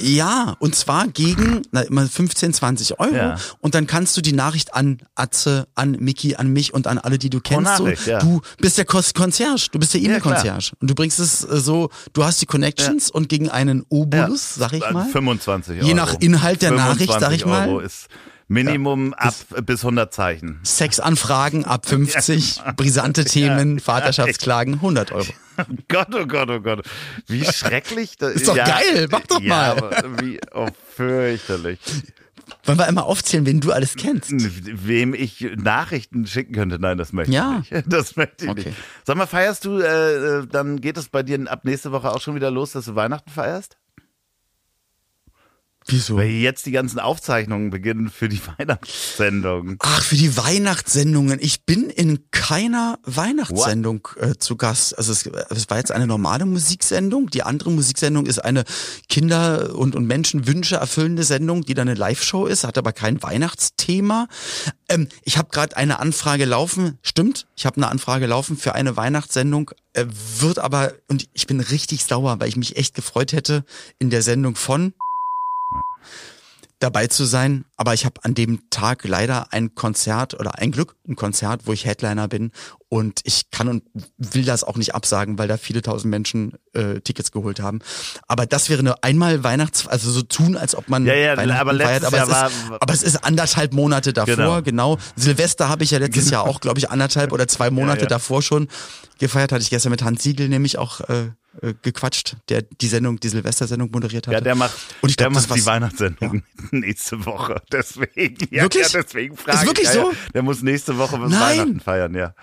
Ja, 0.00 0.54
und 0.58 0.74
zwar 0.74 1.08
gegen 1.08 1.62
na, 1.72 1.82
immer 1.82 2.06
15, 2.06 2.52
20 2.54 3.00
Euro. 3.00 3.14
Ja. 3.14 3.36
Und 3.60 3.74
dann 3.74 3.86
kannst 3.86 4.16
du 4.16 4.20
die 4.20 4.32
Nachricht 4.32 4.74
an 4.74 4.98
Atze, 5.14 5.66
an 5.74 5.92
Mickey, 6.00 6.36
an 6.36 6.52
mich 6.52 6.72
und 6.74 6.86
an 6.86 6.98
alle, 6.98 7.18
die 7.18 7.30
du 7.30 7.40
kennst. 7.40 7.76
so, 7.76 7.84
Nachricht, 7.84 8.06
ja. 8.06 8.18
Du 8.20 8.40
bist 8.58 8.78
der 8.78 8.84
Concierge, 8.84 9.68
du 9.72 9.78
bist 9.78 9.94
der 9.94 10.00
Ja, 10.00 10.08
E-Mail-Concierge. 10.08 10.72
und 10.80 10.90
du 10.90 10.94
bringst 10.94 11.18
es 11.18 11.44
äh, 11.44 11.60
so, 11.60 11.90
du 12.12 12.24
hast 12.24 12.40
die 12.40 12.46
Connections 12.46 13.10
und 13.10 13.28
gegen 13.28 13.48
einen 13.50 13.84
Obolus, 13.88 14.54
sag 14.54 14.72
ich 14.72 14.90
mal. 14.90 15.06
25 15.06 15.78
Euro. 15.78 15.86
Je 15.86 15.94
nach 15.94 16.14
Inhalt 16.20 16.62
der 16.62 16.72
Nachricht, 16.72 17.12
sag 17.12 17.32
ich 17.32 17.42
25 17.42 17.46
mal. 17.46 17.68
Euro 17.68 17.80
ist 17.80 18.06
Minimum 18.48 19.14
ab 19.14 19.34
bis 19.64 19.80
100 19.80 20.12
Zeichen. 20.12 20.60
Sexanfragen 20.64 21.64
ab 21.64 21.86
50, 21.86 22.60
brisante 22.76 23.24
Themen, 23.24 23.80
Vaterschaftsklagen 23.80 24.74
100 24.74 25.12
Euro. 25.12 25.26
Gott, 25.88 26.08
oh 26.14 26.26
Gott, 26.26 26.50
oh 26.50 26.60
Gott. 26.60 26.86
Wie 27.26 27.44
schrecklich 27.44 28.16
das 28.16 28.34
Ist 28.34 28.48
doch 28.48 28.56
geil, 28.56 29.08
mach 29.10 29.26
doch 29.26 29.40
ja, 29.40 29.48
mal. 29.48 29.70
Aber 29.70 30.20
wie 30.20 30.38
oh, 30.52 30.68
fürchterlich. 30.94 31.78
Wollen 32.64 32.78
wir 32.78 32.86
einmal 32.86 33.04
aufzählen, 33.04 33.46
wen 33.46 33.60
du 33.60 33.72
alles 33.72 33.94
kennst? 33.96 34.30
Wem 34.30 35.14
ich 35.14 35.46
Nachrichten 35.56 36.26
schicken 36.26 36.54
könnte, 36.54 36.78
nein, 36.78 36.98
das 36.98 37.12
möchte 37.12 37.32
Ja. 37.32 37.60
ich 37.62 37.70
nicht. 37.70 37.84
Das 37.92 38.16
möchte 38.16 38.44
ich 38.44 38.50
Okay. 38.50 38.64
nicht. 38.66 38.78
Sag 39.04 39.16
mal, 39.16 39.26
feierst 39.26 39.64
du, 39.64 39.78
äh, 39.80 40.40
äh, 40.40 40.46
dann 40.46 40.80
geht 40.80 40.96
es 40.98 41.08
bei 41.08 41.22
dir 41.22 41.50
ab 41.50 41.64
nächste 41.64 41.92
Woche 41.92 42.10
auch 42.10 42.20
schon 42.20 42.34
wieder 42.34 42.50
los, 42.50 42.72
dass 42.72 42.84
du 42.86 42.94
Weihnachten 42.94 43.30
feierst? 43.30 43.76
Wieso? 45.86 46.16
Weil 46.16 46.30
jetzt 46.30 46.64
die 46.64 46.70
ganzen 46.70 46.98
Aufzeichnungen 46.98 47.70
beginnen 47.70 48.08
für 48.08 48.28
die 48.28 48.40
Weihnachtssendung. 48.58 49.76
Ach, 49.80 50.02
für 50.02 50.16
die 50.16 50.36
Weihnachtssendungen. 50.36 51.38
Ich 51.40 51.64
bin 51.64 51.90
in 51.90 52.30
keiner 52.30 52.98
Weihnachtssendung 53.04 54.08
äh, 54.18 54.34
zu 54.38 54.56
Gast. 54.56 54.96
Also 54.96 55.12
es, 55.12 55.26
es 55.26 55.68
war 55.68 55.76
jetzt 55.76 55.92
eine 55.92 56.06
normale 56.06 56.46
Musiksendung. 56.46 57.28
Die 57.28 57.42
andere 57.42 57.70
Musiksendung 57.70 58.24
ist 58.26 58.38
eine 58.38 58.64
Kinder- 59.08 59.74
und, 59.74 59.94
und 59.94 60.06
Menschenwünsche 60.06 60.76
erfüllende 60.76 61.24
Sendung, 61.24 61.62
die 61.62 61.74
dann 61.74 61.88
eine 61.88 61.98
Live-Show 61.98 62.46
ist, 62.46 62.64
hat 62.64 62.78
aber 62.78 62.92
kein 62.92 63.22
Weihnachtsthema. 63.22 64.28
Ähm, 64.88 65.08
ich 65.22 65.36
habe 65.36 65.50
gerade 65.50 65.76
eine 65.76 65.98
Anfrage 65.98 66.46
laufen. 66.46 66.98
Stimmt, 67.02 67.46
ich 67.56 67.66
habe 67.66 67.76
eine 67.76 67.88
Anfrage 67.88 68.26
laufen 68.26 68.56
für 68.56 68.74
eine 68.74 68.96
Weihnachtssendung. 68.96 69.70
Äh, 69.92 70.06
wird 70.38 70.58
aber, 70.58 70.94
und 71.08 71.28
ich 71.34 71.46
bin 71.46 71.60
richtig 71.60 72.04
sauer, 72.04 72.40
weil 72.40 72.48
ich 72.48 72.56
mich 72.56 72.76
echt 72.76 72.94
gefreut 72.94 73.32
hätte, 73.32 73.64
in 73.98 74.10
der 74.10 74.22
Sendung 74.22 74.56
von 74.56 74.94
dabei 76.80 77.06
zu 77.06 77.24
sein, 77.24 77.64
aber 77.76 77.94
ich 77.94 78.04
habe 78.04 78.22
an 78.24 78.34
dem 78.34 78.68
Tag 78.68 79.04
leider 79.04 79.52
ein 79.54 79.74
Konzert 79.74 80.34
oder 80.38 80.58
ein 80.58 80.70
Glück, 80.70 80.96
ein 81.08 81.16
Konzert, 81.16 81.62
wo 81.64 81.72
ich 81.72 81.86
Headliner 81.86 82.28
bin 82.28 82.50
und 82.90 83.20
ich 83.24 83.50
kann 83.50 83.68
und 83.68 83.84
will 84.18 84.44
das 84.44 84.64
auch 84.64 84.76
nicht 84.76 84.94
absagen, 84.94 85.38
weil 85.38 85.48
da 85.48 85.56
viele 85.56 85.80
tausend 85.80 86.10
Menschen 86.10 86.58
äh, 86.74 87.00
Tickets 87.00 87.32
geholt 87.32 87.60
haben. 87.60 87.78
Aber 88.28 88.44
das 88.44 88.68
wäre 88.68 88.80
eine 88.80 89.02
einmal 89.02 89.42
Weihnachts, 89.44 89.86
also 89.86 90.10
so 90.10 90.20
tun, 90.22 90.56
als 90.58 90.74
ob 90.74 90.90
man 90.90 91.06
Ja, 91.06 91.14
ja, 91.14 91.36
Weihnachten 91.38 91.68
aber 91.68 91.78
feiert, 91.78 92.04
aber, 92.04 92.16
Jahr 92.18 92.26
es 92.26 92.32
war- 92.34 92.48
ist, 92.48 92.56
aber 92.82 92.92
es 92.92 93.02
ist 93.02 93.24
anderthalb 93.24 93.72
Monate 93.72 94.12
davor, 94.12 94.34
Genau. 94.36 94.62
genau. 94.62 94.98
Silvester 95.16 95.70
habe 95.70 95.84
ich 95.84 95.92
ja 95.92 95.98
letztes 95.98 96.28
Jahr 96.28 96.42
auch, 96.42 96.60
glaube 96.60 96.80
ich, 96.80 96.90
anderthalb 96.90 97.32
oder 97.32 97.48
zwei 97.48 97.70
Monate 97.70 98.02
ja. 98.02 98.08
davor 98.08 98.42
schon 98.42 98.68
gefeiert. 99.18 99.52
Hatte 99.52 99.62
ich 99.62 99.70
gestern 99.70 99.90
mit 99.90 100.02
Hans 100.02 100.22
Siegel 100.22 100.48
nämlich 100.50 100.76
auch 100.76 101.00
äh, 101.02 101.30
äh, 101.62 101.74
gequatscht, 101.82 102.36
der 102.48 102.62
die 102.62 102.86
Sendung, 102.88 103.18
die 103.20 103.28
Silvestersendung 103.28 103.90
moderiert 103.90 104.26
hat. 104.26 104.34
Ja, 104.34 104.40
der 104.40 104.54
macht, 104.54 104.74
Und 105.02 105.10
ich 105.10 105.16
der 105.16 105.26
glaub, 105.28 105.34
das 105.34 105.48
macht 105.48 105.58
die 105.58 105.66
Weihnachtssendung 105.66 106.42
nächste 106.70 107.24
Woche. 107.26 107.62
Deswegen. 107.72 108.48
Ja, 108.50 108.62
Wirklich? 108.64 108.92
Ja, 108.92 109.02
deswegen 109.02 109.36
frage 109.36 109.58
Ist 109.58 109.66
wirklich 109.66 109.88
ich. 109.88 109.94
Ja, 109.94 110.02
so? 110.02 110.10
ja. 110.12 110.16
Der 110.34 110.42
muss 110.42 110.62
nächste 110.62 110.98
Woche 110.98 111.18
Nein. 111.18 111.32
Weihnachten 111.32 111.80
feiern, 111.80 112.14
ja. 112.14 112.34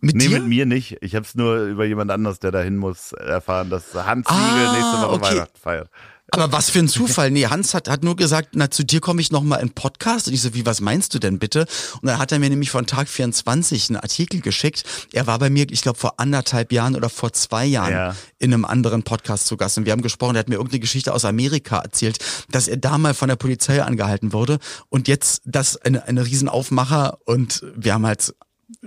Mit 0.00 0.16
nee, 0.16 0.26
dir? 0.28 0.40
mit 0.40 0.48
mir 0.48 0.66
nicht. 0.66 0.98
Ich 1.00 1.14
habe 1.14 1.24
es 1.24 1.34
nur 1.34 1.64
über 1.66 1.84
jemand 1.84 2.10
anders, 2.10 2.38
der 2.40 2.50
dahin 2.50 2.76
muss, 2.76 3.12
erfahren, 3.12 3.70
dass 3.70 3.94
Hans 3.94 4.26
Ah, 4.28 4.34
Siegel 4.34 4.72
nächste 4.72 4.98
Woche 5.02 5.10
okay. 5.10 5.22
Weihnachten 5.22 5.58
feiert. 5.58 5.90
Aber 6.30 6.50
was 6.52 6.70
für 6.70 6.78
ein 6.80 6.88
Zufall. 6.88 7.30
Nee, 7.30 7.46
Hans 7.46 7.74
hat, 7.74 7.88
hat 7.88 8.02
nur 8.02 8.16
gesagt, 8.16 8.50
na, 8.54 8.70
zu 8.70 8.82
dir 8.82 9.00
komme 9.00 9.20
ich 9.20 9.30
noch 9.30 9.42
mal 9.42 9.56
in 9.56 9.70
Podcast. 9.70 10.26
Und 10.26 10.34
ich 10.34 10.40
so, 10.42 10.54
wie, 10.54 10.66
was 10.66 10.80
meinst 10.80 11.14
du 11.14 11.18
denn 11.18 11.38
bitte? 11.38 11.66
Und 12.00 12.06
dann 12.08 12.18
hat 12.18 12.32
er 12.32 12.38
mir 12.38 12.48
nämlich 12.50 12.70
von 12.70 12.86
Tag 12.86 13.08
24 13.08 13.90
einen 13.90 13.98
Artikel 13.98 14.40
geschickt. 14.40 14.84
Er 15.12 15.26
war 15.26 15.38
bei 15.38 15.50
mir, 15.50 15.66
ich 15.70 15.82
glaube, 15.82 15.98
vor 15.98 16.14
anderthalb 16.18 16.72
Jahren 16.72 16.96
oder 16.96 17.08
vor 17.10 17.32
zwei 17.34 17.64
Jahren 17.66 17.92
Ja. 17.92 18.16
in 18.38 18.52
einem 18.52 18.64
anderen 18.64 19.02
Podcast 19.04 19.46
zu 19.46 19.56
Gast. 19.56 19.76
Und 19.78 19.84
wir 19.84 19.92
haben 19.92 20.02
gesprochen, 20.02 20.34
er 20.34 20.40
hat 20.40 20.48
mir 20.48 20.56
irgendeine 20.56 20.80
Geschichte 20.80 21.12
aus 21.14 21.24
Amerika 21.24 21.78
erzählt, 21.78 22.18
dass 22.50 22.68
er 22.68 22.78
da 22.78 22.98
mal 22.98 23.14
von 23.14 23.28
der 23.28 23.36
Polizei 23.36 23.82
angehalten 23.82 24.32
wurde. 24.32 24.58
Und 24.88 25.06
jetzt 25.08 25.42
das 25.44 25.76
eine, 25.76 26.04
eine 26.08 26.24
Riesenaufmacher. 26.26 27.18
Und 27.26 27.64
wir 27.76 27.94
haben 27.94 28.06
halt 28.06 28.34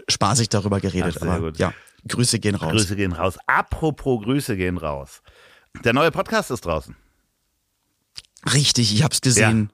spaßig 0.10 0.50
darüber 0.50 0.82
geredet. 0.82 1.18
Ach, 1.22 1.28
Aber 1.28 1.40
gut. 1.40 1.60
ja, 1.60 1.72
Grüße 2.08 2.40
gehen 2.40 2.56
raus. 2.56 2.72
Grüße 2.72 2.96
gehen 2.96 3.14
raus. 3.14 3.36
Apropos 3.46 4.24
Grüße 4.24 4.58
gehen 4.58 4.78
raus. 4.78 5.22
Der 5.86 5.94
neue 5.94 6.12
Podcast 6.12 6.52
ist 6.52 6.66
draußen. 6.66 6.96
Richtig, 8.46 8.94
ich 8.94 9.04
hab's 9.04 9.22
gesehen. 9.22 9.72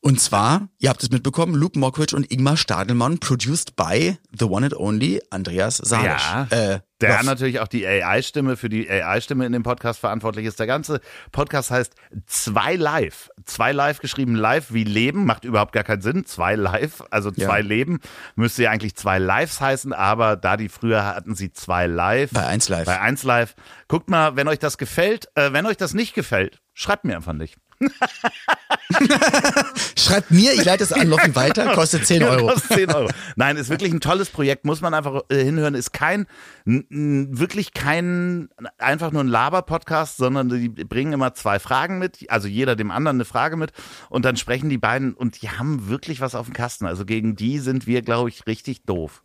Und 0.00 0.20
zwar, 0.20 0.68
ihr 0.78 0.90
habt 0.90 1.02
es 1.02 1.10
mitbekommen, 1.10 1.54
Luke 1.56 1.76
Mockridge 1.76 2.14
und 2.14 2.30
Ingmar 2.30 2.56
Stadelmann, 2.56 3.18
produced 3.18 3.74
by 3.74 4.16
the 4.38 4.44
one 4.44 4.64
and 4.64 4.76
only 4.76 5.20
Andreas 5.30 5.76
Salisch. 5.78 6.22
Ja, 6.24 6.46
Äh, 6.50 6.80
der 7.00 7.10
Loff. 7.16 7.22
natürlich 7.24 7.58
auch 7.58 7.66
die 7.66 7.84
AI-Stimme 7.84 8.56
für 8.56 8.68
die 8.68 8.88
AI-Stimme 8.88 9.44
in 9.44 9.52
dem 9.52 9.64
Podcast 9.64 9.98
verantwortlich 9.98 10.46
ist. 10.46 10.60
Der 10.60 10.68
ganze 10.68 11.00
Podcast 11.32 11.72
heißt 11.72 11.94
Zwei 12.26 12.76
Live. 12.76 13.28
Zwei 13.44 13.72
Live 13.72 13.98
geschrieben 13.98 14.36
live 14.36 14.72
wie 14.72 14.84
Leben, 14.84 15.24
macht 15.26 15.44
überhaupt 15.44 15.72
gar 15.72 15.84
keinen 15.84 16.02
Sinn. 16.02 16.24
Zwei 16.24 16.54
Live, 16.54 17.02
also 17.10 17.30
Ja. 17.34 17.48
zwei 17.48 17.60
Leben, 17.60 17.98
müsste 18.36 18.62
ja 18.62 18.70
eigentlich 18.70 18.94
zwei 18.94 19.18
Lives 19.18 19.60
heißen, 19.60 19.92
aber 19.92 20.36
da 20.36 20.56
die 20.56 20.68
früher 20.68 21.04
hatten 21.06 21.34
sie 21.34 21.52
zwei 21.52 21.88
Live. 21.88 22.30
Bei 22.32 22.46
1 22.46 22.68
Live. 22.68 22.86
Bei 22.86 23.00
1 23.00 23.24
Live. 23.24 23.56
Guckt 23.88 24.08
mal, 24.08 24.36
wenn 24.36 24.46
euch 24.46 24.60
das 24.60 24.78
gefällt, 24.78 25.26
äh, 25.34 25.52
wenn 25.52 25.66
euch 25.66 25.76
das 25.76 25.92
nicht 25.92 26.14
gefällt, 26.14 26.60
schreibt 26.72 27.04
mir 27.04 27.16
einfach 27.16 27.32
nicht. 27.32 27.56
Schreibt 29.96 30.30
mir, 30.30 30.54
ich 30.54 30.64
leite 30.64 30.84
es 30.84 30.92
an 30.92 31.08
Loffi 31.08 31.34
weiter, 31.34 31.74
kostet 31.74 32.06
10 32.06 32.22
Euro. 32.24 32.48
Kostet 32.48 32.72
10 32.72 32.92
Euro. 32.92 33.08
Nein, 33.36 33.56
ist 33.56 33.70
wirklich 33.70 33.92
ein 33.92 34.00
tolles 34.00 34.30
Projekt, 34.30 34.64
muss 34.64 34.80
man 34.80 34.94
einfach 34.94 35.22
äh, 35.28 35.44
hinhören. 35.44 35.74
Ist 35.74 35.92
kein, 35.92 36.26
wirklich 36.64 37.74
kein, 37.74 38.48
einfach 38.78 39.12
nur 39.12 39.22
ein 39.22 39.28
Laber-Podcast, 39.28 40.16
sondern 40.16 40.48
die 40.48 40.68
bringen 40.68 41.12
immer 41.12 41.34
zwei 41.34 41.58
Fragen 41.58 41.98
mit, 41.98 42.26
also 42.28 42.48
jeder 42.48 42.76
dem 42.76 42.90
anderen 42.90 43.18
eine 43.18 43.24
Frage 43.24 43.56
mit 43.56 43.72
und 44.08 44.24
dann 44.24 44.36
sprechen 44.36 44.68
die 44.68 44.78
beiden 44.78 45.14
und 45.14 45.42
die 45.42 45.50
haben 45.50 45.88
wirklich 45.88 46.20
was 46.20 46.34
auf 46.34 46.46
dem 46.46 46.54
Kasten. 46.54 46.86
Also 46.86 47.04
gegen 47.04 47.36
die 47.36 47.58
sind 47.58 47.86
wir, 47.86 48.02
glaube 48.02 48.28
ich, 48.28 48.46
richtig 48.46 48.84
doof. 48.84 49.22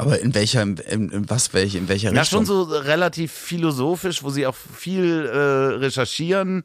Aber 0.00 0.20
in 0.20 0.32
welcher, 0.34 0.62
in, 0.62 0.76
in 0.76 1.28
was, 1.28 1.52
welche, 1.54 1.76
in 1.76 1.88
welcher 1.88 2.12
Ja, 2.14 2.20
Richtung? 2.20 2.46
schon 2.46 2.46
so 2.46 2.62
relativ 2.62 3.32
philosophisch, 3.32 4.22
wo 4.22 4.30
sie 4.30 4.46
auch 4.46 4.54
viel 4.54 5.26
äh, 5.26 5.36
recherchieren. 5.78 6.62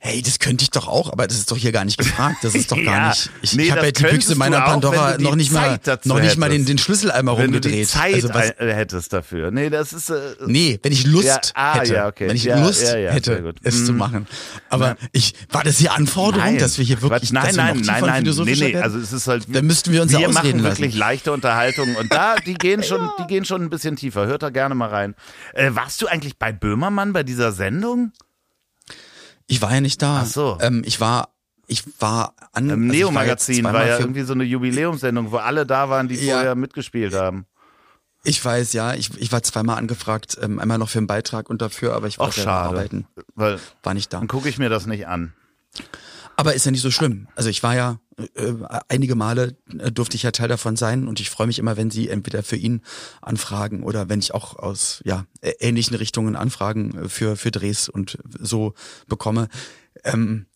Hey, 0.00 0.22
das 0.22 0.38
könnte 0.38 0.62
ich 0.62 0.70
doch 0.70 0.86
auch, 0.86 1.12
aber 1.12 1.26
das 1.26 1.38
ist 1.38 1.50
doch 1.50 1.56
hier 1.56 1.72
gar 1.72 1.84
nicht 1.84 1.98
gefragt. 1.98 2.36
Das 2.42 2.54
ist 2.54 2.70
doch 2.70 2.76
gar 2.84 2.84
Ja, 2.84 3.08
nicht. 3.08 3.30
Ich, 3.42 3.56
nee, 3.56 3.64
ich 3.64 3.72
habe 3.72 3.84
ja 3.84 3.90
die 3.90 4.02
Büchse 4.04 4.36
meiner 4.36 4.58
du 4.58 4.62
auch, 4.62 4.66
wenn 4.66 4.72
Pandora 4.80 5.16
du 5.16 5.24
noch 5.24 5.34
nicht 5.34 5.50
mal, 5.50 5.80
noch 6.04 6.20
nicht 6.20 6.36
mal 6.36 6.48
den, 6.48 6.64
den 6.64 6.78
Schlüsseleimer 6.78 7.32
Wenn 7.32 7.50
du 7.50 7.56
rumgedreht. 7.58 7.74
die 7.80 7.84
Zeit 7.84 8.14
also 8.14 8.28
was, 8.32 8.52
hättest 8.58 9.12
dafür. 9.12 9.50
Nee, 9.50 9.70
das 9.70 9.92
ist. 9.92 10.10
Äh, 10.10 10.36
Nee, 10.46 10.78
wenn 10.84 10.92
ich 10.92 11.04
Lust 11.04 11.26
Ja, 11.26 11.40
ah, 11.54 11.80
hätte. 11.80 11.94
ja, 11.94 12.06
okay. 12.06 12.28
Wenn 12.28 12.36
ich 12.36 12.44
Ja, 12.44 12.64
Lust 12.64 12.84
ja, 12.84 12.96
ja, 12.96 13.10
hätte, 13.10 13.52
es 13.64 13.86
zu 13.86 13.92
Mm. 13.92 13.96
machen. 13.96 14.26
Aber 14.68 14.96
ich, 15.10 15.34
war 15.50 15.64
das 15.64 15.78
die 15.78 15.88
Anforderung, 15.88 16.44
Nein, 16.46 16.58
dass 16.58 16.78
wir 16.78 16.84
hier 16.84 17.02
wirklich, 17.02 17.32
nein, 17.32 17.56
nein, 17.56 17.80
nein, 17.84 18.04
nein, 18.04 18.22
nee, 18.22 18.54
nee, 18.54 18.76
also 18.76 18.98
es 18.98 19.12
ist 19.12 19.26
halt, 19.26 19.46
Dann 19.52 19.66
müssten 19.66 19.90
wir 19.92 20.02
uns 20.02 20.12
ja 20.12 20.20
wir 20.20 20.28
ausreden 20.28 20.58
machen 20.58 20.62
lassen. 20.62 20.78
wirklich 20.82 20.94
leichte 20.96 21.32
Unterhaltung 21.32 21.96
und 21.96 22.12
da, 22.12 22.36
die 22.36 22.54
gehen 22.54 22.84
schon, 22.84 23.00
die 23.18 23.26
gehen 23.26 23.44
schon 23.44 23.62
ein 23.62 23.70
bisschen 23.70 23.96
tiefer. 23.96 24.26
Hört 24.26 24.44
da 24.44 24.50
gerne 24.50 24.76
mal 24.76 24.90
rein. 24.90 25.16
Äh, 25.54 25.70
warst 25.74 26.00
du 26.02 26.06
eigentlich 26.06 26.38
bei 26.38 26.52
Böhmermann 26.52 27.12
bei 27.12 27.24
dieser 27.24 27.50
Sendung? 27.50 28.12
Ich 29.48 29.60
war 29.60 29.72
ja 29.74 29.80
nicht 29.80 30.00
da. 30.00 30.20
Ach 30.22 30.26
so. 30.26 30.58
Ähm, 30.60 30.82
ich 30.86 31.00
war, 31.00 31.30
ich 31.66 31.82
war 32.00 32.34
an 32.52 32.70
Im 32.70 32.70
also 32.70 32.82
war 32.82 32.92
Neo-Magazin 32.96 33.64
war, 33.64 33.72
zweimal 33.72 33.88
ja 33.88 33.98
irgendwie 33.98 34.22
so 34.22 34.32
eine 34.34 34.44
Jubiläumssendung, 34.44 35.32
wo 35.32 35.38
alle 35.38 35.66
da 35.66 35.88
waren, 35.90 36.06
die 36.08 36.14
Ja. 36.14 36.34
vorher 36.34 36.54
mitgespielt 36.54 37.14
haben. 37.14 37.46
Ich 38.24 38.44
weiß, 38.44 38.72
ja. 38.74 38.94
Ich, 38.94 39.16
ich 39.18 39.32
war 39.32 39.42
zweimal 39.42 39.78
angefragt, 39.78 40.36
ähm, 40.42 40.58
einmal 40.58 40.78
noch 40.78 40.88
für 40.90 40.98
einen 40.98 41.06
Beitrag 41.06 41.48
und 41.50 41.62
dafür, 41.62 41.94
aber 41.94 42.06
ich 42.08 42.18
war 42.18 42.28
Auch 42.28 42.32
selber 42.32 42.50
schade. 42.50 42.68
arbeiten. 42.68 43.06
Weil 43.34 43.58
War 43.82 43.94
nicht 43.94 44.12
da. 44.12 44.18
dann 44.18 44.28
gucke 44.28 44.48
ich 44.48 44.58
mir 44.58 44.68
das 44.68 44.86
nicht 44.86 45.06
an. 45.06 45.32
Aber 46.38 46.54
ist 46.54 46.64
ja 46.64 46.70
nicht 46.70 46.82
so 46.82 46.92
schlimm. 46.92 47.26
Also 47.34 47.50
ich 47.50 47.64
war 47.64 47.74
ja 47.74 47.98
äh, 48.16 48.52
einige 48.86 49.16
Male 49.16 49.56
äh, 49.76 49.90
durfte 49.90 50.14
ich 50.14 50.22
ja 50.22 50.30
Teil 50.30 50.46
davon 50.46 50.76
sein 50.76 51.08
und 51.08 51.18
ich 51.18 51.30
freue 51.30 51.48
mich 51.48 51.58
immer, 51.58 51.76
wenn 51.76 51.90
sie 51.90 52.08
entweder 52.08 52.44
für 52.44 52.54
ihn 52.54 52.82
anfragen 53.20 53.82
oder 53.82 54.08
wenn 54.08 54.20
ich 54.20 54.32
auch 54.34 54.54
aus 54.54 55.02
ja 55.04 55.26
ähnlichen 55.42 55.96
Richtungen 55.96 56.36
Anfragen 56.36 56.96
äh, 56.96 57.08
für 57.08 57.34
für 57.34 57.50
Drehs 57.50 57.88
und 57.88 58.18
so 58.38 58.74
bekomme. 59.08 59.48
Ähm, 60.04 60.46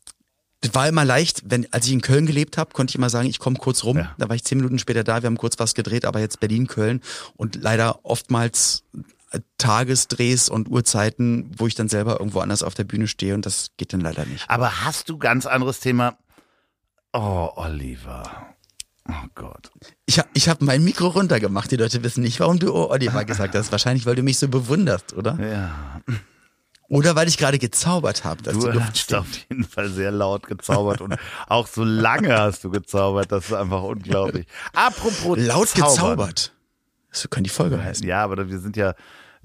das 0.61 0.73
war 0.73 0.87
immer 0.87 1.05
leicht, 1.05 1.43
wenn 1.47 1.67
als 1.73 1.87
ich 1.87 1.93
in 1.93 2.01
Köln 2.01 2.27
gelebt 2.27 2.59
habe, 2.59 2.73
konnte 2.75 2.93
ich 2.93 2.95
immer 2.95 3.11
sagen, 3.11 3.29
ich 3.29 3.41
komme 3.41 3.57
kurz 3.57 3.83
rum. 3.83 3.97
Ja. 3.97 4.15
Da 4.19 4.29
war 4.29 4.37
ich 4.37 4.45
zehn 4.45 4.59
Minuten 4.59 4.79
später 4.79 5.03
da, 5.03 5.21
wir 5.23 5.27
haben 5.27 5.37
kurz 5.37 5.59
was 5.59 5.75
gedreht, 5.75 6.05
aber 6.05 6.21
jetzt 6.21 6.39
Berlin, 6.39 6.69
Köln 6.69 7.01
und 7.37 7.57
leider 7.61 8.05
oftmals 8.05 8.85
Tagesdrehs 9.59 10.49
und 10.49 10.69
Uhrzeiten, 10.69 11.51
wo 11.57 11.67
ich 11.67 11.75
dann 11.75 11.89
selber 11.89 12.19
irgendwo 12.19 12.41
anders 12.41 12.63
auf 12.63 12.75
der 12.75 12.85
Bühne 12.85 13.07
stehe 13.09 13.35
und 13.35 13.47
das 13.47 13.71
geht 13.77 13.93
dann 13.93 14.01
leider 14.01 14.25
nicht. 14.27 14.49
Aber 14.51 14.85
hast 14.85 15.09
du 15.09 15.19
ganz 15.19 15.47
anderes 15.47 15.81
Thema? 15.81 16.17
Oh, 17.13 17.51
Oliver. 17.57 18.55
Oh 19.09 19.13
Gott. 19.35 19.71
Ich, 20.07 20.19
hab- 20.19 20.29
ich 20.33 20.49
habe 20.49 20.65
mein 20.65 20.83
Mikro 20.85 21.09
runtergemacht. 21.09 21.71
Die 21.71 21.77
Leute 21.77 22.03
wissen 22.05 22.23
nicht, 22.23 22.39
warum 22.41 22.59
du 22.59 22.73
oh 22.73 22.89
Oliver 22.91 23.25
gesagt 23.25 23.55
hast. 23.55 23.73
Wahrscheinlich, 23.73 24.07
weil 24.07 24.15
du 24.15 24.23
mich 24.23 24.39
so 24.39 24.49
bewunderst, 24.49 25.13
oder? 25.13 25.39
Ja, 25.41 26.01
Oder 26.89 27.17
weil 27.17 27.27
ich 27.27 27.39
gerade 27.39 27.59
gezaubert 27.59 28.23
habe, 28.25 28.43
du 28.43 28.81
hast 28.81 28.99
stimmt. 28.99 29.21
auf 29.21 29.27
jeden 29.49 29.65
Fall 29.65 29.89
sehr 29.91 30.11
laut 30.11 30.47
gezaubert 30.47 31.01
und 31.01 31.17
auch 31.49 31.67
so 31.67 31.85
lange 31.85 32.37
hast 32.39 32.65
du 32.65 32.71
gezaubert. 32.71 33.33
Das 33.33 33.47
ist 33.47 33.53
einfach 33.55 33.83
unglaublich. 33.83 34.47
Apropos 34.75 35.37
Laut 35.39 35.69
zaubern. 35.69 35.91
gezaubert. 35.91 36.53
So 37.11 37.29
kann 37.29 37.45
die 37.45 37.51
Folge 37.51 37.83
heißen. 37.83 38.07
Ja, 38.07 38.23
aber 38.25 38.49
wir 38.49 38.59
sind 38.59 38.77
ja, 38.77 38.95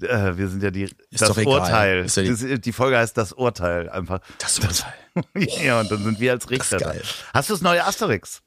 äh, 0.02 0.36
wir 0.36 0.48
sind 0.48 0.62
ja 0.62 0.70
die, 0.70 0.84
Ist 1.10 1.22
das. 1.22 1.36
Urteil. 1.36 2.04
Ist 2.04 2.16
ja 2.16 2.22
die- 2.22 2.34
die, 2.34 2.60
die 2.60 2.72
Folge 2.72 2.98
heißt 2.98 3.16
das 3.16 3.32
Urteil 3.32 3.88
einfach. 3.88 4.20
Das 4.38 4.58
Urteil. 4.58 4.94
ja, 5.64 5.80
und 5.80 5.90
dann 5.90 6.02
sind 6.04 6.20
wir 6.20 6.32
als 6.32 6.48
Richter. 6.50 6.76
ist 6.76 6.84
da. 6.84 6.92
geil. 6.92 7.02
Hast 7.34 7.48
du 7.50 7.54
das 7.54 7.62
neue 7.62 7.84
Asterix? 7.84 8.42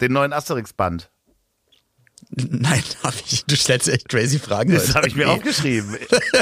Den 0.00 0.12
neuen 0.12 0.32
Asterix-Band? 0.32 1.10
Nein, 2.30 2.82
hab 3.02 3.14
ich. 3.26 3.44
Du 3.46 3.54
stellst 3.56 3.88
echt 3.88 4.08
crazy 4.08 4.38
Fragen. 4.38 4.72
Das 4.72 4.94
habe 4.94 5.06
ich 5.08 5.14
mir 5.14 5.26
Nee. 5.26 5.32
aufgeschrieben. 5.32 5.96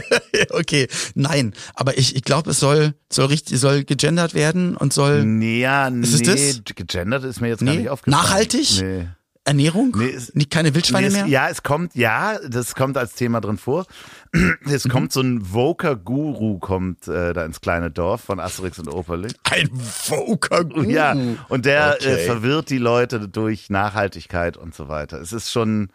okay, 0.51 0.89
nein. 1.15 1.53
Aber 1.75 1.99
ich, 1.99 2.15
ich 2.17 2.23
glaube, 2.23 2.51
es 2.51 2.61
soll, 2.61 2.95
soll 3.13 3.27
richtig, 3.27 3.59
soll 3.59 3.85
gegendert 3.85 4.35
werden 4.35 4.77
und 4.77 4.93
soll 4.93 5.25
Nee, 5.25 5.61
ja, 5.61 5.91
nee, 5.91 6.05
Ist 6.07 6.15
es 6.15 6.23
das? 6.23 6.75
gegendert 6.75 7.25
ist 7.25 7.41
mir 7.41 7.49
jetzt 7.49 7.65
gar 7.65 7.73
Nee. 7.73 7.81
nicht 7.81 7.91
aufgefallen. 7.91 8.23
Nachhaltig? 8.23 8.69
Nee. 8.81 9.09
Ernährung? 9.45 9.93
Nee, 9.97 10.11
es- 10.11 10.35
nicht 10.35 10.51
keine 10.51 10.73
Wildschweine 10.75 11.09
Nee, 11.09 11.15
es, 11.15 11.21
mehr? 11.23 11.27
Ja, 11.27 11.49
es 11.49 11.63
kommt, 11.65 11.95
ja, 11.97 12.39
das 12.49 12.75
kommt 12.77 12.97
als 12.97 13.15
Thema 13.15 13.41
drin 13.41 13.59
vor. 13.59 13.87
Es 14.71 14.85
Mhm. 14.85 14.89
kommt 14.91 15.13
so 15.13 15.21
ein 15.21 15.45
Voker-Guru 15.53 16.59
kommt 16.59 17.09
äh, 17.09 17.33
da 17.33 17.45
ins 17.45 17.61
kleine 17.61 17.91
Dorf 17.91 18.23
von 18.23 18.39
Asterix 18.41 18.79
und 18.79 18.89
Operlich. 18.89 19.33
Ein 19.51 19.69
Voker 19.75 20.65
Ja, 20.87 21.15
und 21.49 21.67
der 21.67 21.95
äh, 22.01 22.15
Okay. 22.15 22.25
verwirrt 22.27 22.71
die 22.71 22.79
Leute 22.79 23.29
durch 23.29 23.69
Nachhaltigkeit 23.69 24.57
und 24.57 24.75
so 24.75 24.89
weiter. 24.89 25.21
Es 25.21 25.33
ist 25.33 25.51
schon, 25.51 25.89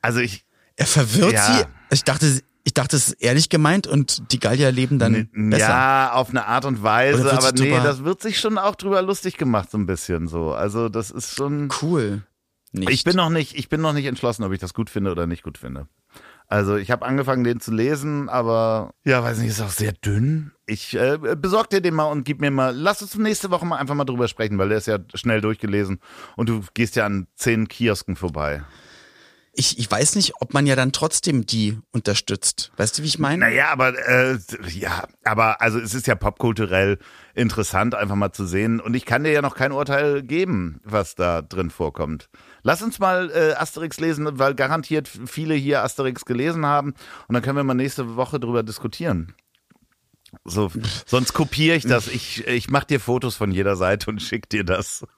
also 0.00 0.18
ich, 0.20 0.44
Er 0.76 0.86
verwirrt 0.86 1.32
Ja. 1.34 1.54
sie. 1.58 1.64
Ich 1.92 2.02
dachte, 2.04 2.40
ich 2.64 2.74
dachte, 2.74 2.96
es 2.96 3.08
ist 3.08 3.22
ehrlich 3.22 3.48
gemeint 3.48 3.86
und 3.86 4.32
die 4.32 4.38
Gallier 4.40 4.70
leben 4.72 4.98
dann 4.98 5.28
besser. 5.32 5.58
ja, 5.68 6.12
auf 6.12 6.30
eine 6.30 6.46
Art 6.46 6.64
und 6.64 6.82
Weise, 6.82 7.32
aber 7.32 7.52
nee, 7.52 7.70
das 7.82 8.02
wird 8.04 8.20
sich 8.22 8.38
schon 8.40 8.58
auch 8.58 8.74
drüber 8.74 9.02
lustig 9.02 9.36
gemacht, 9.36 9.70
so 9.70 9.78
ein 9.78 9.86
bisschen 9.86 10.26
so. 10.28 10.52
Also 10.52 10.88
das 10.88 11.10
ist 11.10 11.34
schon. 11.34 11.68
Cool. 11.80 12.22
Nicht. 12.72 12.90
Ich 12.90 13.04
bin 13.04 13.16
noch 13.16 13.28
nicht, 13.28 13.54
ich 13.56 13.68
bin 13.68 13.80
noch 13.80 13.92
nicht 13.92 14.06
entschlossen, 14.06 14.44
ob 14.44 14.52
ich 14.52 14.58
das 14.58 14.72
gut 14.74 14.88
finde 14.90 15.10
oder 15.10 15.26
nicht 15.26 15.42
gut 15.42 15.58
finde. 15.58 15.88
Also 16.48 16.76
ich 16.76 16.90
habe 16.90 17.06
angefangen, 17.06 17.44
den 17.44 17.60
zu 17.60 17.72
lesen, 17.72 18.28
aber 18.28 18.92
ja, 19.04 19.22
weiß 19.22 19.38
nicht, 19.38 19.48
ist 19.50 19.60
auch 19.62 19.70
sehr 19.70 19.92
dünn. 19.92 20.52
Ich 20.66 20.94
äh, 20.94 21.18
besorg 21.36 21.70
dir 21.70 21.80
den 21.80 21.94
mal 21.94 22.04
und 22.04 22.24
gib 22.24 22.40
mir 22.40 22.50
mal, 22.50 22.74
lass 22.76 23.00
uns 23.00 23.14
nächste 23.16 23.50
Woche 23.50 23.64
mal 23.64 23.76
einfach 23.76 23.94
mal 23.94 24.04
drüber 24.04 24.28
sprechen, 24.28 24.58
weil 24.58 24.68
der 24.68 24.78
ist 24.78 24.86
ja 24.86 24.98
schnell 25.14 25.40
durchgelesen 25.40 25.98
und 26.36 26.48
du 26.48 26.62
gehst 26.74 26.96
ja 26.96 27.06
an 27.06 27.26
zehn 27.36 27.68
Kiosken 27.68 28.16
vorbei. 28.16 28.62
ich, 29.54 29.78
ich 29.78 29.90
weiß 29.90 30.14
nicht, 30.16 30.34
ob 30.40 30.54
man 30.54 30.66
ja 30.66 30.76
dann 30.76 30.92
trotzdem 30.92 31.44
die 31.44 31.78
unterstützt. 31.92 32.72
Weißt 32.76 32.98
du, 32.98 33.02
wie 33.02 33.06
ich 33.06 33.18
meine? 33.18 33.40
Naja, 33.40 33.68
aber 33.70 33.96
äh, 34.08 34.38
ja, 34.68 35.06
aber 35.24 35.60
also 35.60 35.78
es 35.78 35.94
ist 35.94 36.06
ja 36.06 36.14
popkulturell 36.14 36.98
interessant, 37.34 37.94
einfach 37.94 38.14
mal 38.16 38.32
zu 38.32 38.46
sehen. 38.46 38.80
Und 38.80 38.94
ich 38.94 39.04
kann 39.04 39.24
dir 39.24 39.32
ja 39.32 39.42
noch 39.42 39.54
kein 39.54 39.72
Urteil 39.72 40.22
geben, 40.22 40.80
was 40.84 41.14
da 41.14 41.42
drin 41.42 41.70
vorkommt. 41.70 42.30
Lass 42.62 42.82
uns 42.82 42.98
mal 42.98 43.30
äh, 43.30 43.54
Asterix 43.54 43.98
lesen, 44.00 44.38
weil 44.38 44.54
garantiert 44.54 45.08
viele 45.26 45.54
hier 45.54 45.82
Asterix 45.82 46.24
gelesen 46.24 46.64
haben. 46.66 46.94
Und 47.28 47.34
dann 47.34 47.42
können 47.42 47.56
wir 47.56 47.64
mal 47.64 47.74
nächste 47.74 48.16
Woche 48.16 48.38
drüber 48.38 48.62
diskutieren. 48.62 49.34
So, 50.44 50.70
sonst 51.06 51.34
kopiere 51.34 51.76
ich 51.76 51.84
das. 51.84 52.08
Ich, 52.08 52.46
ich 52.46 52.70
mache 52.70 52.86
dir 52.86 53.00
Fotos 53.00 53.36
von 53.36 53.50
jeder 53.52 53.76
Seite 53.76 54.08
und 54.10 54.22
schick 54.22 54.48
dir 54.48 54.64
das. 54.64 55.04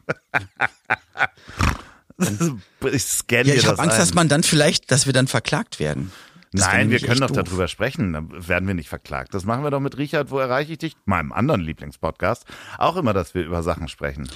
Ich 2.92 3.02
scanne 3.04 3.42
Ja, 3.48 3.54
dir 3.54 3.58
ich 3.58 3.66
habe 3.66 3.76
das 3.76 3.80
Angst, 3.80 3.94
ein. 3.94 4.00
dass 4.00 4.14
man 4.14 4.28
dann 4.28 4.42
vielleicht, 4.44 4.90
dass 4.92 5.06
wir 5.06 5.12
dann 5.12 5.26
verklagt 5.26 5.80
werden. 5.80 6.12
Das 6.52 6.66
Nein, 6.66 6.90
wir 6.90 7.00
können 7.00 7.20
doch 7.20 7.26
doof. 7.30 7.42
darüber 7.44 7.66
sprechen. 7.66 8.12
Dann 8.12 8.48
werden 8.48 8.68
wir 8.68 8.74
nicht 8.74 8.88
verklagt. 8.88 9.34
Das 9.34 9.44
machen 9.44 9.64
wir 9.64 9.72
doch 9.72 9.80
mit 9.80 9.98
Richard. 9.98 10.30
Wo 10.30 10.38
erreiche 10.38 10.72
ich 10.72 10.78
dich? 10.78 10.96
Meinem 11.04 11.32
anderen 11.32 11.60
Lieblingspodcast. 11.60 12.44
Auch 12.78 12.94
immer, 12.96 13.12
dass 13.12 13.34
wir 13.34 13.44
über 13.44 13.64
Sachen 13.64 13.88
sprechen. 13.88 14.28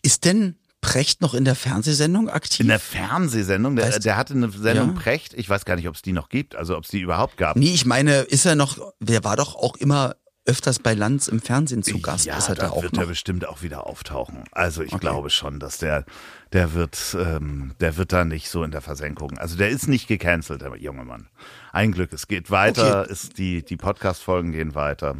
Ist 0.00 0.24
denn 0.24 0.56
Precht 0.86 1.20
noch 1.20 1.34
in 1.34 1.44
der 1.44 1.54
Fernsehsendung 1.54 2.28
aktiv? 2.30 2.60
In 2.60 2.68
der 2.68 2.78
Fernsehsendung, 2.78 3.76
der, 3.76 3.98
der 3.98 4.16
hatte 4.16 4.34
eine 4.34 4.50
Sendung 4.50 4.94
Ja. 4.94 5.00
Precht. 5.00 5.34
Ich 5.34 5.48
weiß 5.48 5.64
gar 5.64 5.76
nicht, 5.76 5.88
ob 5.88 5.94
es 5.94 6.02
die 6.02 6.12
noch 6.12 6.28
gibt. 6.28 6.54
Also, 6.56 6.76
ob 6.76 6.84
es 6.84 6.90
die 6.90 7.00
überhaupt 7.00 7.36
gab. 7.36 7.56
nee, 7.56 7.72
ich 7.74 7.84
meine, 7.86 8.20
ist 8.20 8.44
er 8.46 8.54
noch, 8.54 8.78
der 9.00 9.24
war 9.24 9.36
doch 9.36 9.54
auch 9.56 9.76
immer 9.76 10.16
öfters 10.48 10.78
bei 10.78 10.94
Lanz 10.94 11.26
im 11.26 11.40
Fernsehen 11.40 11.82
zu 11.82 12.00
Gast. 12.00 12.24
Ja, 12.24 12.38
ist 12.38 12.48
er 12.48 12.54
da 12.54 12.70
auch 12.70 12.82
wird 12.84 12.92
noch? 12.92 13.00
er 13.02 13.06
bestimmt 13.08 13.48
auch 13.48 13.62
wieder 13.62 13.84
auftauchen. 13.88 14.44
Also 14.52 14.82
ich 14.82 14.92
Okay. 14.92 15.00
glaube 15.00 15.28
schon, 15.30 15.58
dass 15.58 15.78
der, 15.78 16.04
der 16.52 16.72
wird, 16.72 17.16
ähm, 17.18 17.74
der 17.80 17.96
wird 17.96 18.12
da 18.12 18.24
nicht 18.24 18.48
so 18.48 18.62
in 18.62 18.70
der 18.70 18.80
Versenkung. 18.80 19.36
Also 19.38 19.56
der 19.56 19.70
ist 19.70 19.88
nicht 19.88 20.06
gecancelt, 20.06 20.60
der 20.62 20.76
junge 20.76 21.04
Mann. 21.04 21.28
Ein 21.72 21.90
Glück, 21.90 22.12
es 22.12 22.28
geht 22.28 22.52
weiter, 22.52 23.10
ist 23.10 23.38
die, 23.38 23.64
die 23.64 23.76
Podcast-Folgen 23.76 24.52
gehen 24.52 24.76
weiter. 24.76 25.16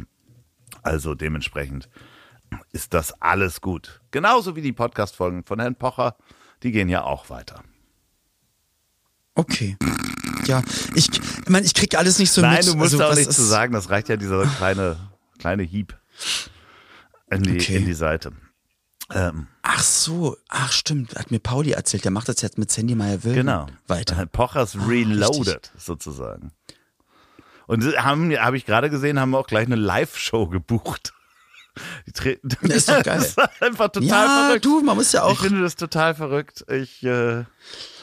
Also 0.81 1.13
dementsprechend 1.13 1.89
ist 2.71 2.93
das 2.93 3.13
alles 3.21 3.61
gut. 3.61 4.01
Genauso 4.11 4.55
wie 4.55 4.61
die 4.61 4.73
Podcast-Folgen 4.73 5.43
von 5.43 5.59
Herrn 5.59 5.75
Pocher, 5.75 6.15
die 6.63 6.71
gehen 6.71 6.89
ja 6.89 7.03
auch 7.03 7.29
weiter. 7.29 7.63
Okay. 9.35 9.77
Ja, 10.45 10.63
ich, 10.95 11.09
ich 11.11 11.49
meine, 11.49 11.65
ich 11.65 11.73
krieg 11.73 11.95
alles 11.97 12.17
nicht 12.19 12.31
so 12.31 12.41
Nein, 12.41 12.57
mit. 12.57 12.67
du 12.67 12.75
musst 12.75 12.93
also, 12.93 13.03
auch 13.05 13.15
nichts 13.15 13.35
zu 13.35 13.43
sagen, 13.43 13.73
das 13.73 13.89
reicht 13.89 14.09
ja 14.09 14.17
dieser 14.17 14.45
kleine, 14.45 14.97
kleine 15.37 15.63
Hieb 15.63 15.95
in 17.29 17.43
die, 17.43 17.55
Okay. 17.55 17.77
in 17.77 17.85
die 17.85 17.93
Seite. 17.93 18.31
Ähm, 19.13 19.47
Ach 19.61 19.81
so, 19.83 20.35
ach 20.49 20.71
stimmt, 20.71 21.15
hat 21.15 21.31
mir 21.31 21.39
Pauli 21.39 21.71
erzählt, 21.71 22.03
der 22.03 22.11
macht 22.11 22.27
das 22.29 22.41
jetzt 22.41 22.57
mit 22.57 22.71
Sandy 22.71 22.95
Meyer-Wilden 22.95 23.45
Genau. 23.45 23.67
weiter. 23.87 24.25
Pochers 24.25 24.75
Ah, 24.75 24.85
Reloaded 24.85 25.71
sozusagen. 25.77 26.51
Und 27.67 27.83
haben, 27.97 28.31
habe 28.37 28.57
ich 28.57 28.65
gerade 28.65 28.89
gesehen, 28.89 29.19
haben 29.19 29.31
wir 29.31 29.39
auch 29.39 29.47
gleich 29.47 29.65
eine 29.65 29.75
Live-Show 29.75 30.47
gebucht. 30.47 31.13
Die 32.05 32.11
treten. 32.11 32.49
Das 32.61 32.71
ist 32.77 32.89
doch 32.89 33.03
geil. 33.03 33.19
Das 33.19 33.29
ist 33.29 33.61
einfach 33.61 33.87
total 33.89 34.03
Ja, 34.07 34.45
verrückt. 34.47 34.65
du, 34.65 34.81
man 34.81 34.95
muss 34.97 35.11
ja 35.11 35.19
ich 35.29 35.37
auch. 35.37 35.41
finde 35.41 35.61
das 35.61 35.75
total 35.75 36.15
verrückt. 36.15 36.65
Ich, 36.71 37.03
äh, 37.03 37.43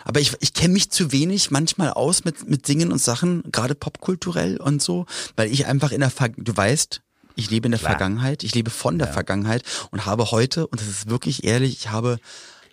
Aber 0.04 0.20
ich, 0.20 0.32
ich 0.40 0.52
kenne 0.54 0.74
mich 0.74 0.90
zu 0.90 1.12
wenig 1.12 1.50
manchmal 1.50 1.90
aus 1.92 2.24
mit, 2.24 2.48
mit 2.48 2.66
Dingen 2.68 2.92
und 2.92 2.98
Sachen, 3.00 3.42
gerade 3.52 3.74
popkulturell 3.74 4.56
und 4.58 4.82
so, 4.82 5.06
weil 5.36 5.50
ich 5.52 5.66
einfach 5.66 5.92
in 5.92 6.00
der 6.00 6.10
Ver 6.10 6.28
du 6.36 6.56
weißt, 6.56 7.00
ich 7.36 7.50
lebe 7.50 7.66
in 7.66 7.72
der 7.72 7.80
Klar. 7.80 7.92
Vergangenheit, 7.92 8.44
ich 8.44 8.54
lebe 8.54 8.70
von 8.70 8.98
der 8.98 9.08
Vergangenheit 9.08 9.62
und 9.90 10.06
habe 10.06 10.30
heute, 10.30 10.66
und 10.68 10.80
das 10.80 10.86
ist 10.88 11.10
wirklich 11.10 11.44
ehrlich, 11.44 11.72
ich 11.78 11.90
habe 11.90 12.18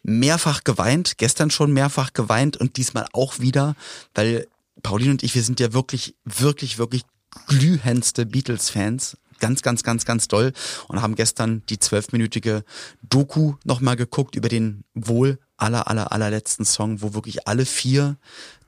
mehrfach 0.04 0.64
geweint, 0.64 1.18
gestern 1.18 1.52
schon 1.52 1.72
mehrfach 1.72 2.14
geweint 2.14 2.58
und 2.58 2.78
diesmal 2.78 3.08
auch 3.14 3.40
wieder, 3.40 3.76
weil 4.16 4.48
Pauline 4.84 5.12
und 5.12 5.24
ich, 5.24 5.36
wir 5.36 5.44
sind 5.44 5.60
ja 5.60 5.74
wirklich, 5.74 6.16
wirklich, 6.26 6.78
wirklich 6.80 7.04
glühendste 7.48 8.26
Beatles-Fans. 8.26 9.18
Ganz, 9.42 9.64
ganz, 9.64 9.84
ganz, 9.84 10.06
ganz 10.06 10.28
doll. 10.30 10.54
Und 10.88 11.02
haben 11.02 11.16
gestern 11.16 11.64
die 11.68 11.80
zwölfminütige 11.80 12.64
Doku 13.02 13.56
nochmal 13.66 13.98
geguckt 13.98 14.36
über 14.36 14.48
den 14.48 14.84
wohl 14.94 15.40
aller, 15.58 15.88
aller, 15.88 16.12
allerletzten 16.12 16.64
Song, 16.64 17.02
wo 17.02 17.14
wirklich 17.14 17.48
alle 17.48 17.66
vier 17.66 18.18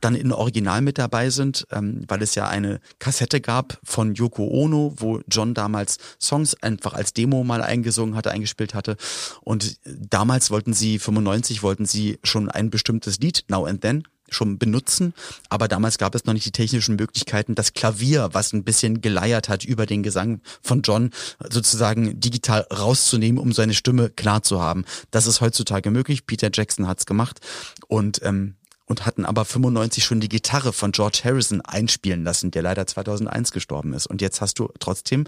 dann 0.01 0.15
in 0.15 0.31
Original 0.31 0.81
mit 0.81 0.97
dabei 0.97 1.29
sind, 1.29 1.65
ähm, 1.71 2.03
weil 2.07 2.21
es 2.21 2.35
ja 2.35 2.47
eine 2.47 2.79
Kassette 2.99 3.39
gab 3.39 3.79
von 3.83 4.15
Yoko 4.15 4.47
Ono, 4.47 4.93
wo 4.97 5.21
John 5.27 5.53
damals 5.53 5.97
Songs 6.19 6.55
einfach 6.61 6.93
als 6.93 7.13
Demo 7.13 7.43
mal 7.43 7.61
eingesungen 7.61 8.15
hatte, 8.15 8.31
eingespielt 8.31 8.73
hatte. 8.73 8.97
Und 9.41 9.79
damals 9.85 10.51
wollten 10.51 10.73
sie, 10.73 10.99
95 10.99 11.63
wollten 11.63 11.85
sie 11.85 12.19
schon 12.23 12.49
ein 12.49 12.69
bestimmtes 12.69 13.19
Lied, 13.19 13.45
Now 13.47 13.65
and 13.65 13.81
Then, 13.81 14.03
schon 14.33 14.57
benutzen, 14.57 15.13
aber 15.49 15.67
damals 15.67 15.97
gab 15.97 16.15
es 16.15 16.25
noch 16.25 16.33
nicht 16.33 16.45
die 16.45 16.51
technischen 16.51 16.95
Möglichkeiten, 16.95 17.55
das 17.55 17.73
Klavier, 17.73 18.29
was 18.33 18.53
ein 18.53 18.63
bisschen 18.63 19.01
geleiert 19.01 19.49
hat 19.49 19.63
über 19.63 19.85
den 19.85 20.03
Gesang 20.03 20.41
von 20.61 20.81
John, 20.81 21.11
sozusagen 21.49 22.19
digital 22.19 22.67
rauszunehmen, 22.71 23.39
um 23.39 23.51
seine 23.53 23.73
Stimme 23.73 24.09
klar 24.09 24.43
zu 24.43 24.61
haben. 24.61 24.85
Das 25.11 25.27
ist 25.27 25.41
heutzutage 25.41 25.91
möglich. 25.91 26.25
Peter 26.25 26.49
Jackson 26.53 26.87
hat's 26.87 27.05
gemacht 27.05 27.39
und 27.87 28.21
ähm, 28.23 28.55
und 28.85 29.05
hatten 29.05 29.25
aber 29.25 29.45
95 29.45 30.03
schon 30.03 30.19
die 30.19 30.29
Gitarre 30.29 30.73
von 30.73 30.91
George 30.91 31.21
Harrison 31.23 31.61
einspielen 31.61 32.23
lassen, 32.23 32.51
der 32.51 32.61
leider 32.61 32.85
2001 32.85 33.51
gestorben 33.51 33.93
ist. 33.93 34.07
Und 34.07 34.21
jetzt 34.21 34.41
hast 34.41 34.59
du 34.59 34.69
trotzdem 34.79 35.25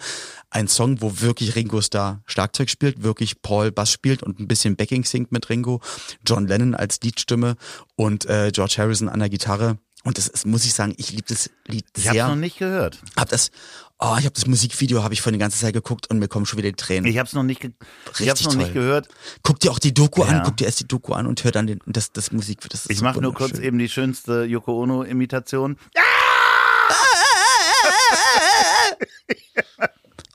einen 0.49 0.67
Song, 0.67 1.01
wo 1.01 1.21
wirklich 1.21 1.55
Ringo 1.55 1.81
Starr 1.81 2.21
Schlagzeug 2.25 2.69
spielt, 2.69 3.03
wirklich 3.03 3.41
Paul 3.41 3.71
Bass 3.71 3.91
spielt 3.91 4.23
und 4.23 4.39
ein 4.39 4.47
bisschen 4.47 4.75
Backing 4.75 5.03
singt 5.05 5.31
mit 5.31 5.49
Ringo, 5.49 5.81
John 6.25 6.47
Lennon 6.47 6.75
als 6.75 6.99
Liedstimme 7.01 7.55
und 7.95 8.25
äh, 8.25 8.51
George 8.53 8.75
Harrison 8.77 9.09
an 9.09 9.19
der 9.19 9.29
Gitarre. 9.29 9.77
Und 10.05 10.19
das 10.19 10.27
ist, 10.27 10.45
muss 10.45 10.65
ich 10.65 10.73
sagen, 10.75 10.93
ich 10.97 11.09
liebe 11.11 11.25
das 11.27 11.49
Lied 11.65 11.85
ich 11.97 12.07
habe 12.07 12.15
sehr. 12.15 12.27
noch 12.27 12.35
nicht 12.35 12.59
gehört. 12.59 12.99
Hab 13.17 13.29
das, 13.29 13.49
oh, 13.99 14.15
ich 14.19 14.25
habe 14.25 14.31
das 14.33 14.45
Musikvideo, 14.45 15.03
habe 15.03 15.13
ich 15.13 15.21
vor 15.21 15.31
die 15.31 15.37
ganze 15.37 15.59
Zeit 15.59 15.73
geguckt 15.73 16.07
und 16.09 16.19
mir 16.19 16.27
kommen 16.27 16.45
schon 16.45 16.57
wieder 16.57 16.69
die 16.69 16.75
Tränen. 16.75 17.05
Ich 17.09 17.17
habe 17.17 17.27
es 17.27 17.33
noch 17.33 17.43
nicht, 17.43 17.63
ich 18.19 18.29
hab's 18.29 18.43
noch 18.43 18.55
nicht 18.55 18.67
toll. 18.67 18.73
gehört. 18.73 19.07
guck 19.43 19.59
dir 19.59 19.71
auch 19.71 19.79
die 19.79 19.93
Doku 19.93 20.21
Ja. 20.23 20.29
an, 20.29 20.43
guck 20.43 20.57
dir 20.57 20.65
erst 20.65 20.79
die 20.81 20.87
Doku 20.87 21.13
an 21.13 21.27
und 21.27 21.43
hör 21.43 21.51
dann 21.51 21.67
den, 21.67 21.79
das, 21.85 22.11
das 22.11 22.31
Musik. 22.31 22.59
Das 22.69 22.89
Ich 22.89 23.01
mache 23.01 23.21
nur 23.21 23.33
kurz 23.33 23.57
eben 23.59 23.77
die 23.79 23.89
schönste 23.89 24.43
Yoko 24.43 24.83
Ono 24.83 25.03
Imitation. 25.03 25.77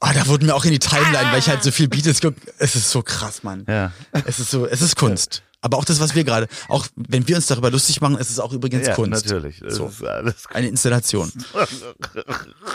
Ah, 0.03 0.15
da 0.15 0.27
wurden 0.27 0.47
mir 0.47 0.55
auch 0.55 0.65
in 0.65 0.71
die 0.73 0.79
Timeline, 0.79 1.31
weil 1.31 1.39
ich 1.41 1.49
halt 1.49 1.63
so 1.63 1.71
viel 1.71 1.87
Beatles 1.89 2.21
guck. 2.21 2.35
Es 2.59 2.75
ist 2.75 2.91
so 2.91 3.03
krass, 3.03 3.43
Mann. 3.43 3.65
Ja. 3.69 3.93
Es 4.25 4.39
ist 4.39 4.51
so, 4.51 4.67
es 4.67 4.81
ist 4.81 4.97
Kunst. 4.97 5.43
Aber 5.63 5.77
auch 5.77 5.85
das, 5.85 6.01
was 6.01 6.15
wir 6.15 6.25
gerade, 6.25 6.49
auch 6.69 6.87
wenn 6.97 7.29
wir 7.29 7.37
uns 7.37 7.47
darüber 7.47 7.71
lustig 7.71 8.01
machen, 8.01 8.17
ist 8.17 8.31
es 8.31 8.39
auch 8.39 8.53
übrigens 8.53 8.87
Ja, 8.87 8.95
Kunst. 8.95 9.27
natürlich. 9.27 9.61
Das 9.61 9.75
So. 9.75 9.87
ist 9.89 10.03
alles 10.05 10.47
Eine 10.47 10.69
Installation. 10.69 11.31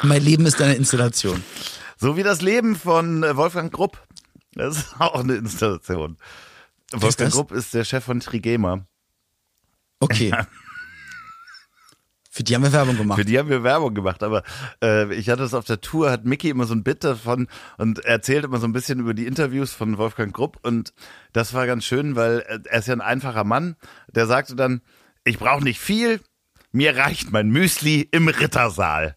mein 0.04 0.22
Leben 0.24 0.46
ist 0.46 0.62
eine 0.62 0.76
Installation. 0.76 1.44
So 1.98 2.16
wie 2.18 2.24
das 2.24 2.42
Leben 2.42 2.76
von 2.76 3.24
äh, 3.24 3.36
Wolfgang 3.36 3.72
Grupp. 3.74 4.02
Das 4.54 4.78
ist 4.78 4.96
auch 5.00 5.16
eine 5.16 5.36
Installation. 5.36 6.18
Wolfgang 6.92 7.30
das? 7.30 7.34
Grupp 7.34 7.52
ist 7.52 7.74
der 7.74 7.84
Chef 7.86 8.04
von 8.04 8.20
Trigema. 8.20 8.86
Okay. 10.00 10.32
Für 12.36 12.44
die 12.44 12.54
haben 12.54 12.64
wir 12.64 12.74
Werbung 12.74 12.98
gemacht. 12.98 13.18
Für 13.18 13.24
die 13.24 13.40
haben 13.40 13.48
wir 13.48 13.64
Werbung 13.64 13.94
gemacht, 13.94 14.22
aber 14.22 14.44
äh, 14.84 15.14
ich 15.16 15.30
hatte 15.30 15.44
es 15.44 15.54
auf 15.54 15.64
der 15.64 15.80
Tour, 15.80 16.12
hat 16.12 16.26
Mickey 16.26 16.50
immer 16.50 16.66
so 16.66 16.76
ein 16.76 16.84
Bit 16.84 17.06
davon 17.06 17.48
und 17.78 18.04
erzählt 18.04 18.44
immer 18.44 18.58
so 18.58 18.68
ein 18.68 18.74
bisschen 18.74 19.00
über 19.00 19.14
die 19.14 19.26
Interviews 19.26 19.72
von 19.72 19.98
Wolfgang 19.98 20.34
Grupp 20.34 20.60
und 20.62 20.94
das 21.32 21.54
war 21.54 21.66
ganz 21.66 21.86
schön, 21.86 22.18
weil 22.18 22.40
äh, 22.40 22.60
er 22.66 22.80
ist 22.80 22.90
ja 22.90 22.94
ein 22.94 23.00
einfacher 23.00 23.46
Mann, 23.46 23.78
der 24.14 24.28
sagte 24.28 24.58
dann, 24.58 24.82
ich 25.24 25.40
brauche 25.40 25.64
nicht 25.64 25.80
viel, 25.80 26.20
mir 26.74 26.98
reicht 26.98 27.32
mein 27.32 27.48
Müsli 27.52 28.06
im 28.12 28.28
Rittersaal. 28.28 29.16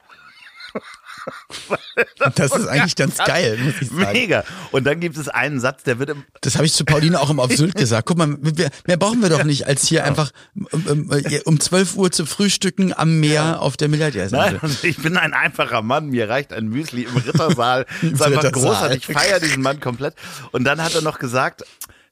Das 2.34 2.52
ist 2.52 2.66
eigentlich 2.68 2.94
ganz 2.96 3.18
geil, 3.18 3.58
muss 3.60 3.74
ich 3.80 3.88
sagen. 3.88 4.12
Mega. 4.12 4.44
Und 4.70 4.84
dann 4.84 5.00
gibt 5.00 5.16
es 5.16 5.28
einen 5.28 5.58
Satz, 5.60 5.82
der 5.82 5.98
wird 5.98 6.10
im, 6.10 6.24
Das 6.40 6.54
habe 6.54 6.66
ich 6.66 6.72
zu 6.72 6.84
Pauline 6.84 7.20
auch 7.20 7.30
im 7.30 7.40
Auf 7.40 7.52
Sylt 7.52 7.74
gesagt. 7.76 8.06
Guck 8.06 8.18
mal, 8.18 8.36
wir, 8.40 8.70
mehr 8.86 8.96
brauchen 8.96 9.20
wir 9.20 9.28
doch 9.28 9.44
nicht, 9.44 9.66
als 9.66 9.86
hier 9.86 10.04
einfach 10.04 10.30
um, 10.54 10.84
um, 10.86 11.10
um 11.44 11.60
12 11.60 11.96
Uhr 11.96 12.10
zu 12.12 12.26
frühstücken 12.26 12.92
am 12.96 13.18
Meer 13.20 13.60
auf 13.60 13.76
der 13.76 13.88
Milliardärsinsel. 13.88 14.60
Nein, 14.62 14.76
ich 14.82 14.98
bin 14.98 15.16
ein 15.16 15.32
einfacher 15.32 15.82
Mann, 15.82 16.08
mir 16.08 16.28
reicht 16.28 16.52
ein 16.52 16.68
Müsli 16.68 17.02
im 17.02 17.16
Rittersaal. 17.16 17.86
Das 18.00 18.12
ist 18.12 18.22
einfach 18.22 18.44
Rittersaal. 18.44 18.72
großartig, 18.72 19.08
ich 19.08 19.14
feiere 19.14 19.40
diesen 19.40 19.62
Mann 19.62 19.80
komplett. 19.80 20.14
Und 20.52 20.64
dann 20.64 20.82
hat 20.82 20.94
er 20.94 21.02
noch 21.02 21.18
gesagt, 21.18 21.64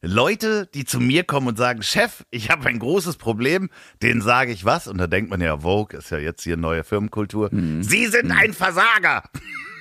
Leute, 0.02 0.66
die 0.72 0.84
zu 0.84 1.00
mir 1.00 1.24
kommen 1.24 1.48
und 1.48 1.58
sagen, 1.58 1.82
Chef, 1.82 2.24
ich 2.30 2.50
habe 2.50 2.68
ein 2.68 2.78
großes 2.78 3.16
Problem, 3.16 3.70
denen 4.02 4.20
sage 4.20 4.52
ich 4.52 4.64
was. 4.64 4.88
Und 4.88 4.98
da 4.98 5.06
denkt 5.06 5.30
man 5.30 5.40
ja, 5.40 5.58
Vogue 5.58 5.98
ist 5.98 6.10
ja 6.10 6.18
jetzt 6.18 6.42
hier 6.42 6.56
neue 6.56 6.84
Firmenkultur. 6.84 7.50
Sie 7.82 8.06
sind 8.06 8.30
ein 8.30 8.52
Versager. 8.52 9.24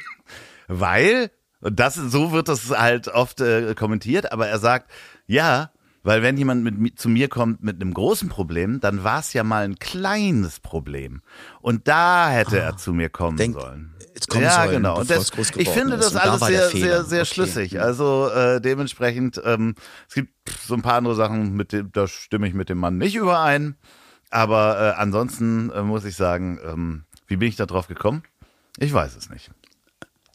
Weil, 0.68 1.32
und 1.60 1.80
das, 1.80 1.96
so 1.96 2.32
wird 2.32 2.48
das 2.48 2.70
halt 2.70 3.08
oft 3.08 3.42
äh, 3.42 3.76
kommentiert, 3.76 4.32
aber 4.32 4.48
er 4.48 4.60
sagt, 4.60 4.90
ja, 5.28 5.72
weil 6.06 6.22
wenn 6.22 6.38
jemand 6.38 6.64
mit, 6.64 6.78
mi- 6.78 6.96
zu 6.96 7.10
mir 7.10 7.28
kommt 7.28 7.62
mit 7.64 7.82
einem 7.82 7.94
großen 7.94 8.30
Problem, 8.30 8.80
dann 8.80 9.04
war 9.04 9.20
es 9.20 9.34
ja 9.34 9.44
mal 9.44 9.66
ein 9.66 9.78
kleines 9.80 10.60
Problem. 10.62 11.22
Und 11.62 11.88
da 11.88 12.30
hätte 12.30 12.60
er 12.60 12.78
zu 12.78 12.94
mir 12.94 13.10
kommen 13.10 13.38
Denk- 13.38 13.56
sollen. 13.60 13.94
jetzt 14.14 14.30
kommen 14.30 14.44
ja, 14.44 14.52
sollen, 14.64 14.72
genau. 14.72 15.00
Und 15.00 15.10
das, 15.10 15.32
ich 15.58 15.70
finde 15.70 15.98
das 15.98 16.14
da 16.14 16.20
alles 16.20 16.40
der 16.42 16.70
sehr, 16.70 16.70
sehr, 16.70 17.04
sehr 17.04 17.22
Okay. 17.24 17.26
schlüssig. 17.34 17.82
Also 17.82 18.30
äh, 18.30 18.62
dementsprechend, 18.62 19.42
ähm, 19.44 19.76
es 20.08 20.16
gibt 20.16 20.32
so 20.66 20.76
ein 20.76 20.82
paar 20.82 20.96
andere 20.96 21.16
Sachen, 21.16 21.54
mit 21.56 21.74
dem, 21.74 21.92
da 21.92 22.08
stimme 22.08 22.48
ich 22.48 22.54
mit 22.54 22.70
dem 22.70 22.78
Mann 22.78 22.98
nicht 22.98 23.16
überein. 23.16 23.76
Aber 24.30 24.80
äh, 24.80 25.00
ansonsten 25.00 25.70
äh, 25.72 25.82
muss 25.82 26.06
ich 26.06 26.16
sagen, 26.16 26.60
ähm, 26.66 27.04
wie 27.28 27.36
bin 27.38 27.48
ich 27.50 27.56
da 27.56 27.66
drauf 27.66 27.88
gekommen? 27.88 28.24
Ich 28.78 28.92
weiß 28.94 29.16
es 29.16 29.30
nicht. 29.30 29.52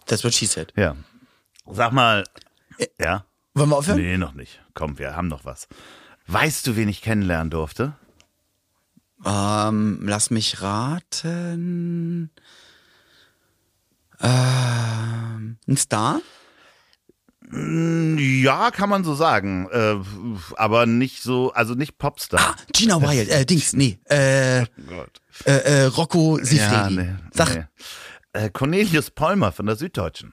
That's 0.07 0.25
what 0.25 0.33
she 0.35 0.47
said. 0.47 0.73
Ja. 0.77 0.97
Sag 1.71 1.93
mal, 1.93 2.25
ja? 3.01 3.25
Wollen 3.61 3.71
wir 3.71 3.77
aufhören? 3.77 3.99
Nee, 4.01 4.17
noch 4.19 4.33
nicht. 4.35 4.61
Komm, 4.75 4.99
wir 4.99 5.15
haben 5.17 5.29
noch 5.29 5.45
was. 5.45 5.69
Weißt 6.27 6.67
du, 6.67 6.77
wen 6.77 6.89
ich 6.89 7.03
kennenlernen 7.03 7.51
durfte? 7.51 7.95
Ähm, 9.25 10.01
lass 10.05 10.31
mich 10.31 10.63
raten. 10.63 12.31
Ähm, 14.21 15.57
ein 15.69 15.77
Star? 15.77 16.21
Mm, 17.51 18.17
Ja, 18.19 18.71
kann 18.71 18.89
man 18.89 19.05
so 19.05 19.15
sagen. 19.15 19.69
Äh, 19.71 19.97
aber 20.57 20.87
nicht 20.87 21.23
so, 21.23 21.53
also 21.53 21.75
nicht 21.75 21.99
Popstar. 21.99 22.41
Ah, 22.41 22.57
Gina 22.73 23.01
Wild, 23.03 23.29
äh, 23.29 23.45
Dings, 23.45 23.73
nee, 23.75 23.99
äh, 24.05 24.65
Gott. 24.89 25.21
äh, 25.45 25.53
äh, 25.53 25.85
Rocco 25.85 26.39
Sifredi. 26.43 26.97
nee, 26.97 27.15
Sag, 27.33 27.55
nee. 27.55 27.65
Äh, 28.33 28.51
Cornelius 28.51 29.11
Polmer 29.11 29.53
von 29.53 29.67
der 29.67 29.77
Süddeutschen. 29.77 30.33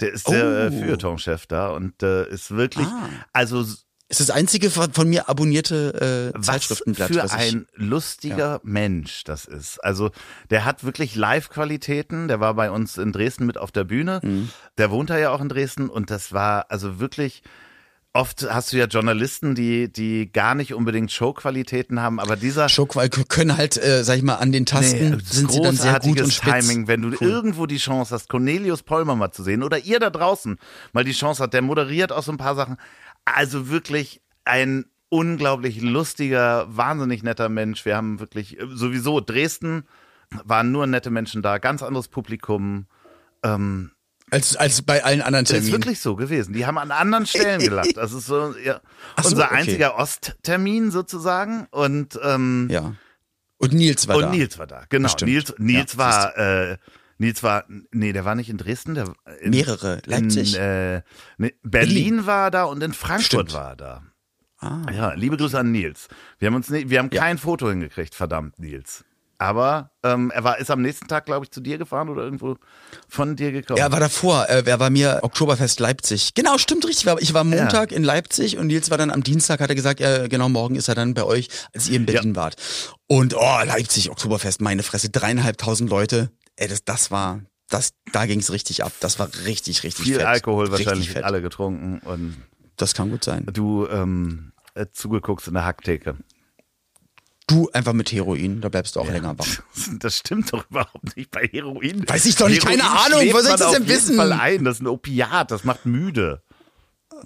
Der 0.00 0.12
ist 0.12 0.28
der 0.28 0.44
äh, 0.44 0.66
Oh. 0.68 0.78
Feuilleton-Chef 0.80 1.46
da 1.46 1.68
und 1.68 2.02
äh, 2.02 2.28
ist 2.28 2.50
wirklich, 2.52 2.86
Ah. 2.86 3.08
also 3.32 3.60
ist 4.08 4.18
das 4.18 4.30
einzige 4.30 4.70
von, 4.70 5.08
mir 5.08 5.28
abonnierte 5.28 6.32
äh, 6.34 6.36
was 6.36 6.46
Zeitschriftenblatt, 6.46 7.08
für 7.12 7.22
was 7.22 7.32
ich, 7.34 7.52
ein 7.54 7.66
lustiger 7.74 8.60
Mensch 8.64 9.22
das 9.22 9.44
ist. 9.44 9.78
Also 9.84 10.10
der 10.50 10.64
hat 10.64 10.82
wirklich 10.82 11.14
Live-Qualitäten. 11.14 12.26
Der 12.26 12.40
war 12.40 12.54
bei 12.54 12.72
uns 12.72 12.98
in 12.98 13.12
Dresden 13.12 13.46
mit 13.46 13.56
auf 13.56 13.70
der 13.70 13.84
Bühne. 13.84 14.20
Mhm. 14.24 14.50
Der 14.78 14.90
wohnt 14.90 15.10
da 15.10 15.18
ja 15.18 15.30
auch 15.30 15.40
in 15.40 15.48
Dresden 15.48 15.88
und 15.88 16.10
das 16.10 16.32
war 16.32 16.66
also 16.70 16.98
wirklich. 16.98 17.42
Oft 18.12 18.44
hast 18.50 18.72
du 18.72 18.76
ja 18.76 18.86
Journalisten, 18.86 19.54
die 19.54 19.92
die 19.92 20.32
gar 20.32 20.56
nicht 20.56 20.74
unbedingt 20.74 21.12
Showqualitäten 21.12 22.00
haben, 22.00 22.18
aber 22.18 22.34
dieser 22.34 22.68
weil 22.68 23.08
können 23.08 23.56
halt, 23.56 23.76
äh, 23.76 24.02
sag 24.02 24.16
ich 24.16 24.24
mal, 24.24 24.34
an 24.34 24.50
den 24.50 24.66
Tasten 24.66 25.10
Nee, 25.10 25.18
sind 25.22 25.52
sie 25.52 25.60
dann 25.60 25.76
sehr 25.76 26.00
gut 26.00 26.20
und 26.20 26.32
spitz. 26.32 26.66
Timing, 26.66 26.88
wenn 26.88 27.02
du 27.02 27.16
irgendwo 27.20 27.66
die 27.66 27.76
Chance 27.76 28.12
hast, 28.12 28.28
Cornelius 28.28 28.82
Polmer 28.82 29.14
mal 29.14 29.30
zu 29.30 29.44
sehen 29.44 29.62
oder 29.62 29.78
ihr 29.78 30.00
da 30.00 30.10
draußen 30.10 30.58
mal 30.92 31.04
die 31.04 31.12
Chance 31.12 31.40
hat, 31.40 31.54
der 31.54 31.62
moderiert 31.62 32.10
auch 32.10 32.24
so 32.24 32.32
ein 32.32 32.38
paar 32.38 32.56
Sachen. 32.56 32.78
Also 33.24 33.68
wirklich 33.68 34.20
ein 34.44 34.86
unglaublich 35.08 35.80
lustiger, 35.80 36.66
wahnsinnig 36.68 37.22
netter 37.22 37.48
Mensch. 37.48 37.84
Wir 37.84 37.96
haben 37.96 38.18
wirklich 38.18 38.58
äh, 38.58 38.66
sowieso 38.72 39.20
Dresden 39.20 39.84
waren 40.44 40.72
nur 40.72 40.86
nette 40.86 41.10
Menschen 41.10 41.42
da, 41.42 41.58
ganz 41.58 41.82
anderes 41.82 42.08
Publikum. 42.08 42.86
Ähm, 43.42 43.92
Als, 44.30 44.56
als 44.56 44.82
bei 44.82 45.02
allen 45.04 45.22
anderen 45.22 45.44
das 45.44 45.50
ist 45.52 45.56
Terminen. 45.64 45.82
wirklich 45.82 46.00
so 46.00 46.16
gewesen. 46.16 46.52
Die 46.52 46.66
haben 46.66 46.78
an 46.78 46.90
anderen 46.90 47.26
Stellen 47.26 47.60
gelacht. 47.60 47.96
Das 47.96 48.12
ist 48.12 48.26
so, 48.26 48.54
ja, 48.64 48.80
so, 49.22 49.30
unser 49.30 49.46
okay. 49.46 49.54
einziger 49.54 49.96
Osttermin 49.96 50.90
sozusagen. 50.90 51.66
Und 51.70 52.18
ähm, 52.22 52.68
Ja. 52.70 52.94
Und 53.58 53.74
Nils 53.74 54.08
war 54.08 54.16
und 54.16 54.22
da. 54.22 54.30
Nils 54.30 54.58
war 54.58 54.66
da, 54.66 54.84
genau. 54.88 55.08
Stimmt. 55.08 55.30
Nils, 55.32 55.54
Nils 55.58 55.92
Ja, 55.92 55.98
war, 55.98 56.38
äh, 56.38 56.78
Nils 57.18 57.42
war, 57.42 57.64
nee, 57.90 58.12
der 58.14 58.24
war 58.24 58.34
nicht 58.34 58.48
in 58.48 58.56
Dresden, 58.56 58.94
der 58.94 59.12
in, 59.42 59.50
Mehrere. 59.50 60.00
Leipzig? 60.06 60.54
In, 60.56 60.60
äh, 60.62 61.02
nee, 61.36 61.54
Berlin, 61.62 62.24
war 62.24 62.50
da 62.50 62.64
und 62.64 62.82
in 62.82 62.94
Frankfurt 62.94 63.50
Stimmt. 63.50 63.52
war 63.52 63.70
er 63.72 63.76
da. 63.76 64.02
Ah. 64.60 64.86
Ja, 64.90 65.12
liebe 65.12 65.36
Grüße 65.36 65.58
an 65.58 65.72
Nils. 65.72 66.08
Wir 66.38 66.46
haben 66.46 66.54
uns, 66.54 66.70
wir 66.70 66.98
haben 66.98 67.10
Ja. 67.12 67.20
kein 67.20 67.36
Foto 67.36 67.68
hingekriegt, 67.68 68.14
verdammt, 68.14 68.58
Nils. 68.58 69.04
Aber 69.40 69.90
ähm, 70.02 70.30
er 70.30 70.44
war, 70.44 70.58
ist 70.58 70.70
am 70.70 70.82
nächsten 70.82 71.08
Tag, 71.08 71.24
glaube 71.24 71.46
ich, 71.46 71.50
zu 71.50 71.62
dir 71.62 71.78
gefahren 71.78 72.10
oder 72.10 72.22
irgendwo 72.22 72.56
von 73.08 73.36
dir 73.36 73.52
gekommen. 73.52 73.78
Er 73.78 73.90
war 73.90 73.98
davor, 73.98 74.46
äh, 74.50 74.62
er 74.66 74.78
war 74.80 74.90
mir 74.90 75.20
Oktoberfest 75.22 75.80
Leipzig. 75.80 76.34
Genau, 76.34 76.58
stimmt 76.58 76.86
richtig. 76.86 77.10
Ich 77.20 77.32
war 77.32 77.42
Montag 77.42 77.90
in 77.90 78.04
Leipzig 78.04 78.58
und 78.58 78.66
Nils 78.66 78.90
war 78.90 78.98
dann 78.98 79.10
am 79.10 79.22
Dienstag, 79.22 79.60
hat 79.60 79.70
er 79.70 79.74
gesagt, 79.74 79.98
ja, 79.98 80.28
genau, 80.28 80.50
morgen 80.50 80.74
ist 80.74 80.88
er 80.88 80.94
dann 80.94 81.14
bei 81.14 81.24
euch, 81.24 81.48
als 81.74 81.88
ihr 81.88 81.96
in 81.96 82.04
Berlin 82.04 82.36
wart. 82.36 82.56
Und 83.06 83.34
oh, 83.34 83.58
Leipzig, 83.64 84.10
Oktoberfest, 84.10 84.60
meine 84.60 84.82
Fresse, 84.82 85.08
dreieinhalbtausend 85.08 85.88
Leute. 85.88 86.30
Ey, 86.56 86.68
das, 86.68 86.84
das 86.84 87.10
war, 87.10 87.40
das, 87.70 87.94
da 88.12 88.26
ging's 88.26 88.50
richtig 88.52 88.84
ab. 88.84 88.92
Das 89.00 89.18
war 89.18 89.30
richtig, 89.46 89.84
richtig 89.84 90.04
Viel 90.04 90.16
fett. 90.16 90.26
Alkohol 90.26 90.66
richtig 90.66 90.84
wahrscheinlich 90.84 91.10
fett. 91.12 91.24
alle 91.24 91.40
getrunken 91.40 92.00
und 92.00 92.36
Das 92.76 92.92
kann 92.92 93.10
gut 93.10 93.24
sein. 93.24 93.46
du 93.50 93.86
ähm, 93.86 94.52
äh, 94.74 94.84
zugeguckt 94.92 95.46
in 95.46 95.54
der 95.54 95.64
Hacktheke. 95.64 96.16
Du 97.50 97.68
einfach 97.72 97.92
mit 97.94 98.12
Heroin, 98.12 98.60
da 98.60 98.68
bleibst 98.68 98.94
du 98.94 99.00
auch 99.00 99.10
länger 99.10 99.36
wach. 99.36 99.62
Das 99.98 100.18
stimmt 100.18 100.52
doch 100.52 100.70
überhaupt 100.70 101.16
nicht 101.16 101.32
bei 101.32 101.48
Heroin. 101.50 102.08
Weiß 102.08 102.24
ich 102.26 102.36
doch 102.36 102.48
nicht, 102.48 102.64
keine 102.64 102.84
Ahnung, 102.84 103.20
wo 103.32 103.40
soll 103.40 103.50
ich 103.50 103.56
das 103.56 103.72
denn 103.72 103.88
wissen? 103.88 104.16
Fall 104.16 104.32
ein. 104.32 104.64
Das 104.64 104.76
ist 104.76 104.82
ein 104.82 104.86
Opiat, 104.86 105.50
das 105.50 105.64
macht 105.64 105.84
müde. 105.84 106.42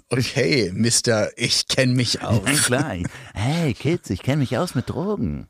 Okay, 0.09 0.71
Mister, 0.73 1.29
ich 1.37 1.67
kenn 1.67 1.93
mich 1.93 2.23
aus. 2.23 2.63
klar. 2.65 2.95
Hey 3.35 3.75
Kids, 3.75 4.09
ich 4.09 4.23
kenne 4.23 4.37
mich 4.37 4.57
aus 4.57 4.73
mit 4.73 4.89
Drogen. 4.89 5.47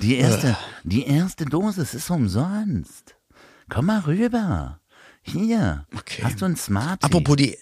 Die 0.00 0.16
erste, 0.16 0.56
die 0.82 1.06
erste 1.06 1.44
Dosis 1.44 1.92
ist 1.92 2.10
umsonst. 2.10 3.16
Komm 3.68 3.86
mal 3.86 4.00
rüber. 4.00 4.80
Hier. 5.22 5.86
Okay. 5.94 6.22
Hast 6.24 6.40
du 6.40 6.46
ein 6.46 6.56
Smartie? 6.56 7.04
Apropos 7.04 7.36
die 7.36 7.58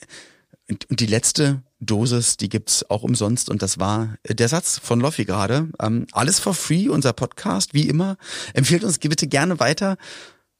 und 0.88 1.00
die 1.00 1.06
letzte 1.06 1.62
Dosis, 1.80 2.36
die 2.36 2.48
gibt's 2.48 2.88
auch 2.88 3.02
umsonst 3.02 3.50
und 3.50 3.62
das 3.62 3.78
war 3.78 4.16
äh, 4.22 4.34
der 4.34 4.48
Satz 4.48 4.80
von 4.82 5.00
Loffi 5.00 5.24
gerade. 5.24 5.68
Ähm, 5.80 6.06
alles 6.12 6.38
for 6.38 6.54
free, 6.54 6.88
unser 6.88 7.12
Podcast, 7.12 7.74
wie 7.74 7.88
immer. 7.88 8.16
Empfehlt 8.54 8.84
uns 8.84 8.98
bitte 8.98 9.26
gerne 9.26 9.60
weiter. 9.60 9.96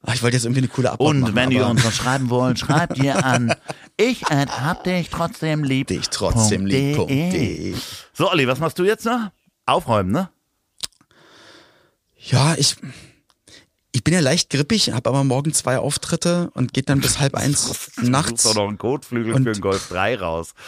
Ah, 0.05 0.15
ich 0.15 0.23
wollte 0.23 0.37
jetzt 0.37 0.45
irgendwie 0.45 0.63
eine 0.63 0.69
coole 0.69 0.91
Abmachung 0.91 1.17
Und 1.17 1.21
machen, 1.21 1.35
wenn 1.37 1.51
ihr 1.53 1.67
uns 1.67 1.85
was 1.85 1.95
schreiben 1.95 2.29
wollt, 2.29 2.59
schreibt 2.59 2.99
ihr 2.99 3.25
an. 3.25 3.55
Ich 3.97 4.23
äh, 4.31 4.47
hab 4.47 4.83
dich 4.83 5.11
trotzdem 5.11 5.63
lieb. 5.63 5.87
dich 5.87 6.09
trotzdem 6.09 6.67
lieb. 6.67 7.07
De. 7.07 7.31
de. 7.31 7.75
So, 8.13 8.31
Olli, 8.31 8.49
was 8.49 8.59
machst 8.59 8.79
du 8.79 8.85
jetzt 8.85 9.05
noch? 9.05 9.31
Aufräumen, 9.65 10.11
ne? 10.11 10.29
Ja, 12.17 12.55
ich 12.57 12.77
ich 14.03 14.05
bin 14.05 14.15
ja 14.15 14.21
leicht 14.21 14.51
grippig, 14.51 14.91
habe 14.93 15.09
aber 15.11 15.23
morgen 15.23 15.53
zwei 15.55 15.79
Auftritte 15.79 16.51
und 16.55 16.75
geht 16.75 16.89
dann 16.89 16.99
bis 17.01 17.21
halb 17.21 17.37
eins 17.37 17.71
Du 17.97 18.11
nachts. 18.11 18.43
doch 18.43 18.57
noch 18.57 18.67
einen 18.67 18.77
Kotflügel 18.77 19.33
Und- 19.33 19.45
für 19.45 19.53
den 19.53 19.61
Golf 19.61 19.89
3 19.91 20.19
raus. 20.19 20.55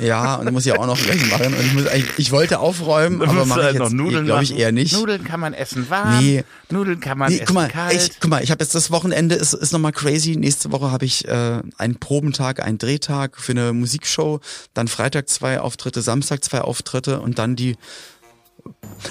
Ja, 0.00 0.34
und 0.34 0.44
dann 0.46 0.54
muss 0.54 0.66
ich 0.66 0.72
auch 0.76 0.86
noch 0.86 1.00
gleich 1.00 1.24
machen. 1.30 1.54
Und 1.54 1.60
ich, 1.64 1.72
muss 1.72 1.86
eigentlich, 1.86 2.10
ich 2.18 2.32
wollte 2.32 2.58
aufräumen, 2.58 3.22
aber 3.22 3.32
du 3.32 3.44
mache 3.46 3.60
ich 3.60 3.64
halt 3.66 3.74
jetzt, 3.74 3.82
noch 3.84 3.90
Nudeln 3.90 4.24
glaube 4.24 4.42
ich, 4.42 4.50
machen. 4.50 4.60
eher 4.60 4.72
nicht. 4.72 4.92
Nudeln 4.92 5.22
kann 5.22 5.38
man 5.38 5.54
essen 5.54 5.88
warm. 5.88 6.18
Nee. 6.18 6.42
Nudeln 6.68 6.98
kann 6.98 7.16
man 7.16 7.28
Nee, 7.30 7.36
essen 7.36 7.46
guck 7.46 7.54
mal, 7.54 7.68
kalt. 7.68 7.94
ich, 7.94 8.18
guck 8.20 8.28
mal, 8.28 8.42
ich 8.42 8.50
habe 8.50 8.64
jetzt 8.64 8.74
das 8.74 8.90
Wochenende 8.90 9.36
ist, 9.36 9.52
ist 9.54 9.72
nochmal 9.72 9.92
crazy. 9.92 10.34
Nächste 10.34 10.72
Woche 10.72 10.90
habe 10.90 11.04
ich 11.04 11.28
äh, 11.28 11.62
einen 11.76 11.94
Probentag, 12.00 12.60
einen 12.60 12.78
Drehtag 12.78 13.36
für 13.38 13.52
eine 13.52 13.72
Musikshow. 13.72 14.40
Dann 14.74 14.88
Freitag 14.88 15.28
zwei 15.28 15.60
Auftritte, 15.60 16.02
Samstag 16.02 16.42
zwei 16.42 16.62
Auftritte 16.62 17.20
und 17.20 17.38
dann 17.38 17.54
die. 17.54 17.76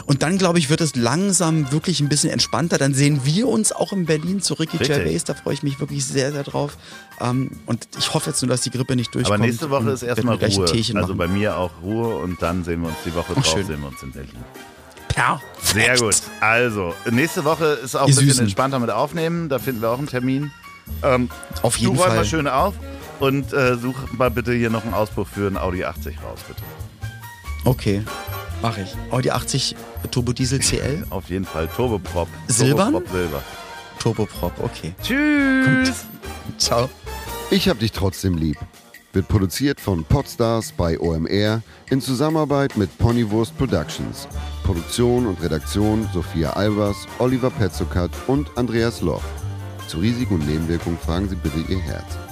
Und 0.05 0.21
dann, 0.21 0.37
glaube 0.37 0.59
ich, 0.59 0.69
wird 0.69 0.81
es 0.81 0.95
langsam 0.95 1.71
wirklich 1.71 1.99
ein 1.99 2.09
bisschen 2.09 2.29
entspannter. 2.29 2.77
Dann 2.77 2.93
sehen 2.93 3.21
wir 3.23 3.47
uns 3.47 3.71
auch 3.71 3.93
in 3.93 4.05
Berlin 4.05 4.41
zu 4.41 4.53
Ricky 4.53 4.77
Richtig. 4.77 4.97
Gervais. 4.97 5.23
Da 5.23 5.33
freue 5.33 5.53
ich 5.53 5.63
mich 5.63 5.79
wirklich 5.79 6.05
sehr, 6.05 6.31
sehr 6.31 6.43
drauf. 6.43 6.77
Ähm, 7.21 7.51
und 7.65 7.87
ich 7.97 8.13
hoffe 8.13 8.29
jetzt 8.29 8.41
nur, 8.41 8.49
dass 8.49 8.61
die 8.61 8.69
Grippe 8.69 8.95
nicht 8.95 9.13
durchkommt. 9.15 9.39
Aber 9.39 9.45
nächste 9.45 9.69
Woche 9.69 9.91
ist 9.91 10.03
erstmal 10.03 10.35
Ruhe. 10.35 10.65
Also 10.95 11.15
bei 11.15 11.27
mir 11.27 11.57
auch 11.57 11.71
Ruhe 11.81 12.17
und 12.17 12.41
dann 12.41 12.63
sehen 12.63 12.81
wir 12.81 12.89
uns 12.89 12.97
die 13.05 13.15
Woche 13.15 13.33
drauf, 13.33 13.45
schön. 13.45 13.65
sehen 13.65 13.81
wir 13.81 13.87
uns 13.87 14.03
in 14.03 14.11
Berlin. 14.11 14.43
Perfekt. 15.07 15.43
Sehr 15.63 15.97
gut. 15.97 16.15
Also, 16.41 16.93
nächste 17.09 17.43
Woche 17.43 17.65
ist 17.83 17.95
auch 17.95 18.01
ein 18.01 18.07
bisschen 18.07 18.27
Süßen. 18.27 18.43
entspannter 18.43 18.79
mit 18.79 18.91
Aufnehmen. 18.91 19.49
Da 19.49 19.57
finden 19.57 19.81
wir 19.81 19.89
auch 19.89 19.97
einen 19.97 20.07
Termin. 20.07 20.51
Ähm, 21.03 21.29
Auf 21.63 21.77
jeden 21.77 21.95
du 21.95 22.01
Fall. 22.01 22.15
mal 22.15 22.25
schön 22.25 22.47
auf 22.47 22.75
und 23.19 23.51
äh, 23.51 23.75
such 23.75 23.95
mal 24.13 24.31
bitte 24.31 24.53
hier 24.53 24.69
noch 24.69 24.83
einen 24.83 24.93
Auspuff 24.93 25.27
für 25.33 25.47
einen 25.47 25.57
Audi 25.57 25.83
80 25.83 26.17
raus, 26.23 26.39
bitte. 26.47 26.61
Okay, 27.67 28.01
mache 28.61 28.81
ich. 28.83 28.95
Audi 29.11 29.29
80 29.29 29.75
Turbo 30.09 30.31
Diesel 30.31 30.59
CL, 30.59 31.05
Auf 31.09 31.29
jeden 31.29 31.43
Fall. 31.43 31.67
Turboprop. 31.67 32.29
Silbern? 32.47 32.93
Turboprop 32.93 33.11
Silber. 33.11 33.43
Turboprop, 33.99 34.53
okay. 34.63 34.93
Tschüss. 35.03 36.05
Ciao. 36.57 36.89
Ich 37.51 37.67
hab 37.67 37.79
dich 37.79 37.91
trotzdem 37.91 38.37
lieb. 38.37 38.57
Wird 39.11 39.27
produziert 39.27 39.81
von 39.81 40.05
Podstars 40.05 40.71
bei 40.71 40.97
OMR 40.97 41.61
in 41.89 41.99
Zusammenarbeit 41.99 42.77
mit 42.77 42.97
Ponywurst 42.99 43.57
Productions. 43.57 44.29
Produktion 44.63 45.27
und 45.27 45.41
Redaktion 45.43 46.07
Sophia 46.13 46.51
Albers, 46.51 47.05
Oliver 47.19 47.49
Petzokat 47.49 48.11
und 48.27 48.49
Andreas 48.57 49.01
Loch. 49.01 49.23
Zu 49.89 49.97
Risiken 49.97 50.35
und 50.35 50.47
Nebenwirkungen 50.47 50.97
fragen 50.99 51.27
Sie 51.27 51.35
bitte 51.35 51.59
Ihr 51.69 51.79
Herz. 51.79 52.26